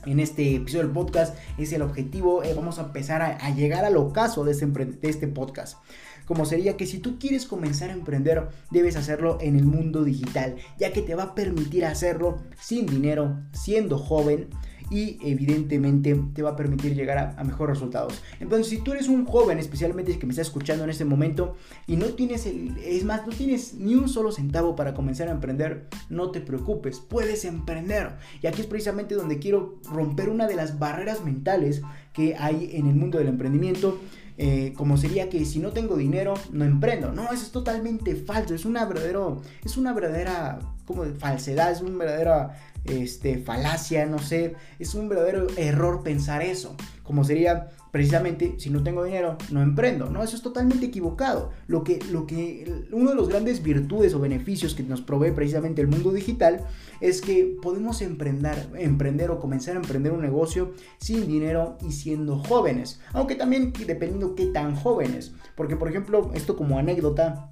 en 0.06 0.20
este 0.20 0.56
episodio 0.56 0.84
del 0.84 0.92
podcast. 0.92 1.36
Es 1.58 1.72
el 1.72 1.82
objetivo. 1.82 2.42
Eh, 2.42 2.54
vamos 2.54 2.78
a 2.78 2.84
empezar 2.84 3.22
a, 3.22 3.50
llegar 3.50 3.84
al 3.84 3.96
ocaso 3.96 4.44
de 4.44 4.52
este, 4.52 4.66
de 4.66 5.08
este 5.08 5.28
podcast. 5.28 5.78
Como 6.24 6.46
sería 6.46 6.76
que 6.76 6.86
si 6.86 6.98
tú 7.00 7.18
quieres 7.18 7.44
comenzar 7.44 7.90
a 7.90 7.92
emprender, 7.92 8.48
debes 8.70 8.96
hacerlo 8.96 9.38
en 9.40 9.56
el 9.56 9.64
mundo 9.64 10.04
digital, 10.04 10.56
ya 10.78 10.92
que 10.92 11.02
te 11.02 11.16
va 11.16 11.24
a 11.24 11.34
permitir 11.34 11.84
hacerlo 11.84 12.38
sin 12.60 12.86
dinero, 12.86 13.40
siendo 13.52 13.98
joven 13.98 14.48
y 14.90 15.18
evidentemente 15.22 16.20
te 16.34 16.42
va 16.42 16.50
a 16.50 16.56
permitir 16.56 16.94
llegar 16.94 17.34
a, 17.38 17.44
mejores 17.44 17.76
resultados. 17.76 18.20
Entonces, 18.40 18.68
si 18.68 18.78
tú 18.78 18.92
eres 18.92 19.08
un 19.08 19.24
joven, 19.24 19.58
especialmente 19.58 20.18
que 20.18 20.26
me 20.26 20.32
está 20.32 20.42
escuchando 20.42 20.84
en 20.84 20.90
este 20.90 21.04
momento 21.04 21.56
y 21.86 21.96
no 21.96 22.06
tienes 22.06 22.46
el, 22.46 22.76
es 22.78 23.04
más, 23.04 23.26
no 23.26 23.32
tienes 23.32 23.74
ni 23.74 23.94
un 23.94 24.08
solo 24.08 24.32
centavo 24.32 24.76
para 24.76 24.94
comenzar 24.94 25.28
a 25.28 25.32
emprender, 25.32 25.88
no 26.08 26.30
te 26.30 26.40
preocupes, 26.40 27.00
puedes 27.00 27.44
emprender. 27.44 28.16
Y 28.42 28.46
aquí 28.46 28.60
es 28.62 28.66
precisamente 28.66 29.14
donde 29.14 29.38
quiero 29.38 29.78
romper 29.90 30.28
una 30.28 30.46
de 30.46 30.56
las 30.56 30.78
barreras 30.78 31.24
mentales 31.24 31.82
que 32.12 32.34
hay 32.36 32.70
en 32.74 32.86
el 32.88 32.94
mundo 32.94 33.18
del 33.18 33.28
emprendimiento. 33.28 33.98
Eh, 34.42 34.72
como 34.74 34.96
sería 34.96 35.28
que 35.28 35.44
si 35.44 35.58
no 35.58 35.72
tengo 35.72 35.98
dinero 35.98 36.32
no 36.50 36.64
emprendo. 36.64 37.12
No, 37.12 37.24
eso 37.24 37.42
es 37.42 37.52
totalmente 37.52 38.16
falso. 38.16 38.54
Es 38.54 38.64
una 38.64 38.86
verdadero, 38.86 39.42
es 39.62 39.76
una 39.76 39.92
verdadera 39.92 40.60
como 40.86 41.04
falsedad, 41.04 41.70
es 41.70 41.82
una 41.82 41.98
verdadera 41.98 42.58
este, 42.86 43.36
falacia, 43.36 44.06
no 44.06 44.18
sé, 44.18 44.54
es 44.78 44.94
un 44.94 45.10
verdadero 45.10 45.46
error 45.58 46.02
pensar 46.02 46.40
eso, 46.40 46.74
como 47.02 47.22
sería 47.22 47.68
precisamente 47.90 48.54
si 48.58 48.70
no 48.70 48.82
tengo 48.82 49.04
dinero 49.04 49.36
no 49.50 49.62
emprendo, 49.62 50.10
no, 50.10 50.22
eso 50.22 50.36
es 50.36 50.42
totalmente 50.42 50.86
equivocado. 50.86 51.50
Lo 51.66 51.84
que, 51.84 51.98
lo 52.10 52.26
que, 52.26 52.86
uno 52.92 53.10
de 53.10 53.16
los 53.16 53.28
grandes 53.28 53.62
virtudes 53.62 54.14
o 54.14 54.20
beneficios 54.20 54.74
que 54.74 54.82
nos 54.82 55.00
provee 55.00 55.32
precisamente 55.32 55.80
el 55.80 55.88
mundo 55.88 56.12
digital 56.12 56.64
es 57.00 57.20
que 57.20 57.56
podemos 57.62 58.02
emprender, 58.02 58.68
emprender 58.76 59.30
o 59.30 59.38
comenzar 59.38 59.76
a 59.76 59.80
emprender 59.80 60.12
un 60.12 60.22
negocio 60.22 60.72
sin 60.98 61.26
dinero 61.26 61.78
y 61.86 61.92
siendo 61.92 62.38
jóvenes, 62.38 63.00
aunque 63.12 63.34
también 63.34 63.72
dependiendo 63.72 64.34
qué 64.34 64.46
tan 64.46 64.76
jóvenes, 64.76 65.32
porque 65.56 65.76
por 65.76 65.88
ejemplo, 65.88 66.30
esto 66.34 66.56
como 66.56 66.78
anécdota, 66.78 67.50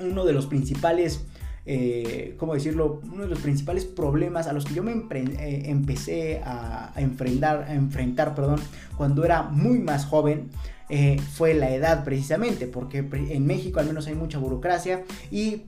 uno 0.00 0.24
de 0.24 0.32
los 0.32 0.46
principales 0.46 1.26
eh, 1.70 2.34
¿cómo 2.38 2.54
decirlo? 2.54 3.02
Uno 3.12 3.24
de 3.24 3.28
los 3.28 3.40
principales 3.40 3.84
problemas 3.84 4.46
a 4.46 4.54
los 4.54 4.64
que 4.64 4.72
yo 4.72 4.82
me 4.82 4.92
eh, 4.92 5.64
empecé 5.66 6.40
a, 6.42 6.94
enfrentar, 6.96 8.34
perdón, 8.34 8.58
cuando 8.96 9.22
era 9.22 9.42
muy 9.42 9.78
más 9.78 10.06
joven. 10.06 10.48
Eh, 10.90 11.20
fue 11.34 11.52
la 11.52 11.68
edad 11.68 12.02
precisamente, 12.02 12.66
porque 12.66 13.06
en 13.12 13.46
México 13.46 13.78
al 13.78 13.84
menos 13.84 14.06
hay 14.06 14.14
mucha 14.14 14.38
burocracia 14.38 15.04
y 15.30 15.64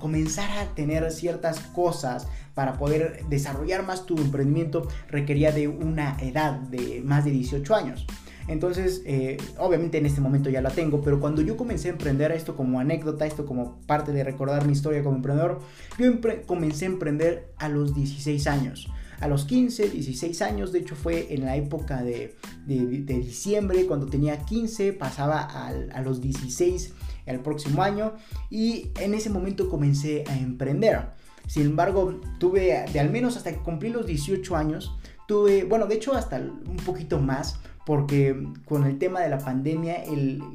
comenzar 0.00 0.50
a 0.58 0.74
tener 0.74 1.08
ciertas 1.12 1.60
cosas 1.60 2.26
para 2.54 2.72
poder 2.72 3.20
desarrollar 3.28 3.86
más 3.86 4.06
tu 4.06 4.16
emprendimiento 4.16 4.88
requería 5.08 5.52
de 5.52 5.68
una 5.68 6.16
edad 6.20 6.54
de 6.54 7.02
más 7.04 7.24
de 7.24 7.30
18 7.30 7.72
años. 7.76 8.04
Entonces, 8.48 9.02
eh, 9.06 9.38
obviamente 9.58 9.98
en 9.98 10.06
este 10.06 10.20
momento 10.20 10.50
ya 10.50 10.60
la 10.60 10.70
tengo, 10.70 11.00
pero 11.00 11.20
cuando 11.20 11.42
yo 11.42 11.56
comencé 11.56 11.88
a 11.88 11.92
emprender 11.92 12.32
esto 12.32 12.56
como 12.56 12.80
anécdota, 12.80 13.26
esto 13.26 13.46
como 13.46 13.80
parte 13.86 14.12
de 14.12 14.22
recordar 14.22 14.66
mi 14.66 14.72
historia 14.72 15.02
como 15.02 15.16
emprendedor, 15.16 15.60
yo 15.98 16.12
comencé 16.46 16.84
a 16.84 16.88
emprender 16.88 17.52
a 17.56 17.68
los 17.68 17.94
16 17.94 18.46
años. 18.46 18.88
A 19.20 19.28
los 19.28 19.44
15, 19.44 19.90
16 19.90 20.42
años, 20.42 20.72
de 20.72 20.80
hecho 20.80 20.96
fue 20.96 21.32
en 21.32 21.44
la 21.44 21.56
época 21.56 22.02
de, 22.02 22.34
diciembre, 22.66 23.86
cuando 23.86 24.06
tenía 24.06 24.38
15, 24.44 24.92
pasaba 24.92 25.40
a 25.40 26.02
los 26.02 26.20
16 26.20 26.92
el 27.26 27.40
próximo 27.40 27.82
año 27.82 28.14
y 28.50 28.90
en 29.00 29.14
ese 29.14 29.30
momento 29.30 29.68
comencé 29.68 30.24
a 30.28 30.36
emprender. 30.36 31.08
Sin 31.46 31.66
embargo, 31.66 32.20
tuve 32.38 32.84
de 32.92 33.00
al 33.00 33.10
menos 33.10 33.36
hasta 33.36 33.52
que 33.52 33.58
cumplí 33.58 33.90
los 33.90 34.06
18 34.06 34.56
años, 34.56 34.96
tuve, 35.28 35.64
bueno, 35.64 35.86
de 35.86 35.96
hecho 35.96 36.14
hasta 36.14 36.38
un 36.38 36.76
poquito 36.84 37.18
más, 37.18 37.58
porque 37.86 38.48
con 38.64 38.84
el 38.84 38.98
tema 38.98 39.20
de 39.20 39.28
la 39.28 39.38
pandemia, 39.38 40.04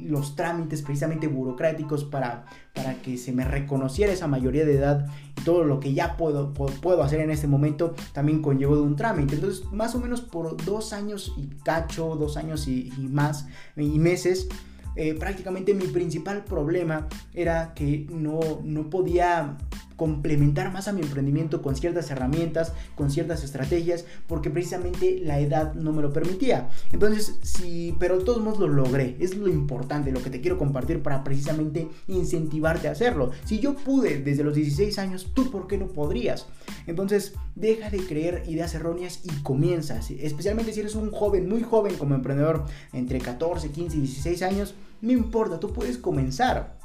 los 0.00 0.34
trámites 0.34 0.82
precisamente 0.82 1.28
burocráticos 1.28 2.04
para, 2.04 2.44
para 2.74 2.94
que 3.02 3.16
se 3.16 3.32
me 3.32 3.44
reconociera 3.44 4.12
esa 4.12 4.26
mayoría 4.26 4.64
de 4.64 4.76
edad 4.76 5.06
y 5.38 5.42
todo 5.42 5.64
lo 5.64 5.78
que 5.78 5.94
ya 5.94 6.16
puedo, 6.16 6.52
puedo 6.52 7.02
hacer 7.02 7.20
en 7.20 7.30
este 7.30 7.46
momento 7.46 7.94
también 8.12 8.42
conllevó 8.42 8.76
de 8.76 8.82
un 8.82 8.96
trámite. 8.96 9.36
Entonces, 9.36 9.64
más 9.72 9.94
o 9.94 10.00
menos 10.00 10.20
por 10.22 10.56
dos 10.64 10.92
años 10.92 11.32
y 11.36 11.46
cacho, 11.62 12.16
dos 12.16 12.36
años 12.36 12.66
y, 12.66 12.92
más, 12.98 13.46
y 13.76 13.98
meses, 13.98 14.48
eh, 14.96 15.14
prácticamente 15.14 15.72
mi 15.72 15.86
principal 15.86 16.44
problema 16.44 17.06
era 17.32 17.74
que 17.74 18.08
no, 18.10 18.40
no 18.64 18.90
podía 18.90 19.56
complementar 20.00 20.72
más 20.72 20.88
a 20.88 20.94
mi 20.94 21.02
emprendimiento 21.02 21.60
con 21.60 21.76
ciertas 21.76 22.10
herramientas, 22.10 22.72
con 22.94 23.10
ciertas 23.10 23.44
estrategias, 23.44 24.06
porque 24.26 24.48
precisamente 24.48 25.20
la 25.22 25.40
edad 25.40 25.74
no 25.74 25.92
me 25.92 26.00
lo 26.00 26.10
permitía. 26.10 26.70
Entonces, 26.90 27.38
sí, 27.42 27.94
pero 28.00 28.16
de 28.16 28.24
todos 28.24 28.42
modos 28.42 28.60
lo 28.60 28.68
logré. 28.68 29.18
Es 29.20 29.36
lo 29.36 29.46
importante, 29.46 30.10
lo 30.10 30.22
que 30.22 30.30
te 30.30 30.40
quiero 30.40 30.56
compartir 30.56 31.02
para 31.02 31.22
precisamente 31.22 31.86
incentivarte 32.08 32.88
a 32.88 32.92
hacerlo. 32.92 33.32
Si 33.44 33.58
yo 33.58 33.74
pude 33.74 34.22
desde 34.22 34.42
los 34.42 34.54
16 34.54 34.98
años, 34.98 35.32
¿tú 35.34 35.50
por 35.50 35.66
qué 35.66 35.76
no 35.76 35.88
podrías? 35.88 36.46
Entonces, 36.86 37.34
deja 37.54 37.90
de 37.90 37.98
creer 37.98 38.44
ideas 38.48 38.74
erróneas 38.74 39.20
y 39.22 39.42
comienza. 39.42 40.00
Especialmente 40.08 40.72
si 40.72 40.80
eres 40.80 40.94
un 40.94 41.10
joven, 41.10 41.46
muy 41.46 41.62
joven 41.62 41.98
como 41.98 42.14
emprendedor, 42.14 42.64
entre 42.94 43.18
14, 43.18 43.68
15 43.68 43.98
y 43.98 44.00
16 44.00 44.42
años, 44.44 44.74
no 45.02 45.12
importa, 45.12 45.60
tú 45.60 45.74
puedes 45.74 45.98
comenzar 45.98 46.79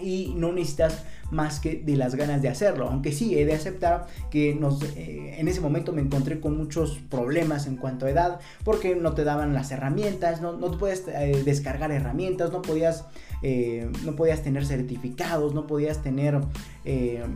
y 0.00 0.34
no 0.36 0.52
necesitas 0.52 1.04
más 1.30 1.60
que 1.60 1.76
de 1.76 1.96
las 1.96 2.14
ganas 2.14 2.42
de 2.42 2.48
hacerlo. 2.48 2.88
Aunque 2.88 3.12
sí, 3.12 3.38
he 3.38 3.44
de 3.44 3.54
aceptar 3.54 4.06
que 4.30 4.50
eh, 4.50 5.34
en 5.38 5.48
ese 5.48 5.60
momento 5.60 5.92
me 5.92 6.00
encontré 6.00 6.40
con 6.40 6.56
muchos 6.56 6.98
problemas 7.10 7.66
en 7.66 7.76
cuanto 7.76 8.06
a 8.06 8.10
edad, 8.10 8.40
porque 8.64 8.96
no 8.96 9.12
te 9.12 9.24
daban 9.24 9.54
las 9.54 9.70
herramientas, 9.70 10.40
no, 10.40 10.52
no 10.52 10.70
puedes 10.78 11.06
eh, 11.08 11.42
descargar 11.44 11.90
herramientas, 11.92 12.52
no 12.52 12.62
podías, 12.62 13.04
eh, 13.42 13.90
no 14.04 14.16
podías 14.16 14.42
tener 14.42 14.64
certificados, 14.64 15.54
no 15.54 15.66
podías 15.66 16.02
tener, 16.02 16.40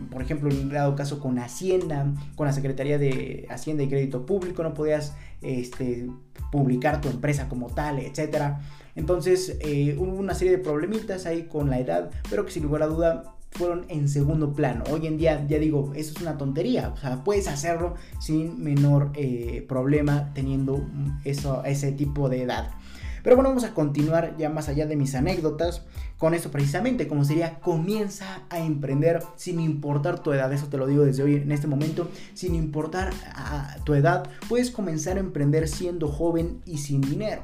por 0.09 0.21
ejemplo, 0.21 0.49
en 0.49 0.69
dado 0.69 0.95
caso 0.95 1.19
con 1.19 1.37
Hacienda, 1.37 2.07
con 2.35 2.47
la 2.47 2.53
Secretaría 2.53 2.97
de 2.97 3.45
Hacienda 3.49 3.83
y 3.83 3.89
Crédito 3.89 4.25
Público, 4.25 4.63
no 4.63 4.73
podías 4.73 5.13
este, 5.41 6.07
publicar 6.51 7.01
tu 7.01 7.09
empresa 7.09 7.47
como 7.49 7.67
tal, 7.67 7.99
etcétera. 7.99 8.61
Entonces 8.95 9.57
hubo 9.97 10.13
una 10.13 10.35
serie 10.35 10.57
de 10.57 10.63
problemitas 10.63 11.25
ahí 11.25 11.43
con 11.43 11.69
la 11.69 11.79
edad, 11.79 12.11
pero 12.29 12.45
que 12.45 12.51
sin 12.51 12.63
lugar 12.63 12.83
a 12.83 12.87
duda 12.87 13.33
fueron 13.53 13.85
en 13.89 14.09
segundo 14.09 14.53
plano. 14.53 14.83
Hoy 14.91 15.07
en 15.07 15.17
día, 15.17 15.45
ya 15.47 15.59
digo, 15.59 15.91
eso 15.95 16.13
es 16.15 16.21
una 16.21 16.37
tontería. 16.37 16.89
O 16.89 16.97
sea, 16.97 17.23
puedes 17.23 17.47
hacerlo 17.47 17.95
sin 18.19 18.63
menor 18.63 19.11
eh, 19.15 19.65
problema 19.67 20.33
teniendo 20.33 20.85
eso, 21.23 21.63
ese 21.63 21.91
tipo 21.91 22.29
de 22.29 22.43
edad. 22.43 22.71
Pero 23.21 23.37
bueno, 23.37 23.49
vamos 23.49 23.63
a 23.63 23.73
continuar 23.73 24.35
ya 24.37 24.49
más 24.49 24.67
allá 24.67 24.85
de 24.85 24.97
mis 24.97 25.15
anécdotas 25.15 25.83
con 26.17 26.33
esto 26.33 26.51
precisamente, 26.51 27.07
como 27.07 27.23
sería 27.23 27.59
comienza 27.61 28.43
a 28.49 28.59
emprender 28.59 29.23
sin 29.37 29.61
importar 29.61 30.21
tu 30.21 30.33
edad, 30.33 30.51
eso 30.51 30.67
te 30.67 30.77
lo 30.77 30.87
digo 30.87 31.05
desde 31.05 31.23
hoy 31.23 31.35
en 31.35 31.51
este 31.53 31.67
momento, 31.67 32.09
sin 32.33 32.53
importar 32.53 33.13
a 33.33 33.77
tu 33.85 33.93
edad, 33.93 34.29
puedes 34.49 34.71
comenzar 34.71 35.15
a 35.15 35.21
emprender 35.21 35.69
siendo 35.69 36.09
joven 36.09 36.61
y 36.65 36.79
sin 36.79 36.99
dinero. 36.99 37.43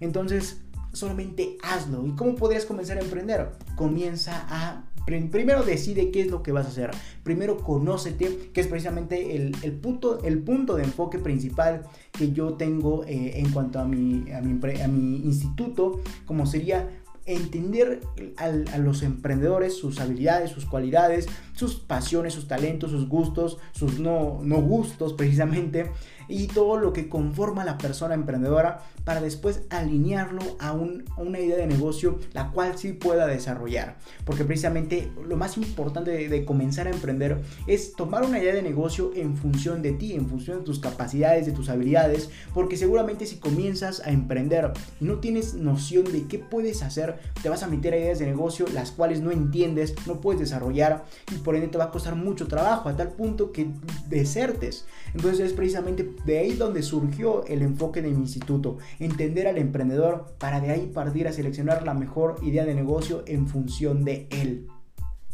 Entonces, 0.00 0.62
solamente 0.92 1.56
hazlo. 1.62 2.06
¿Y 2.06 2.12
cómo 2.12 2.36
podrías 2.36 2.64
comenzar 2.64 2.98
a 2.98 3.02
emprender? 3.02 3.50
Comienza 3.76 4.46
a 4.48 4.84
Primero 5.04 5.64
decide 5.64 6.10
qué 6.10 6.20
es 6.20 6.30
lo 6.30 6.42
que 6.42 6.52
vas 6.52 6.66
a 6.66 6.68
hacer. 6.68 6.90
Primero 7.24 7.58
conócete, 7.58 8.50
que 8.52 8.60
es 8.60 8.68
precisamente 8.68 9.34
el, 9.34 9.72
punto, 9.80 10.22
el 10.22 10.38
punto 10.38 10.76
de 10.76 10.84
enfoque 10.84 11.18
principal 11.18 11.82
que 12.12 12.30
yo 12.32 12.54
tengo 12.54 13.04
eh, 13.04 13.40
en 13.40 13.50
cuanto 13.50 13.80
a 13.80 13.84
mi, 13.84 14.30
a 14.30 14.40
mi, 14.40 15.16
instituto, 15.16 16.00
como 16.26 16.46
sería 16.46 16.88
entender 17.26 18.00
a, 18.36 18.78
los 18.78 19.02
emprendedores, 19.02 19.76
sus 19.76 20.00
habilidades, 20.00 20.50
sus 20.50 20.64
cualidades, 20.64 21.26
sus 21.54 21.76
pasiones, 21.76 22.34
sus 22.34 22.48
talentos, 22.48 22.90
sus 22.90 23.08
gustos, 23.08 23.58
sus 23.72 23.98
no, 23.98 24.40
no 24.42 24.60
gustos 24.60 25.12
precisamente, 25.12 25.90
y 26.30 26.46
todo 26.46 26.76
lo 26.76 26.92
que 26.92 27.08
conforma 27.08 27.62
a 27.62 27.64
la 27.64 27.78
persona 27.78 28.14
emprendedora 28.14 28.82
para 29.04 29.20
después 29.20 29.62
alinearlo 29.70 30.42
a, 30.58 30.72
una 30.72 31.40
idea 31.40 31.56
de 31.56 31.66
negocio 31.66 32.18
la 32.32 32.50
cual 32.50 32.78
sí 32.78 32.92
pueda 32.92 33.26
desarrollar. 33.26 33.96
Porque 34.24 34.44
precisamente 34.44 35.10
lo 35.26 35.36
más 35.36 35.56
importante 35.56 36.10
de, 36.10 36.28
de 36.28 36.44
comenzar 36.44 36.86
a 36.86 36.90
emprender 36.90 37.40
es 37.66 37.94
tomar 37.94 38.24
una 38.24 38.38
idea 38.38 38.54
de 38.54 38.62
negocio 38.62 39.12
en 39.14 39.36
función 39.36 39.82
de 39.82 39.92
ti, 39.92 40.12
en 40.14 40.28
función 40.28 40.58
de 40.58 40.64
tus 40.64 40.78
capacidades, 40.78 41.46
de 41.46 41.52
tus 41.52 41.68
habilidades, 41.68 42.30
porque 42.54 42.76
seguramente 42.76 43.26
si 43.26 43.36
comienzas 43.36 44.00
a 44.00 44.10
emprender 44.10 44.72
y 45.00 45.04
no 45.04 45.18
tienes 45.18 45.54
noción 45.54 46.04
de 46.04 46.26
qué 46.26 46.38
puedes 46.38 46.82
hacer, 46.82 47.18
te 47.42 47.48
vas 47.48 47.62
a 47.62 47.66
meter 47.66 47.94
a 47.94 47.98
ideas 47.98 48.18
de 48.18 48.26
negocio 48.26 48.66
las 48.72 48.90
cuales 48.92 49.20
no 49.20 49.30
entiendes, 49.30 49.94
no 50.06 50.20
puedes 50.20 50.40
desarrollar 50.40 51.04
y 51.32 51.36
por 51.36 51.54
ende 51.54 51.68
te 51.68 51.78
va 51.78 51.84
a 51.84 51.90
costar 51.90 52.14
mucho 52.14 52.46
trabajo 52.46 52.88
a 52.88 52.96
tal 52.96 53.12
punto 53.12 53.52
que 53.52 53.68
desertes. 54.08 54.86
Entonces 55.14 55.40
es 55.40 55.52
precisamente 55.52 56.04
de 56.24 56.38
ahí 56.38 56.52
donde 56.52 56.82
surgió 56.82 57.44
el 57.46 57.62
enfoque 57.62 58.02
de 58.02 58.10
mi 58.10 58.20
instituto, 58.20 58.78
entender 58.98 59.46
al 59.46 59.58
emprendedor 59.58 60.34
para 60.38 60.60
de 60.60 60.70
ahí 60.70 60.86
partir 60.92 61.28
a 61.28 61.32
seleccionar 61.32 61.84
la 61.84 61.94
mejor 61.94 62.36
idea 62.42 62.64
de 62.64 62.74
negocio 62.74 63.22
en 63.26 63.46
función 63.46 64.04
de 64.04 64.28
él. 64.30 64.66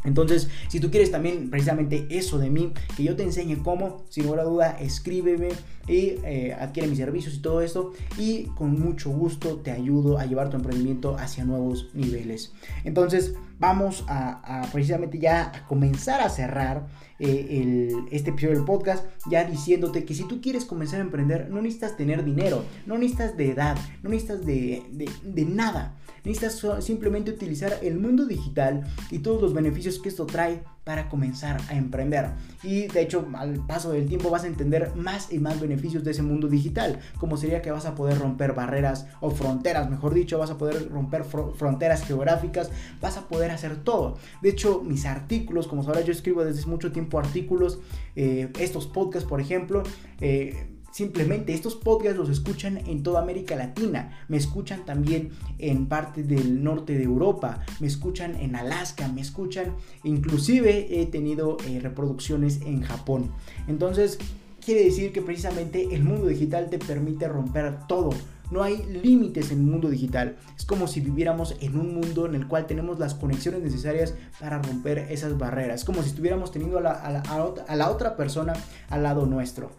Entonces, 0.07 0.48
si 0.68 0.80
tú 0.80 0.90
quieres 0.90 1.11
también 1.11 1.50
precisamente 1.50 2.07
eso 2.11 2.38
de 2.38 2.48
mí, 2.48 2.72
que 2.96 3.02
yo 3.02 3.16
te 3.16 3.24
enseñe 3.24 3.62
cómo, 3.62 4.04
sin 4.09 4.24
lugar 4.24 4.44
duda, 4.44 4.78
escríbeme 4.80 5.48
y 5.88 6.14
eh, 6.24 6.57
adquiere 6.59 6.88
mis 6.88 6.98
servicios 6.98 7.34
y 7.34 7.40
todo 7.40 7.61
esto. 7.61 7.92
Y 8.16 8.44
con 8.57 8.80
mucho 8.80 9.11
gusto 9.11 9.57
te 9.57 9.70
ayudo 9.70 10.18
a 10.18 10.26
llevar 10.26 10.48
tu 10.48 10.57
emprendimiento 10.57 11.16
hacia 11.18 11.44
nuevos 11.44 11.90
niveles. 11.92 12.52
Entonces, 12.84 13.34
vamos 13.59 14.04
a, 14.09 14.68
precisamente 14.72 15.18
ya 15.18 15.52
a 15.54 15.66
comenzar 15.66 16.20
a 16.20 16.28
cerrar 16.28 16.86
eh, 17.18 17.90
este 18.11 18.30
episodio 18.30 18.57
del 18.57 18.64
podcast, 18.64 19.04
ya 19.30 19.44
diciéndote 19.44 20.04
que 20.04 20.14
si 20.14 20.24
tú 20.24 20.40
quieres 20.40 20.64
comenzar 20.64 21.00
a 21.00 21.04
emprender, 21.04 21.48
no 21.50 21.62
necesitas 21.62 21.96
tener 21.96 22.24
dinero, 22.24 22.64
no 22.84 22.98
necesitas 22.98 23.36
de 23.36 23.50
edad, 23.50 23.76
no 24.02 24.11
necesitas 24.11 24.44
de, 24.44 24.82
de 25.22 25.44
nada. 25.44 25.96
Necesitas 26.27 26.85
simplemente 26.85 27.31
utilizar 27.31 27.79
el 27.83 28.01
mundo 28.01 28.27
digital 28.27 28.83
y 29.12 29.20
todos 29.20 29.41
los 29.41 29.55
beneficios 29.55 30.01
que 30.01 30.09
esto 30.09 30.27
trae 30.27 30.64
para 30.83 31.09
comenzar 31.09 31.61
a 31.68 31.77
emprender. 31.77 32.31
Y 32.64 32.89
de 32.89 33.03
hecho, 33.03 33.29
al 33.35 33.64
paso 33.64 33.93
del 33.93 34.09
tiempo 34.09 34.29
vas 34.29 34.43
a 34.43 34.49
entender 34.49 34.91
más 34.97 35.33
y 35.33 35.39
más 35.39 35.61
beneficios 35.61 36.03
de 36.03 36.11
ese 36.11 36.22
mundo 36.22 36.49
digital, 36.49 36.99
como 37.20 37.37
sería 37.37 37.62
que 37.62 37.70
vas 37.70 37.87
a 37.87 37.95
poder 37.95 38.18
romper 38.18 38.55
barreras 38.55 39.07
o 39.20 39.31
fronteras, 39.31 39.89
mejor 39.89 40.14
dicho, 40.14 40.37
vas 40.37 40.51
a 40.51 40.59
poder 40.59 40.91
romper 40.91 41.22
fronteras 41.22 42.05
geográficas, 42.05 42.72
vas 43.01 43.16
a 43.16 43.29
poder 43.29 43.53
hacer 43.53 43.77
todo. 43.85 44.16
De 44.43 44.49
hecho, 44.49 44.83
mis 44.83 45.07
artículos, 45.07 45.68
como 45.68 45.85
sabrás, 45.85 46.07
yo 46.07 46.12
escribo 46.12 46.45
desde 46.45 46.66
mucho 46.66 46.91
tiempo 46.91 47.20
artículos, 47.20 47.79
eh, 48.16 48.51
estos 48.59 48.89
podcasts, 48.89 49.29
por 49.29 49.41
ejemplo, 49.41 49.85
eh, 50.20 50.76
Simplemente 50.97 51.53
estos 51.53 51.74
podcasts 51.74 52.16
los 52.16 52.30
escuchan 52.30 52.78
en 52.86 53.03
toda 53.03 53.20
América 53.20 53.55
Latina, 53.55 54.18
me 54.28 54.38
escuchan 54.38 54.86
también 54.86 55.28
en 55.59 55.88
parte 55.88 56.22
del 56.22 56.64
norte 56.64 56.97
de 56.97 57.05
Europa, 57.05 57.61
me 57.80 57.86
escuchan 57.86 58.34
en 58.36 58.57
Alaska, 58.57 59.07
me 59.09 59.20
escuchan, 59.20 59.74
inclusive 60.05 60.99
he 60.99 61.05
tenido 61.05 61.59
eh, 61.68 61.80
reproducciones 61.80 62.62
en 62.62 62.80
Japón. 62.80 63.30
Entonces, 63.68 64.18
quiere 64.64 64.84
decir 64.84 65.12
que 65.12 65.20
precisamente 65.20 65.94
el 65.94 66.03
mundo 66.03 66.28
digital 66.28 66.70
te 66.70 66.78
permite 66.78 67.28
romper 67.28 67.86
todo. 67.86 68.09
No 68.51 68.62
hay 68.62 68.82
límites 69.03 69.51
en 69.51 69.59
el 69.59 69.66
mundo 69.66 69.90
digital. 69.90 70.38
Es 70.57 70.64
como 70.64 70.88
si 70.88 71.01
viviéramos 71.01 71.57
en 71.61 71.78
un 71.78 71.92
mundo 71.92 72.24
en 72.24 72.36
el 72.36 72.49
cual 72.49 72.66
tenemos 72.66 72.99
las 72.99 73.14
conexiones 73.14 73.61
necesarias 73.61 74.14
para 74.40 74.62
romper 74.62 75.01
esas 75.11 75.36
barreras. 75.36 75.80
Es 75.80 75.84
como 75.84 76.03
si 76.03 76.09
estuviéramos 76.09 76.53
teniendo 76.53 76.78
a 76.78 76.80
la, 76.80 76.92
a 76.92 77.76
la 77.76 77.90
otra 77.90 78.16
persona 78.16 78.55
al 78.88 79.03
lado 79.03 79.26
nuestro. 79.26 79.72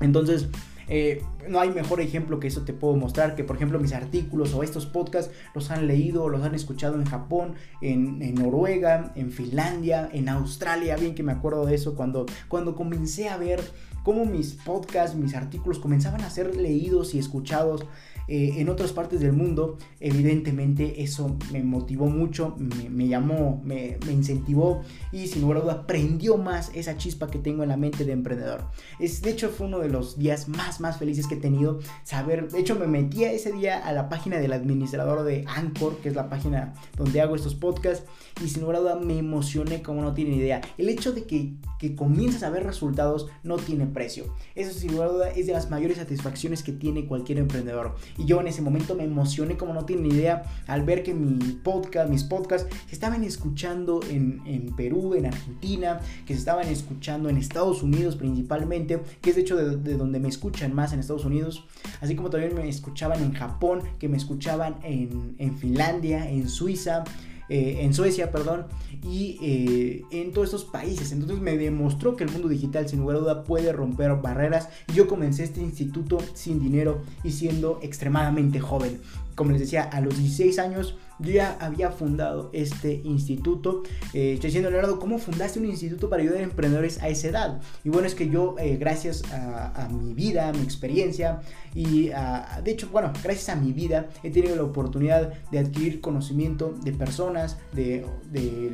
Entonces, 0.00 0.48
eh, 0.88 1.22
no 1.48 1.60
hay 1.60 1.70
mejor 1.70 2.00
ejemplo 2.00 2.40
que 2.40 2.48
eso 2.48 2.62
te 2.62 2.72
puedo 2.72 2.94
mostrar, 2.96 3.34
que 3.34 3.44
por 3.44 3.56
ejemplo 3.56 3.78
mis 3.78 3.92
artículos 3.92 4.52
o 4.54 4.62
estos 4.62 4.86
podcasts 4.86 5.32
los 5.54 5.70
han 5.70 5.86
leído, 5.86 6.28
los 6.28 6.42
han 6.42 6.54
escuchado 6.54 6.96
en 6.96 7.04
Japón, 7.04 7.54
en, 7.80 8.34
Noruega, 8.34 9.12
en 9.14 9.30
Finlandia, 9.30 10.08
en 10.12 10.28
Australia, 10.28 10.96
bien 10.96 11.14
que 11.14 11.22
me 11.22 11.32
acuerdo 11.32 11.66
de 11.66 11.74
eso, 11.74 11.94
cuando, 11.94 12.26
cuando 12.48 12.74
comencé 12.74 13.28
a 13.28 13.36
ver 13.36 13.62
cómo 14.02 14.26
mis 14.26 14.54
podcasts, 14.54 15.16
mis 15.16 15.34
artículos 15.34 15.78
comenzaban 15.78 16.22
a 16.22 16.30
ser 16.30 16.56
leídos 16.56 17.14
y 17.14 17.18
escuchados 17.18 17.86
eh, 18.28 18.54
en 18.56 18.68
otras 18.68 18.92
partes 18.92 19.20
del 19.20 19.32
mundo, 19.32 19.78
evidentemente 20.00 21.02
eso 21.02 21.36
me 21.52 21.62
motivó 21.62 22.06
mucho, 22.06 22.56
me, 22.58 23.08
llamó, 23.08 23.60
me, 23.64 23.98
incentivó 24.10 24.82
y 25.12 25.26
sin 25.26 25.42
lugar 25.42 25.58
a 25.58 25.60
duda 25.60 25.86
prendió 25.86 26.36
más 26.36 26.70
esa 26.74 26.96
chispa 26.96 27.28
que 27.28 27.38
tengo 27.38 27.62
en 27.62 27.68
la 27.68 27.76
mente 27.76 28.04
de 28.04 28.12
emprendedor. 28.12 28.64
Es, 28.98 29.22
de 29.22 29.30
hecho 29.30 29.50
fue 29.50 29.66
uno 29.66 29.80
de 29.80 29.88
los 29.88 30.18
días 30.18 30.48
más, 30.48 30.80
más 30.80 30.98
felices 30.98 31.26
que 31.26 31.34
he 31.34 31.40
tenido 31.40 31.80
saber, 32.04 32.50
de 32.50 32.60
hecho 32.60 32.76
me 32.76 32.86
metí 32.86 33.24
ese 33.24 33.52
día 33.52 33.78
a 33.78 33.92
la 33.92 34.08
página 34.08 34.38
del 34.38 34.52
administrador 34.52 35.24
de 35.24 35.44
Anchor, 35.46 35.98
que 35.98 36.08
es 36.08 36.14
la 36.14 36.28
página 36.28 36.74
donde 36.96 37.20
hago 37.20 37.34
estos 37.34 37.54
podcasts 37.54 38.06
y 38.42 38.48
sin 38.48 38.62
lugar 38.62 38.76
a 38.76 38.80
duda 38.80 38.96
me 38.96 39.18
emocioné 39.18 39.82
como 39.82 40.02
no 40.02 40.14
tienen 40.14 40.34
idea. 40.34 40.60
El 40.78 40.88
hecho 40.88 41.12
de 41.12 41.24
que, 41.24 41.54
que 41.78 41.94
comiences 41.94 42.42
a 42.42 42.50
ver 42.50 42.64
resultados 42.64 43.28
no 43.42 43.56
tiene 43.56 43.86
precio. 43.86 44.24
Eso 44.54 44.72
sin 44.72 44.92
lugar 44.92 45.08
a 45.08 45.12
duda 45.12 45.30
es 45.30 45.46
de 45.46 45.52
las 45.52 45.70
mayores 45.70 45.98
satisfacciones 45.98 46.62
que 46.62 46.72
tiene 46.72 47.06
cualquier 47.06 47.38
emprendedor. 47.38 47.94
Y 48.18 48.24
yo 48.26 48.40
en 48.40 48.46
ese 48.46 48.62
momento 48.62 48.94
me 48.94 49.04
emocioné 49.04 49.56
como 49.56 49.74
no 49.74 49.84
tienen 49.84 50.06
idea 50.06 50.42
al 50.66 50.82
ver 50.82 51.02
que 51.02 51.14
mi 51.14 51.52
podcast, 51.52 52.10
mis 52.10 52.24
podcasts 52.24 52.68
se 52.86 52.94
estaban 52.94 53.24
escuchando 53.24 54.00
en, 54.08 54.74
Perú, 54.76 55.14
en 55.14 55.26
Argentina, 55.26 56.00
que 56.26 56.34
se 56.34 56.40
estaban 56.40 56.68
escuchando 56.68 57.28
en 57.28 57.36
Estados 57.36 57.82
Unidos 57.82 58.16
principalmente, 58.16 59.00
que 59.20 59.30
es 59.30 59.36
de 59.36 59.42
hecho 59.42 59.56
de, 59.56 59.96
donde 59.96 60.20
me 60.20 60.28
escuchan 60.28 60.74
más 60.74 60.92
en 60.92 61.00
Estados 61.00 61.24
Unidos, 61.24 61.64
así 62.00 62.14
como 62.14 62.30
también 62.30 62.54
me 62.54 62.68
escuchaban 62.68 63.22
en 63.22 63.32
Japón, 63.32 63.80
que 63.98 64.08
me 64.08 64.16
escuchaban 64.16 64.76
en, 64.82 65.34
en 65.38 65.56
Finlandia, 65.56 66.28
en 66.28 66.48
Suiza. 66.48 67.04
Eh, 67.48 67.78
en 67.80 67.92
Suecia, 67.92 68.30
perdón, 68.30 68.66
y 69.02 69.38
eh, 69.42 70.02
en 70.10 70.32
todos 70.32 70.48
estos 70.48 70.64
países. 70.64 71.12
Entonces 71.12 71.40
me 71.40 71.56
demostró 71.56 72.16
que 72.16 72.24
el 72.24 72.30
mundo 72.30 72.48
digital 72.48 72.88
sin 72.88 73.00
lugar 73.00 73.16
a 73.16 73.20
duda 73.20 73.44
puede 73.44 73.72
romper 73.72 74.14
barreras. 74.16 74.68
Yo 74.94 75.06
comencé 75.06 75.44
este 75.44 75.60
instituto 75.60 76.18
sin 76.34 76.60
dinero 76.60 77.02
y 77.22 77.32
siendo 77.32 77.80
extremadamente 77.82 78.60
joven. 78.60 79.00
Como 79.34 79.50
les 79.50 79.60
decía, 79.60 79.82
a 79.82 80.00
los 80.00 80.16
16 80.16 80.58
años 80.58 80.96
yo 81.18 81.32
ya 81.32 81.56
había 81.60 81.90
fundado 81.90 82.50
este 82.52 83.00
instituto. 83.04 83.82
Eh, 84.12 84.34
estoy 84.34 84.48
diciendo, 84.48 84.70
Leonardo, 84.70 84.98
¿cómo 84.98 85.18
fundaste 85.18 85.58
un 85.58 85.66
instituto 85.66 86.08
para 86.08 86.22
ayudar 86.22 86.40
a 86.40 86.44
emprendedores 86.44 87.02
a 87.02 87.08
esa 87.08 87.28
edad? 87.28 87.60
Y 87.84 87.88
bueno, 87.88 88.06
es 88.06 88.14
que 88.14 88.28
yo, 88.28 88.56
eh, 88.58 88.76
gracias 88.76 89.22
a, 89.32 89.88
mi 89.90 90.14
vida, 90.14 90.48
a 90.48 90.52
mi 90.52 90.62
experiencia, 90.62 91.40
y 91.74 92.10
de 92.62 92.70
hecho, 92.70 92.88
bueno, 92.90 93.12
gracias 93.22 93.48
a 93.48 93.56
mi 93.56 93.72
vida 93.72 94.08
he 94.22 94.30
tenido 94.30 94.56
la 94.56 94.62
oportunidad 94.62 95.32
de 95.50 95.58
adquirir 95.58 96.00
conocimiento 96.00 96.74
de 96.82 96.92
personas, 96.92 97.58
de, 97.72 98.04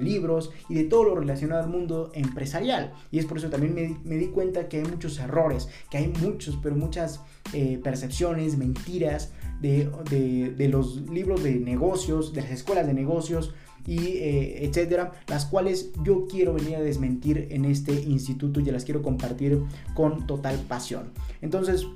libros 0.01 0.51
y 0.69 0.75
de 0.75 0.85
todo 0.85 1.05
lo 1.05 1.15
relacionado 1.15 1.63
al 1.63 1.71
mundo 1.71 2.11
empresarial. 2.15 2.93
Y 3.11 3.19
es 3.19 3.27
por 3.27 3.39
eso 3.39 3.49
también 3.49 3.99
me, 4.05 4.17
di 4.17 4.27
cuenta 4.29 4.69
que 4.69 4.79
hay 4.79 4.85
muchos 4.85 5.19
errores, 5.19 5.69
que 5.91 5.99
hay 5.99 6.09
muchos, 6.09 6.59
pero 6.63 6.77
muchas 6.77 7.21
eh, 7.53 7.81
percepciones, 7.83 8.57
mentiras 8.57 9.33
de, 9.61 10.69
los 10.71 11.03
libros 11.11 11.43
de 11.43 11.57
negocios, 11.57 12.30
de 12.33 12.43
las 12.43 12.51
escuelas 12.51 12.87
de 12.87 12.95
negocios 12.95 13.55
y 13.87 13.99
eh, 13.99 14.65
etcétera, 14.65 15.13
las 15.27 15.47
cuales 15.47 15.91
yo 16.05 16.27
quiero 16.29 16.53
venir 16.55 16.77
a 16.77 16.81
desmentir 16.81 17.49
en 17.51 17.65
este 17.65 17.93
instituto 17.93 18.61
y 18.61 18.65
las 18.65 18.85
quiero 18.85 19.03
compartir 19.03 19.63
con 19.95 20.27
total 20.27 20.57
pasión. 20.69 21.13
Entonces, 21.41 21.87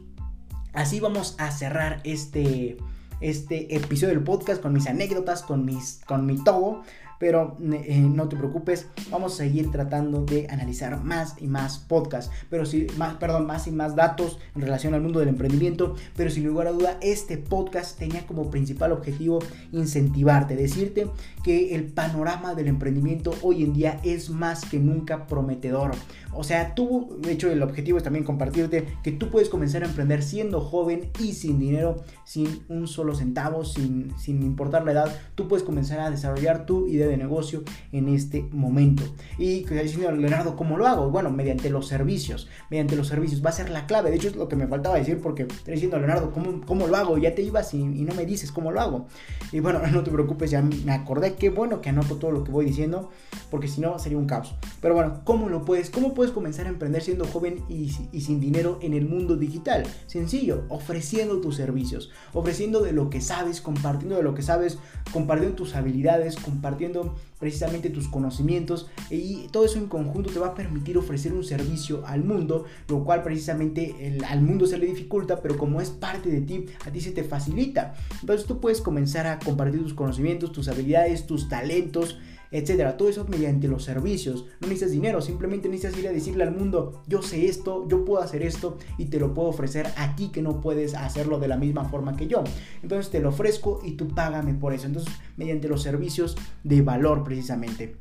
así 0.72 1.00
vamos 1.00 1.34
a 1.38 1.50
cerrar 1.50 2.00
este, 2.04 2.76
este 3.20 3.76
episodio 3.76 4.14
del 4.14 4.24
podcast 4.24 4.60
con 4.60 4.72
mis 4.72 4.86
anécdotas, 4.86 5.42
con, 5.42 5.64
mis, 5.64 6.00
con 6.06 6.26
mi 6.26 6.42
todo. 6.42 6.82
Pero 7.24 7.56
eh, 7.72 8.00
no 8.00 8.28
te 8.28 8.36
preocupes, 8.36 8.88
vamos 9.10 9.32
a 9.32 9.36
seguir 9.36 9.70
tratando 9.70 10.26
de 10.26 10.46
analizar 10.50 11.02
más 11.02 11.36
y 11.40 11.46
más 11.46 11.78
podcasts, 11.78 12.30
pero 12.50 12.66
si 12.66 12.86
más, 12.98 13.14
perdón, 13.14 13.46
más 13.46 13.66
y 13.66 13.70
más 13.70 13.96
datos 13.96 14.38
en 14.54 14.60
relación 14.60 14.92
al 14.92 15.00
mundo 15.00 15.20
del 15.20 15.30
emprendimiento, 15.30 15.96
pero 16.16 16.28
sin 16.28 16.46
lugar 16.46 16.66
a 16.66 16.72
duda 16.72 16.98
este 17.00 17.38
podcast 17.38 17.98
tenía 17.98 18.26
como 18.26 18.50
principal 18.50 18.92
objetivo 18.92 19.38
incentivarte, 19.72 20.54
decirte 20.54 21.08
que 21.44 21.74
el 21.74 21.84
panorama 21.84 22.54
del 22.54 22.68
emprendimiento 22.68 23.32
hoy 23.42 23.62
en 23.62 23.74
día 23.74 24.00
es 24.02 24.30
más 24.30 24.64
que 24.64 24.78
nunca 24.78 25.26
prometedor. 25.26 25.92
O 26.32 26.42
sea, 26.42 26.74
tú, 26.74 27.18
de 27.20 27.32
hecho 27.32 27.50
el 27.50 27.62
objetivo 27.62 27.98
es 27.98 28.02
también 28.02 28.24
compartirte 28.24 28.86
que 29.04 29.12
tú 29.12 29.30
puedes 29.30 29.48
comenzar 29.48 29.84
a 29.84 29.86
emprender 29.86 30.22
siendo 30.22 30.60
joven 30.60 31.10
y 31.20 31.34
sin 31.34 31.60
dinero, 31.60 32.02
sin 32.24 32.64
un 32.68 32.88
solo 32.88 33.14
centavo, 33.14 33.64
sin, 33.64 34.12
sin 34.18 34.42
importar 34.42 34.84
la 34.84 34.92
edad, 34.92 35.20
tú 35.34 35.46
puedes 35.46 35.64
comenzar 35.64 36.00
a 36.00 36.10
desarrollar 36.10 36.66
tu 36.66 36.88
idea 36.88 37.06
de 37.06 37.16
negocio 37.16 37.62
en 37.92 38.08
este 38.08 38.42
momento. 38.50 39.04
Y 39.38 39.64
diciendo, 39.64 40.10
Leonardo, 40.12 40.56
¿cómo 40.56 40.76
lo 40.76 40.86
hago? 40.86 41.10
Bueno, 41.10 41.30
mediante 41.30 41.70
los 41.70 41.86
servicios, 41.86 42.48
mediante 42.70 42.96
los 42.96 43.06
servicios 43.06 43.44
va 43.44 43.50
a 43.50 43.52
ser 43.52 43.70
la 43.70 43.86
clave. 43.86 44.10
De 44.10 44.16
hecho, 44.16 44.28
es 44.28 44.36
lo 44.36 44.48
que 44.48 44.56
me 44.56 44.66
faltaba 44.66 44.96
decir 44.96 45.20
porque 45.20 45.42
estoy 45.42 45.74
diciendo, 45.74 45.98
Leonardo, 45.98 46.32
¿cómo, 46.32 46.62
cómo 46.66 46.86
lo 46.86 46.96
hago? 46.96 47.18
Ya 47.18 47.34
te 47.34 47.42
ibas 47.42 47.74
y, 47.74 47.82
y, 47.82 48.04
no 48.04 48.14
me 48.14 48.24
dices 48.24 48.50
cómo 48.50 48.72
lo 48.72 48.80
hago. 48.80 49.06
Y 49.52 49.60
bueno, 49.60 49.80
no 49.92 50.02
te 50.02 50.10
preocupes, 50.10 50.50
ya 50.50 50.62
me 50.62 50.92
acordé, 50.92 51.33
qué 51.36 51.50
bueno 51.50 51.80
que 51.80 51.88
anoto 51.88 52.16
todo 52.16 52.30
lo 52.30 52.44
que 52.44 52.50
voy 52.50 52.64
diciendo, 52.64 53.10
porque 53.50 53.68
si 53.68 53.80
no 53.80 53.98
sería 53.98 54.18
un 54.18 54.26
caos. 54.26 54.54
Pero 54.80 54.94
bueno, 54.94 55.20
¿cómo 55.24 55.48
lo 55.48 55.64
puedes? 55.64 55.90
¿Cómo 55.90 56.14
puedes 56.14 56.32
comenzar 56.32 56.66
a 56.66 56.70
emprender 56.70 57.02
siendo 57.02 57.24
joven 57.24 57.64
y, 57.68 57.90
y 58.12 58.20
sin 58.20 58.40
dinero 58.40 58.78
en 58.82 58.94
el 58.94 59.06
mundo 59.06 59.36
digital? 59.36 59.84
Sencillo, 60.06 60.64
ofreciendo 60.68 61.40
tus 61.40 61.56
servicios, 61.56 62.10
ofreciendo 62.32 62.82
de 62.82 62.92
lo 62.92 63.10
que 63.10 63.20
sabes, 63.20 63.60
compartiendo 63.60 64.16
de 64.16 64.22
lo 64.22 64.34
que 64.34 64.42
sabes, 64.42 64.78
compartiendo 65.12 65.56
tus 65.56 65.74
habilidades, 65.74 66.36
compartiendo 66.36 67.14
precisamente 67.44 67.90
tus 67.90 68.08
conocimientos 68.08 68.88
y 69.10 69.48
todo 69.48 69.66
eso 69.66 69.76
en 69.76 69.86
conjunto 69.86 70.30
te 70.32 70.38
va 70.38 70.46
a 70.46 70.54
permitir 70.54 70.96
ofrecer 70.96 71.34
un 71.34 71.44
servicio 71.44 72.02
al 72.06 72.24
mundo, 72.24 72.64
lo 72.88 73.04
cual 73.04 73.22
precisamente 73.22 74.18
al 74.26 74.40
mundo 74.40 74.66
se 74.66 74.78
le 74.78 74.86
dificulta, 74.86 75.42
pero 75.42 75.58
como 75.58 75.82
es 75.82 75.90
parte 75.90 76.30
de 76.30 76.40
ti, 76.40 76.64
a 76.86 76.90
ti 76.90 77.02
se 77.02 77.10
te 77.10 77.22
facilita. 77.22 77.96
Entonces 78.22 78.46
tú 78.46 78.62
puedes 78.62 78.80
comenzar 78.80 79.26
a 79.26 79.38
compartir 79.40 79.82
tus 79.82 79.92
conocimientos, 79.92 80.52
tus 80.52 80.68
habilidades, 80.68 81.26
tus 81.26 81.50
talentos, 81.50 82.18
etcétera. 82.54 82.96
Todo 82.96 83.08
eso 83.08 83.26
mediante 83.28 83.66
los 83.66 83.82
servicios. 83.82 84.46
No 84.60 84.68
necesitas 84.68 84.92
dinero, 84.92 85.20
simplemente 85.20 85.68
necesitas 85.68 85.98
ir 85.98 86.08
a 86.08 86.12
decirle 86.12 86.44
al 86.44 86.54
mundo, 86.54 87.02
yo 87.08 87.20
sé 87.20 87.46
esto, 87.46 87.88
yo 87.88 88.04
puedo 88.04 88.22
hacer 88.22 88.42
esto 88.42 88.78
y 88.96 89.06
te 89.06 89.18
lo 89.18 89.34
puedo 89.34 89.48
ofrecer 89.48 89.88
a 89.96 90.14
ti 90.14 90.28
que 90.28 90.40
no 90.40 90.60
puedes 90.60 90.94
hacerlo 90.94 91.40
de 91.40 91.48
la 91.48 91.56
misma 91.56 91.84
forma 91.88 92.16
que 92.16 92.28
yo. 92.28 92.44
Entonces 92.82 93.10
te 93.10 93.18
lo 93.18 93.30
ofrezco 93.30 93.80
y 93.82 93.92
tú 93.92 94.06
págame 94.06 94.54
por 94.54 94.72
eso. 94.72 94.86
Entonces, 94.86 95.12
mediante 95.36 95.68
los 95.68 95.82
servicios 95.82 96.36
de 96.62 96.82
valor 96.82 97.24
precisamente. 97.24 97.96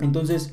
Entonces, 0.00 0.52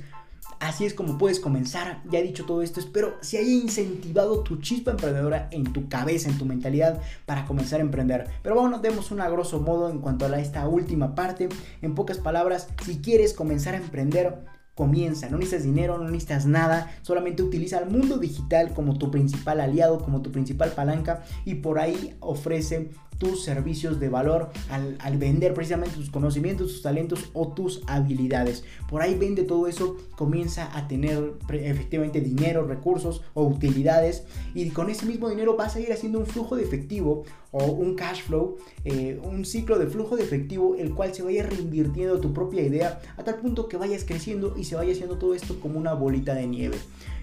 Así 0.63 0.85
es 0.85 0.93
como 0.93 1.17
puedes 1.17 1.41
comenzar. 1.41 2.01
Ya 2.09 2.19
he 2.19 2.23
dicho 2.23 2.45
todo 2.45 2.61
esto, 2.61 2.79
espero 2.79 3.17
si 3.19 3.35
haya 3.35 3.51
incentivado 3.51 4.43
tu 4.43 4.61
chispa 4.61 4.91
emprendedora 4.91 5.49
en 5.51 5.65
tu 5.73 5.89
cabeza, 5.89 6.29
en 6.29 6.37
tu 6.37 6.45
mentalidad 6.45 7.01
para 7.25 7.45
comenzar 7.45 7.81
a 7.81 7.83
emprender. 7.83 8.29
Pero 8.41 8.55
bueno, 8.55 8.79
demos 8.79 9.11
un 9.11 9.19
a 9.19 9.29
grosso 9.29 9.59
modo 9.59 9.89
en 9.89 9.99
cuanto 9.99 10.25
a 10.25 10.39
esta 10.39 10.65
última 10.65 11.15
parte. 11.15 11.49
En 11.81 11.95
pocas 11.95 12.17
palabras, 12.17 12.69
si 12.85 12.99
quieres 12.99 13.33
comenzar 13.33 13.73
a 13.73 13.77
emprender, 13.77 14.45
comienza. 14.73 15.29
No 15.29 15.37
necesitas 15.37 15.65
dinero, 15.65 15.97
no 15.97 16.05
necesitas 16.05 16.45
nada. 16.45 16.89
Solamente 17.01 17.43
utiliza 17.43 17.79
el 17.79 17.89
mundo 17.89 18.17
digital 18.17 18.73
como 18.73 18.97
tu 18.97 19.11
principal 19.11 19.59
aliado, 19.59 19.99
como 19.99 20.21
tu 20.21 20.31
principal 20.31 20.71
palanca 20.71 21.25
y 21.43 21.55
por 21.55 21.77
ahí 21.77 22.15
ofrece 22.21 22.91
tus 23.17 23.43
servicios 23.43 23.99
de 23.99 24.09
valor 24.09 24.49
al, 24.69 25.17
vender 25.17 25.53
precisamente 25.53 25.95
tus 25.95 26.09
conocimientos, 26.09 26.71
tus 26.71 26.81
talentos 26.81 27.29
o 27.33 27.49
tus 27.49 27.81
habilidades. 27.87 28.63
Por 28.89 29.01
ahí 29.01 29.15
vende 29.15 29.43
todo 29.43 29.67
eso, 29.67 29.97
comienza 30.15 30.75
a 30.77 30.87
tener 30.87 31.33
efectivamente 31.49 32.21
dinero, 32.21 32.65
recursos 32.65 33.21
o 33.33 33.43
utilidades 33.43 34.23
y 34.53 34.69
con 34.69 34.89
ese 34.89 35.05
mismo 35.05 35.29
dinero 35.29 35.55
vas 35.55 35.75
a 35.75 35.79
ir 35.79 35.91
haciendo 35.91 36.19
un 36.19 36.25
flujo 36.25 36.55
de 36.55 36.63
efectivo 36.63 37.23
o 37.51 37.65
un 37.65 37.95
cash 37.95 38.23
flow, 38.23 38.57
eh, 38.83 39.19
un 39.23 39.45
ciclo 39.45 39.77
de 39.77 39.85
flujo 39.85 40.15
de 40.15 40.23
efectivo, 40.23 40.75
el 40.75 40.93
cual 40.93 41.13
se 41.13 41.21
vaya 41.21 41.43
reinvirtiendo 41.43 42.19
tu 42.19 42.33
propia 42.33 42.63
idea 42.63 42.99
a 43.15 43.23
tal 43.23 43.35
punto 43.35 43.67
que 43.67 43.77
vayas 43.77 44.03
creciendo 44.03 44.55
y 44.57 44.63
se 44.63 44.75
vaya 44.75 44.91
haciendo 44.91 45.17
todo 45.17 45.35
esto 45.35 45.59
como 45.59 45.77
una 45.79 45.93
bolita 45.93 46.33
de 46.33 46.47
nieve. 46.47 46.77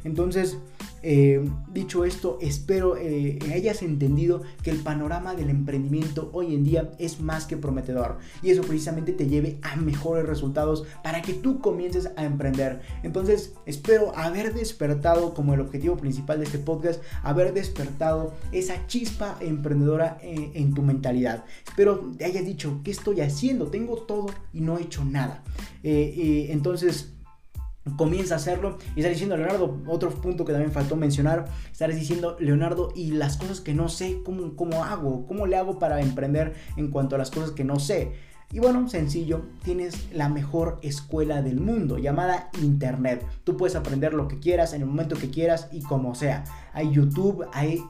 Entonces, 0.05 0.59
eh, 1.03 1.43
dicho 1.73 2.05
esto, 2.05 2.39
espero 2.43 2.97
eh, 2.97 3.39
hayas 3.55 3.83
entendido 3.83 4.43
que 4.63 4.71
el 4.71 4.79
panorama 4.79 5.35
del 5.35 5.49
emprendimiento 5.49 6.29
hoy 6.35 6.55
en 6.55 6.63
día 6.63 6.91
es 6.99 7.21
más 7.21 7.47
que 7.47 7.57
prometedor 7.57 8.19
y 8.43 8.51
eso 8.51 8.61
precisamente 8.63 9.13
te 9.13 9.27
lleve 9.27 9.59
a 9.63 9.77
mejores 9.77 10.27
resultados 10.27 10.85
para 11.03 11.23
que 11.23 11.33
tú 11.33 11.61
comiences 11.61 12.11
a 12.17 12.25
emprender. 12.25 12.83
Entonces, 13.03 13.55
espero 13.65 14.15
haber 14.17 14.53
despertado 14.55 15.33
como 15.33 15.55
el 15.55 15.61
objetivo 15.61 15.97
principal 15.97 16.39
de 16.39 16.45
este 16.45 16.59
podcast, 16.59 17.03
haber 17.23 17.55
despertado 17.55 18.35
esa 18.53 18.87
chispa 18.87 19.39
emprendedora 19.41 20.19
en, 20.23 20.51
en 20.55 20.75
tu 20.75 20.83
mentalidad. 20.83 21.45
Espero 21.67 22.11
te 22.17 22.25
hayas 22.25 22.45
dicho, 22.45 22.81
¿qué 22.85 22.91
estoy 22.91 23.21
haciendo? 23.21 23.69
Tengo 23.69 23.97
todo 24.03 24.27
y 24.53 24.61
no 24.61 24.79
he 24.79 24.83
hecho 24.83 25.05
nada. 25.05 25.43
Eh, 25.83 26.49
entonces, 26.51 27.13
comienza 27.97 28.35
a 28.35 28.37
hacerlo 28.37 28.79
y 28.95 29.01
está 29.01 29.11
diciendo 29.11 29.37
Leonardo, 29.37 29.81
otro 29.87 30.11
punto 30.11 30.45
que 30.45 30.53
también 30.53 30.73
faltó 30.73 30.97
mencionar, 30.97 31.47
estarás 31.71 31.97
diciendo 31.97 32.37
Leonardo 32.39 32.93
y 32.95 33.13
las 33.13 33.37
cosas 33.37 33.61
que 33.61 33.75
no 33.75 33.89
sé, 33.89 34.23
¿cómo, 34.25 34.55
¿cómo 34.57 34.85
hago? 34.85 35.27
¿Cómo 35.27 35.47
le 35.47 35.57
hago 35.57 35.79
para 35.79 36.01
emprender 36.01 36.55
en 36.77 36.91
cuanto 36.91 37.15
a 37.15 37.19
las 37.19 37.31
cosas 37.31 37.53
que 37.53 37.65
no 37.65 37.79
sé? 37.79 38.13
Y 38.53 38.59
bueno, 38.59 38.89
sencillo, 38.89 39.43
tienes 39.63 40.13
la 40.13 40.29
mejor 40.29 40.81
escuela 40.83 41.41
del 41.41 41.61
mundo 41.61 41.99
llamada 41.99 42.51
Internet. 42.61 43.25
Tú 43.45 43.57
puedes 43.57 43.77
aprender 43.77 44.13
lo 44.13 44.27
que 44.27 44.41
quieras 44.41 44.75
en 44.75 44.83
el 44.83 44.89
momento 44.89 45.15
que 45.15 45.31
quieras 45.31 45.69
y 45.71 45.83
como 45.83 46.17
sea. 46.17 46.43
Hay 46.73 46.91
YouTube, 46.91 47.47
hay 47.53 47.81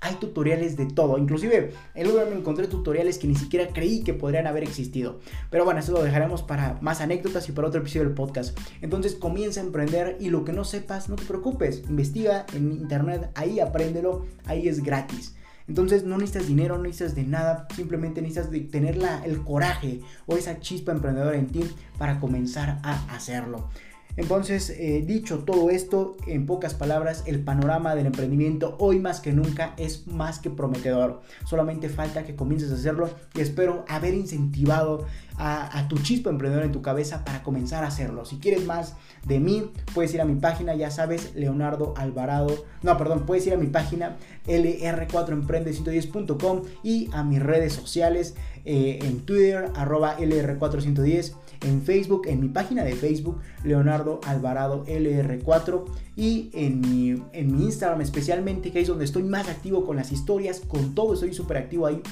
hay 0.00 0.14
tutoriales 0.16 0.76
de 0.76 0.86
todo. 0.86 1.18
Inclusive, 1.18 1.72
en 1.94 2.08
lugar 2.08 2.28
me 2.30 2.36
encontré 2.36 2.66
tutoriales 2.66 3.18
que 3.18 3.26
ni 3.26 3.34
siquiera 3.34 3.68
creí 3.72 4.02
que 4.02 4.14
podrían 4.14 4.46
haber 4.46 4.62
existido. 4.62 5.20
Pero 5.50 5.64
bueno, 5.64 5.80
eso 5.80 5.92
lo 5.92 6.02
dejaremos 6.02 6.42
para 6.42 6.78
más 6.80 7.00
anécdotas 7.00 7.48
y 7.48 7.52
para 7.52 7.68
otro 7.68 7.80
episodio 7.80 8.04
del 8.06 8.14
podcast. 8.14 8.58
Entonces 8.80 9.14
comienza 9.14 9.60
a 9.60 9.64
emprender 9.64 10.16
y 10.20 10.30
lo 10.30 10.44
que 10.44 10.52
no 10.52 10.64
sepas, 10.64 11.08
no 11.08 11.16
te 11.16 11.24
preocupes. 11.24 11.82
Investiga 11.88 12.46
en 12.54 12.72
internet, 12.72 13.30
ahí 13.34 13.60
apréndelo, 13.60 14.26
ahí 14.46 14.68
es 14.68 14.82
gratis. 14.82 15.34
Entonces 15.66 16.04
no 16.04 16.16
necesitas 16.16 16.48
dinero, 16.48 16.78
no 16.78 16.84
necesitas 16.84 17.14
de 17.14 17.24
nada, 17.24 17.66
simplemente 17.76 18.22
necesitas 18.22 18.50
de 18.50 18.60
tener 18.60 18.96
la, 18.96 19.22
el 19.24 19.44
coraje 19.44 20.00
o 20.26 20.36
esa 20.36 20.60
chispa 20.60 20.92
emprendedora 20.92 21.36
en 21.36 21.48
ti 21.48 21.62
para 21.98 22.20
comenzar 22.20 22.80
a 22.82 23.14
hacerlo. 23.14 23.68
Entonces, 24.16 24.70
eh, 24.70 25.04
dicho 25.06 25.40
todo 25.44 25.70
esto, 25.70 26.16
en 26.26 26.46
pocas 26.46 26.74
palabras, 26.74 27.22
el 27.26 27.40
panorama 27.40 27.94
del 27.94 28.06
emprendimiento 28.06 28.76
hoy 28.80 28.98
más 28.98 29.20
que 29.20 29.32
nunca 29.32 29.74
es 29.76 30.06
más 30.06 30.40
que 30.40 30.50
prometedor. 30.50 31.20
Solamente 31.44 31.88
falta 31.88 32.24
que 32.24 32.34
comiences 32.34 32.72
a 32.72 32.74
hacerlo 32.74 33.10
y 33.34 33.40
espero 33.40 33.84
haber 33.88 34.14
incentivado 34.14 35.06
a, 35.38 35.86
tu 35.88 35.98
chispa 35.98 36.30
emprendedor 36.30 36.64
en 36.64 36.72
tu 36.72 36.80
cabeza 36.82 37.24
para 37.24 37.42
comenzar 37.42 37.84
a 37.84 37.88
hacerlo. 37.88 38.24
Si 38.24 38.38
quieres 38.38 38.64
más 38.66 38.94
de 39.24 39.40
mí, 39.40 39.70
puedes 39.94 40.14
ir 40.14 40.20
a 40.20 40.24
mi 40.24 40.34
página, 40.34 40.74
ya 40.74 40.90
sabes, 40.90 41.34
Leonardo 41.34 41.94
Alvarado. 41.96 42.66
No, 42.82 42.98
perdón, 42.98 43.24
puedes 43.26 43.46
ir 43.46 43.54
a 43.54 43.56
mi 43.56 43.68
página 43.68 44.16
lr4emprende110.com 44.46 46.62
y 46.82 47.08
a 47.12 47.22
mis 47.22 47.40
redes 47.42 47.72
sociales 47.72 48.34
eh, 48.64 48.98
en 49.02 49.20
Twitter, 49.20 49.70
arroba 49.76 50.18
lr410 50.18 51.34
en 51.62 51.82
Facebook, 51.82 52.26
en 52.26 52.40
mi 52.40 52.48
página 52.48 52.84
de 52.84 52.94
Facebook, 52.94 53.40
Leonardo 53.64 54.20
Alvarado 54.26 54.84
LR4 54.86 55.84
y 56.16 56.50
en 56.52 56.80
mi, 56.80 57.22
en 57.32 57.56
mi 57.56 57.64
Instagram 57.64 58.00
especialmente, 58.00 58.70
que 58.70 58.80
es 58.80 58.88
donde 58.88 59.04
estoy 59.04 59.24
más 59.24 59.48
activo 59.48 59.84
con 59.84 59.96
las 59.96 60.12
historias, 60.12 60.60
con 60.60 60.94
todo, 60.94 61.14
estoy 61.14 61.32
súper 61.32 61.56
activo 61.56 61.86
ahí 61.86 62.02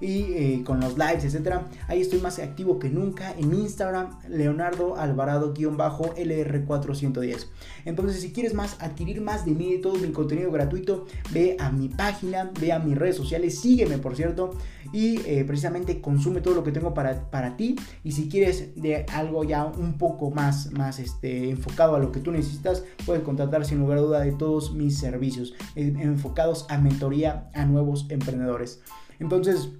y 0.00 0.32
eh, 0.32 0.62
con 0.64 0.80
los 0.80 0.98
lives, 0.98 1.24
etcétera. 1.24 1.68
Ahí 1.88 2.00
estoy 2.00 2.20
más 2.20 2.38
activo 2.38 2.78
que 2.78 2.88
nunca. 2.88 3.34
En 3.36 3.52
Instagram, 3.54 4.18
Leonardo 4.28 4.96
Alvarado-LR410. 4.96 7.46
Entonces, 7.84 8.20
si 8.20 8.32
quieres 8.32 8.54
más, 8.54 8.76
adquirir 8.80 9.20
más 9.20 9.44
de 9.44 9.52
mí, 9.52 9.72
de 9.72 9.78
todo 9.78 9.96
mi 9.96 10.10
contenido 10.12 10.50
gratuito, 10.50 11.06
ve 11.32 11.56
a 11.58 11.70
mi 11.70 11.88
página, 11.88 12.50
ve 12.60 12.72
a 12.72 12.78
mis 12.78 12.96
redes 12.96 13.16
sociales, 13.16 13.60
sígueme, 13.60 13.98
por 13.98 14.16
cierto, 14.16 14.52
y 14.92 15.20
eh, 15.26 15.44
precisamente 15.46 16.00
consume 16.00 16.40
todo 16.40 16.54
lo 16.54 16.64
que 16.64 16.72
tengo 16.72 16.94
para, 16.94 17.30
para 17.30 17.56
ti. 17.56 17.76
Y 18.02 18.12
si 18.12 18.28
quieres 18.28 18.74
de 18.74 19.06
algo 19.12 19.44
ya 19.44 19.64
un 19.64 19.98
poco 19.98 20.30
más, 20.30 20.72
más 20.72 20.98
este, 20.98 21.50
enfocado 21.50 21.96
a 21.96 21.98
lo 21.98 22.12
que 22.12 22.20
tú 22.20 22.30
necesitas, 22.30 22.84
puedes 23.06 23.22
contratar 23.22 23.64
sin 23.64 23.78
lugar 23.78 23.98
a 23.98 24.02
duda 24.02 24.20
de 24.20 24.32
todos 24.32 24.72
mis 24.72 24.98
servicios 24.98 25.54
eh, 25.76 25.94
enfocados 25.98 26.66
a 26.68 26.78
mentoría 26.78 27.50
a 27.54 27.64
nuevos 27.64 28.06
emprendedores. 28.08 28.80
Entonces, 29.18 29.70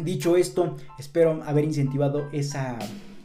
Dicho 0.00 0.36
esto, 0.36 0.76
espero 0.98 1.42
haber 1.44 1.64
incentivado 1.64 2.28
esa, 2.32 2.78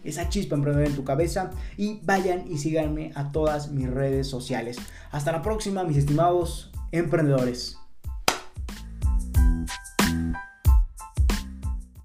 esa 0.04 0.28
chispa 0.28 0.56
emprendedora 0.56 0.90
en 0.90 0.96
tu 0.96 1.06
cabeza 1.06 1.52
y 1.78 2.02
vayan 2.04 2.46
y 2.50 2.58
síganme 2.58 3.12
a 3.16 3.32
todas 3.32 3.72
mis 3.72 3.90
redes 3.90 4.28
sociales. 4.28 4.78
Hasta 5.12 5.32
la 5.32 5.42
próxima, 5.42 5.86
mis 5.86 5.98
estimados 5.98 6.72
emprendedores. 6.92 7.78